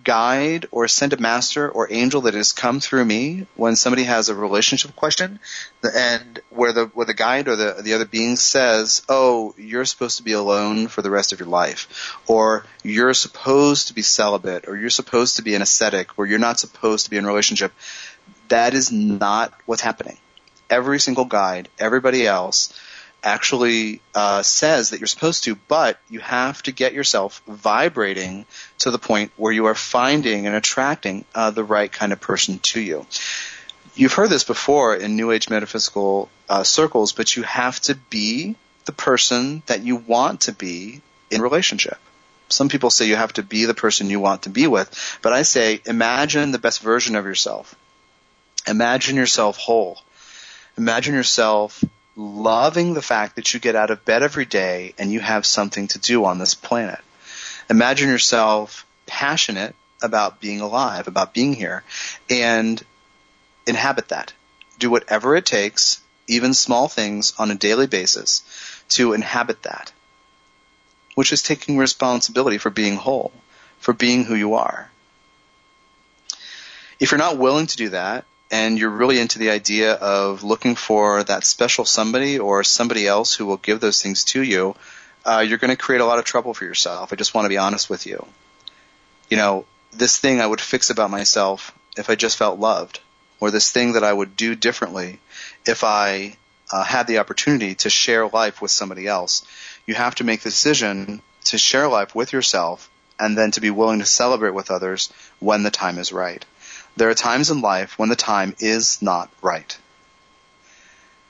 guide 0.05 0.67
or 0.71 0.85
ascended 0.85 1.19
master 1.19 1.69
or 1.69 1.91
angel 1.91 2.21
that 2.21 2.35
has 2.35 2.53
come 2.53 2.79
through 2.79 3.03
me 3.03 3.47
when 3.55 3.75
somebody 3.75 4.03
has 4.03 4.29
a 4.29 4.35
relationship 4.35 4.95
question 4.95 5.39
and 5.83 6.39
where 6.49 6.71
the 6.71 6.85
where 6.93 7.05
the 7.05 7.13
guide 7.13 7.49
or 7.49 7.57
the 7.57 7.81
the 7.81 7.93
other 7.93 8.05
being 8.05 8.37
says, 8.37 9.01
"Oh, 9.09 9.53
you're 9.57 9.83
supposed 9.83 10.17
to 10.17 10.23
be 10.23 10.31
alone 10.31 10.87
for 10.87 11.01
the 11.01 11.11
rest 11.11 11.33
of 11.33 11.39
your 11.39 11.49
life," 11.49 12.15
or 12.27 12.65
"You're 12.83 13.13
supposed 13.13 13.89
to 13.89 13.93
be 13.93 14.01
celibate," 14.01 14.67
or 14.67 14.77
"You're 14.77 14.89
supposed 14.89 15.35
to 15.35 15.41
be 15.41 15.55
an 15.55 15.61
ascetic," 15.61 16.17
or 16.17 16.25
"You're 16.25 16.39
not 16.39 16.59
supposed 16.59 17.05
to 17.05 17.11
be 17.11 17.17
in 17.17 17.25
relationship." 17.25 17.73
That 18.47 18.73
is 18.73 18.91
not 18.91 19.53
what's 19.65 19.81
happening. 19.81 20.17
Every 20.69 20.99
single 20.99 21.25
guide, 21.25 21.67
everybody 21.79 22.25
else 22.25 22.73
actually 23.25 24.01
uh, 24.13 24.43
says 24.43 24.91
that 24.91 24.99
you're 24.99 25.07
supposed 25.07 25.43
to, 25.45 25.55
but 25.67 25.99
you 26.09 26.19
have 26.19 26.61
to 26.63 26.71
get 26.71 26.93
yourself 26.93 27.41
vibrating 27.47 28.45
to 28.79 28.91
the 28.91 28.99
point 28.99 29.31
where 29.35 29.51
you 29.51 29.65
are 29.65 29.75
finding 29.75 30.45
and 30.45 30.55
attracting 30.55 31.25
uh, 31.33 31.49
the 31.49 31.63
right 31.63 31.91
kind 31.91 32.13
of 32.13 32.21
person 32.21 32.59
to 32.59 32.79
you. 32.79 33.05
You've 33.95 34.13
heard 34.13 34.29
this 34.29 34.43
before 34.43 34.95
in 34.95 35.15
New 35.15 35.31
Age 35.31 35.49
metaphysical 35.49 36.29
uh, 36.47 36.63
circles, 36.63 37.13
but 37.13 37.35
you 37.35 37.43
have 37.43 37.79
to 37.81 37.95
be 37.95 38.55
the 38.85 38.91
person 38.91 39.63
that 39.65 39.83
you 39.83 39.95
want 39.95 40.41
to 40.41 40.53
be 40.53 41.01
in 41.31 41.41
relationship. 41.41 41.97
Some 42.49 42.69
people 42.69 42.91
say 42.91 43.07
you 43.07 43.15
have 43.15 43.33
to 43.33 43.43
be 43.43 43.65
the 43.65 43.73
person 43.73 44.09
you 44.09 44.19
want 44.19 44.43
to 44.43 44.49
be 44.49 44.67
with, 44.67 45.17
but 45.23 45.33
I 45.33 45.41
say 45.41 45.81
imagine 45.85 46.51
the 46.51 46.59
best 46.59 46.81
version 46.81 47.15
of 47.15 47.25
yourself. 47.25 47.75
Imagine 48.67 49.15
yourself 49.15 49.57
whole. 49.57 49.99
Imagine 50.77 51.15
yourself 51.15 51.83
loving 52.15 52.93
the 52.93 53.01
fact 53.01 53.35
that 53.35 53.53
you 53.53 53.59
get 53.59 53.75
out 53.75 53.91
of 53.91 54.05
bed 54.05 54.23
every 54.23 54.45
day 54.45 54.93
and 54.97 55.11
you 55.11 55.19
have 55.19 55.45
something 55.45 55.87
to 55.89 55.99
do 55.99 56.25
on 56.25 56.39
this 56.39 56.55
planet. 56.55 56.99
Imagine 57.69 58.09
yourself 58.09 58.85
passionate 59.05 59.75
about 60.01 60.39
being 60.39 60.61
alive, 60.61 61.07
about 61.07 61.33
being 61.33 61.53
here, 61.53 61.83
and 62.29 62.81
inhabit 63.67 64.09
that. 64.09 64.33
Do 64.79 64.89
whatever 64.89 65.35
it 65.35 65.45
takes, 65.45 66.01
even 66.27 66.53
small 66.53 66.87
things 66.87 67.33
on 67.37 67.51
a 67.51 67.55
daily 67.55 67.87
basis, 67.87 68.43
to 68.89 69.13
inhabit 69.13 69.63
that, 69.63 69.91
which 71.15 71.33
is 71.33 71.41
taking 71.41 71.77
responsibility 71.77 72.57
for 72.57 72.69
being 72.69 72.95
whole, 72.95 73.31
for 73.79 73.93
being 73.93 74.23
who 74.25 74.35
you 74.35 74.55
are. 74.55 74.89
If 76.99 77.11
you're 77.11 77.17
not 77.17 77.37
willing 77.37 77.67
to 77.67 77.77
do 77.77 77.89
that, 77.89 78.25
and 78.51 78.77
you're 78.77 78.89
really 78.89 79.19
into 79.19 79.39
the 79.39 79.49
idea 79.49 79.93
of 79.93 80.43
looking 80.43 80.75
for 80.75 81.23
that 81.23 81.43
special 81.43 81.85
somebody 81.85 82.39
or 82.39 82.63
somebody 82.63 83.07
else 83.07 83.33
who 83.33 83.45
will 83.45 83.57
give 83.57 83.79
those 83.79 84.01
things 84.01 84.23
to 84.25 84.41
you, 84.41 84.75
uh, 85.25 85.43
you're 85.47 85.57
going 85.57 85.75
to 85.75 85.77
create 85.77 86.01
a 86.01 86.05
lot 86.05 86.19
of 86.19 86.25
trouble 86.25 86.53
for 86.53 86.65
yourself. 86.65 87.11
I 87.11 87.15
just 87.15 87.33
want 87.33 87.45
to 87.45 87.49
be 87.49 87.57
honest 87.57 87.89
with 87.89 88.05
you. 88.05 88.25
You 89.29 89.37
know, 89.37 89.65
this 89.91 90.17
thing 90.17 90.39
I 90.39 90.47
would 90.47 90.61
fix 90.61 90.89
about 90.89 91.09
myself 91.09 91.73
if 91.97 92.09
I 92.09 92.15
just 92.15 92.37
felt 92.37 92.59
loved, 92.59 92.99
or 93.39 93.51
this 93.51 93.71
thing 93.71 93.93
that 93.93 94.03
I 94.03 94.13
would 94.13 94.35
do 94.35 94.55
differently 94.55 95.19
if 95.65 95.83
I 95.83 96.35
uh, 96.71 96.83
had 96.83 97.07
the 97.07 97.19
opportunity 97.19 97.75
to 97.75 97.89
share 97.89 98.27
life 98.27 98.61
with 98.61 98.71
somebody 98.71 99.07
else. 99.07 99.45
You 99.87 99.95
have 99.95 100.15
to 100.15 100.23
make 100.23 100.41
the 100.41 100.49
decision 100.49 101.21
to 101.45 101.57
share 101.57 101.87
life 101.87 102.13
with 102.13 102.33
yourself 102.33 102.89
and 103.19 103.37
then 103.37 103.51
to 103.51 103.61
be 103.61 103.69
willing 103.69 103.99
to 103.99 104.05
celebrate 104.05 104.53
with 104.53 104.71
others 104.71 105.11
when 105.39 105.63
the 105.63 105.71
time 105.71 105.97
is 105.97 106.11
right. 106.11 106.43
There 106.97 107.09
are 107.09 107.15
times 107.15 107.51
in 107.51 107.61
life 107.61 107.99
when 107.99 108.09
the 108.09 108.15
time 108.15 108.55
is 108.59 109.01
not 109.01 109.29
right. 109.41 109.77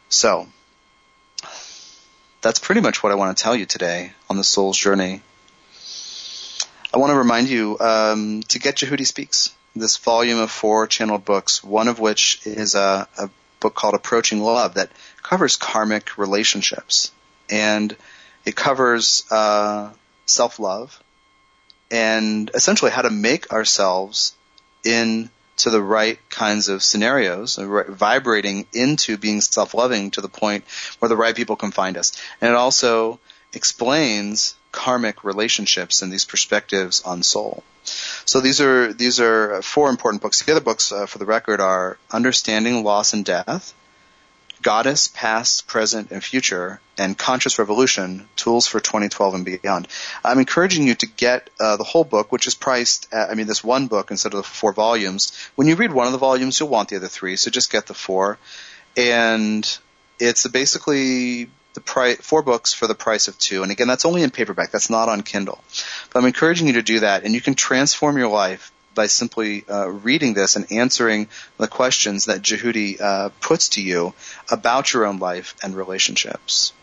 So, 0.10 0.48
that's 2.42 2.60
pretty 2.60 2.82
much 2.82 3.02
what 3.02 3.12
I 3.12 3.16
want 3.16 3.36
to 3.36 3.44
tell 3.44 3.56
you 3.56 3.66
today 3.66 4.14
on 4.30 4.38
the 4.38 4.44
soul's 4.44 4.78
journey. 4.78 5.22
I 6.94 7.00
want 7.00 7.12
to 7.12 7.18
remind 7.18 7.50
you 7.50 7.78
um, 7.80 8.44
to 8.44 8.60
get 8.60 8.76
Jehudi 8.76 9.08
Speaks, 9.08 9.56
this 9.76 9.98
volume 9.98 10.40
of 10.40 10.52
four 10.52 10.86
channeled 10.86 11.26
books, 11.26 11.64
one 11.64 11.88
of 11.88 12.00
which 12.00 12.46
is 12.46 12.76
a, 12.76 13.08
a 13.18 13.30
book 13.60 13.74
called 13.74 13.96
Approaching 13.96 14.42
Love 14.42 14.76
that 14.76 14.92
covers 15.24 15.56
karmic 15.56 16.18
relationships. 16.20 17.12
And 17.50 17.96
it 18.46 18.56
covers 18.56 19.24
uh, 19.32 19.92
self 20.28 20.60
love 20.60 21.02
and 21.90 22.52
essentially 22.54 22.92
how 22.92 23.02
to 23.02 23.10
make 23.10 23.52
ourselves 23.52 24.36
in 24.84 25.30
to 25.58 25.70
the 25.70 25.82
right 25.82 26.20
kinds 26.30 26.70
of 26.70 26.84
scenarios, 26.84 27.58
vibrating 27.58 28.68
into 28.74 29.18
being 29.18 29.42
self-loving 29.42 30.12
to 30.12 30.22
the 30.22 30.30
point 30.30 30.64
where 31.00 31.10
the 31.10 31.16
right 31.18 31.36
people 31.36 31.56
can 31.56 31.72
find 31.72 31.98
us. 31.98 32.12
And 32.42 32.52
it 32.52 32.56
also 32.56 33.20
explains 33.54 34.56
karmic 34.72 35.24
relationships 35.24 36.02
and 36.02 36.12
these 36.12 36.26
perspectives 36.26 37.02
on 37.04 37.24
soul. 37.24 37.64
So 38.26 38.42
these 38.42 38.60
are 38.62 38.94
these 38.94 39.20
are 39.20 39.62
four 39.62 39.90
important 39.90 40.22
books. 40.22 40.42
The 40.42 40.52
other 40.52 40.62
books, 40.62 40.92
uh, 40.92 41.06
for 41.06 41.20
the 41.20 41.26
record, 41.26 41.62
are 41.62 41.98
Understanding 42.12 42.84
Loss 42.84 43.14
and 43.14 43.24
Death, 43.24 43.74
Goddess, 44.66 45.10
Past, 45.10 45.68
Present, 45.68 46.10
and 46.10 46.24
Future, 46.24 46.80
and 46.98 47.16
Conscious 47.16 47.60
Revolution, 47.60 48.28
Tools 48.36 48.66
for 48.66 48.80
2012 48.80 49.36
and 49.36 49.46
Beyond. 49.46 49.88
I'm 50.24 50.40
encouraging 50.40 50.88
you 50.88 50.96
to 50.96 51.06
get 51.06 51.52
uh, 51.60 51.78
the 51.78 51.84
whole 51.84 52.04
book, 52.04 52.32
which 52.32 52.48
is 52.48 52.56
priced, 52.56 53.08
at, 53.14 53.30
I 53.30 53.36
mean, 53.36 53.46
this 53.46 53.64
one 53.64 53.86
book 53.86 54.10
instead 54.10 54.34
of 54.34 54.38
the 54.38 54.44
four 54.44 54.74
volumes. 54.74 55.38
When 55.54 55.68
you 55.68 55.76
read 55.76 55.94
one 55.94 56.08
of 56.08 56.14
the 56.14 56.18
volumes, 56.18 56.60
you'll 56.60 56.70
want 56.70 56.90
the 56.90 56.96
other 56.96 57.08
three, 57.08 57.36
so 57.36 57.52
just 57.52 57.72
get 57.72 57.86
the 57.86 57.94
four. 57.94 58.40
And 58.98 59.64
it's 60.20 60.48
basically 60.48 61.52
the 61.76 61.82
price, 61.82 62.18
four 62.18 62.42
books 62.42 62.74
for 62.74 62.88
the 62.88 62.96
price 62.96 63.28
of 63.28 63.38
two. 63.38 63.62
And 63.62 63.72
again, 63.72 63.88
that's 63.88 64.06
only 64.06 64.24
in 64.24 64.32
paperback. 64.32 64.72
That's 64.72 64.90
not 64.90 65.10
on 65.10 65.22
Kindle. 65.22 65.64
But 66.12 66.22
I'm 66.22 66.26
encouraging 66.26 66.66
you 66.66 66.74
to 66.74 66.82
do 66.82 67.02
that, 67.02 67.24
and 67.24 67.36
you 67.36 67.42
can 67.42 67.54
transform 67.54 68.18
your 68.18 68.30
life 68.30 68.72
by 68.96 69.08
simply 69.08 69.66
uh, 69.70 69.88
reading 69.90 70.34
this 70.34 70.56
and 70.56 70.72
answering 70.72 71.28
the 71.58 71.68
questions 71.68 72.26
that 72.26 72.42
Jehudi 72.42 73.00
uh, 73.00 73.30
puts 73.42 73.70
to 73.70 73.82
you 73.82 74.14
about 74.50 74.94
your 74.94 75.06
own 75.06 75.20
life 75.20 75.56
and 75.62 75.76
relationships. 75.76 76.74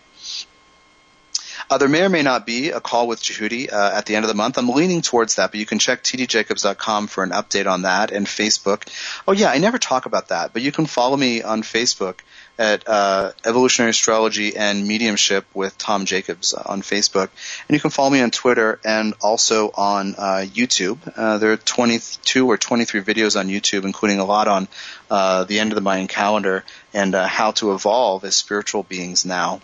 Uh, 1.71 1.79
there 1.79 1.89
may 1.89 2.03
or 2.03 2.09
may 2.09 2.23
not 2.23 2.45
be 2.45 2.71
a 2.71 2.81
call 2.81 3.09
with 3.09 3.23
Jehudi 3.23 3.73
uh, 3.73 3.93
at 3.95 4.07
the 4.07 4.15
end 4.15 4.25
of 4.25 4.29
the 4.29 4.35
month. 4.35 4.59
I'm 4.59 4.69
leaning 4.69 5.01
towards 5.01 5.37
that, 5.37 5.53
but 5.53 5.61
you 5.61 5.67
can 5.67 5.79
check 5.79 6.03
tdjacobs.com 6.03 7.07
for 7.07 7.25
an 7.25 7.31
update 7.31 7.71
on 7.71 7.83
that 7.83 8.11
and 8.11 8.27
Facebook. 8.27 8.87
Oh 9.27 9.33
yeah, 9.33 9.51
I 9.51 9.59
never 9.59 9.79
talk 9.79 10.05
about 10.05 10.29
that, 10.29 10.53
but 10.53 10.63
you 10.63 10.71
can 10.73 10.87
follow 10.87 11.17
me 11.17 11.43
on 11.43 11.63
Facebook 11.63 12.19
at 12.59 12.89
uh, 12.89 13.33
Evolutionary 13.45 13.91
Astrology 13.91 14.57
and 14.57 14.87
Mediumship 14.87 15.45
with 15.55 15.77
Tom 15.79 16.05
Jacobs 16.05 16.55
on 16.55 16.83
Facebook. 16.83 17.29
And 17.69 17.75
you 17.75 17.81
can 17.81 17.91
follow 17.91 18.11
me 18.11 18.21
on 18.21 18.31
Twitter 18.31 18.79
and 18.85 19.15
also 19.21 19.71
on 19.71 20.15
uh, 20.17 20.45
YouTube. 20.45 20.99
Uh, 21.17 21.39
there 21.39 21.53
are 21.53 21.57
22 21.57 22.47
or 22.47 22.57
23 22.57 23.03
videos 23.03 23.39
on 23.39 23.49
YouTube, 23.49 23.85
including 23.85 24.19
a 24.19 24.25
lot 24.25 24.49
on 24.49 24.69
uh, 25.11 25.45
the 25.45 25.61
end 25.61 25.73
of 25.73 25.77
the 25.77 25.83
Mayan 25.83 26.09
calendar 26.09 26.65
and 26.93 27.15
uh, 27.15 27.27
how 27.27 27.53
to 27.53 27.73
evolve 27.73 28.25
as 28.25 28.37
spiritual 28.37 28.83
beings 28.83 29.25
now. 29.25 29.61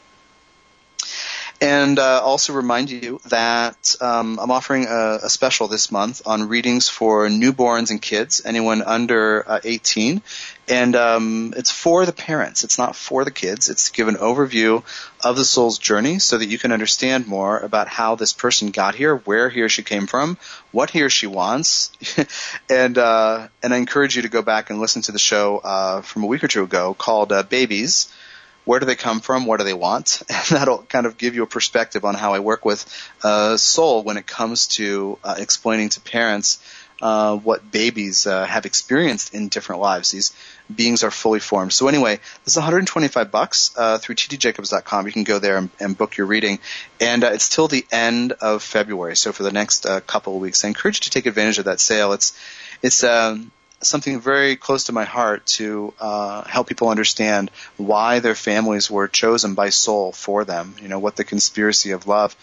And 1.61 1.99
uh, 1.99 2.21
also 2.23 2.53
remind 2.53 2.89
you 2.89 3.21
that 3.27 3.97
um, 4.01 4.39
I'm 4.39 4.53
offering 4.53 4.87
a, 4.87 5.19
a, 5.25 5.29
special 5.29 5.67
this 5.67 5.91
month 5.91 6.23
on 6.25 6.49
readings 6.49 6.89
for 6.89 7.27
newborns 7.29 7.91
and 7.91 8.01
kids, 8.01 8.43
anyone 8.45 8.81
under 8.81 9.49
uh, 9.49 9.61
18. 9.65 10.23
And 10.69 10.95
um, 10.95 11.55
it's 11.57 11.73
for 11.73 12.07
the 12.07 12.13
parents. 12.13 12.63
It's 12.63 12.79
not 12.79 12.95
for 12.95 13.25
the 13.25 13.33
kids. 13.33 13.71
It's 13.71 13.91
to 13.91 13.93
give 13.93 14.07
an 14.07 14.17
overview 14.17 14.85
of 15.25 15.37
the 15.37 15.45
soul's 15.45 15.79
journey 15.79 16.21
so 16.21 16.39
that 16.39 16.47
you 16.47 16.59
can 16.59 16.71
understand 16.71 17.27
more 17.27 17.59
about 17.59 17.89
how 17.89 18.15
this 18.15 18.33
person 18.33 18.71
got 18.71 18.95
here, 18.95 19.17
where 19.17 19.49
he 19.49 19.63
or 19.63 19.69
she 19.69 19.83
came 19.83 20.07
from, 20.07 20.39
what 20.71 20.91
he 20.91 21.03
or 21.03 21.11
she 21.11 21.27
wants. 21.27 21.91
and 22.71 22.99
uh, 22.99 23.49
and 23.65 23.75
I 23.75 23.79
encourage 23.79 24.15
you 24.15 24.23
to 24.23 24.29
go 24.29 24.43
back 24.43 24.71
and 24.71 24.79
listen 24.79 25.03
to 25.03 25.13
the 25.13 25.19
show 25.19 25.59
uh, 25.59 26.03
from 26.03 26.23
a 26.23 26.27
week 26.27 26.45
or 26.45 26.49
two 26.49 26.63
ago 26.63 26.95
called 26.95 27.33
uh, 27.33 27.43
Babies 27.43 28.13
where 28.69 28.81
do 28.81 28.85
they 28.85 28.97
come 28.97 29.21
from? 29.21 29.47
What 29.47 29.61
do 29.61 29.65
they 29.65 29.73
want? 29.73 30.23
And 30.29 30.59
that'll 30.59 30.83
kind 30.83 31.07
of 31.07 31.17
give 31.17 31.35
you 31.35 31.43
a 31.43 31.47
perspective 31.47 32.05
on 32.05 32.15
how 32.15 32.35
I 32.35 32.41
work 32.41 32.67
with 32.67 32.85
uh, 33.25 33.57
soul 33.57 34.03
when 34.03 34.19
it 34.19 34.27
comes 34.27 34.67
to 34.79 35.19
uh, 35.25 35.37
explaining 35.39 35.89
to 35.91 36.01
parents 36.03 36.63
uh, 37.01 37.37
what 37.37 37.71
babies 37.71 38.27
uh, 38.27 38.45
have 38.45 38.67
experienced 38.67 39.33
in 39.33 39.49
different 39.49 39.81
lives. 39.81 40.11
These 40.11 40.35
beings 40.75 41.03
are 41.03 41.11
fully 41.11 41.41
formed. 41.41 41.73
So 41.73 41.89
anyway, 41.89 42.21
this 42.45 42.55
is 42.55 42.57
125 42.57 43.31
bucks 43.31 43.73
uh, 43.75 43.97
through 43.97 44.17
tdjacobs.com. 44.17 45.07
You 45.07 45.13
can 45.13 45.25
go 45.25 45.39
there 45.39 45.57
and, 45.57 45.71
and 45.81 45.97
book 45.97 46.19
your 46.19 46.27
reading, 46.27 46.59
and 47.01 47.25
uh, 47.25 47.31
it's 47.33 47.49
till 47.49 47.69
the 47.69 47.87
end 47.91 48.33
of 48.33 48.63
February. 48.63 49.17
So 49.17 49.33
for 49.33 49.45
the 49.45 49.53
next 49.53 49.87
uh, 49.87 50.01
couple 50.01 50.35
of 50.35 50.43
weeks, 50.43 50.63
I 50.63 50.69
encourage 50.69 50.99
you 50.99 51.05
to 51.05 51.11
take 51.11 51.25
advantage 51.25 51.59
of 51.59 51.65
that 51.65 51.81
sale. 51.81 52.13
It's 52.13 52.39
it's 52.83 53.03
um, 53.03 53.51
something 53.81 54.21
very 54.21 54.57
close 54.57 54.85
to 54.85 54.93
my 54.93 55.05
heart 55.05 55.47
to 55.47 55.95
uh, 56.01 56.43
help 56.45 56.69
people 56.69 56.89
understand 56.89 57.51
why 57.77 58.19
their 58.19 58.35
families 58.35 58.91
were 58.91 59.09
chosen 59.09 59.55
by 59.55 59.69
soul 59.69 60.13
for 60.13 60.45
them. 60.45 60.75
You 60.81 60.89
know 60.89 60.99
what 60.99 61.17
the 61.17 61.25
conspiracy 61.25 61.93
of 61.93 62.07
love 62.07 62.37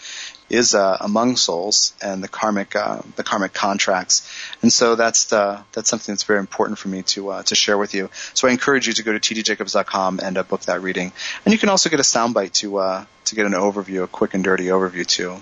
is 0.48 0.74
uh, 0.74 0.96
among 1.00 1.36
souls 1.36 1.92
and 2.00 2.22
the 2.22 2.28
karmic 2.28 2.76
uh, 2.76 3.00
the 3.16 3.22
karmic 3.22 3.52
contracts. 3.52 4.28
And 4.62 4.72
so 4.72 4.94
that's 4.94 5.26
the, 5.26 5.60
that's 5.72 5.88
something 5.90 6.12
that's 6.14 6.24
very 6.24 6.38
important 6.38 6.78
for 6.78 6.88
me 6.88 7.02
to 7.02 7.30
uh, 7.30 7.42
to 7.44 7.54
share 7.54 7.78
with 7.78 7.94
you. 7.94 8.10
So 8.34 8.48
I 8.48 8.52
encourage 8.52 8.86
you 8.86 8.92
to 8.94 9.02
go 9.02 9.16
to 9.16 9.18
tdjacobs.com 9.18 10.20
and 10.22 10.38
uh, 10.38 10.42
book 10.42 10.62
that 10.62 10.82
reading. 10.82 11.12
And 11.44 11.52
you 11.52 11.58
can 11.58 11.68
also 11.68 11.90
get 11.90 12.00
a 12.00 12.04
soundbite 12.04 12.52
to 12.54 12.78
uh, 12.78 13.04
to 13.24 13.34
get 13.34 13.46
an 13.46 13.52
overview, 13.52 14.04
a 14.04 14.06
quick 14.06 14.34
and 14.34 14.44
dirty 14.44 14.66
overview 14.66 15.04
too. 15.04 15.36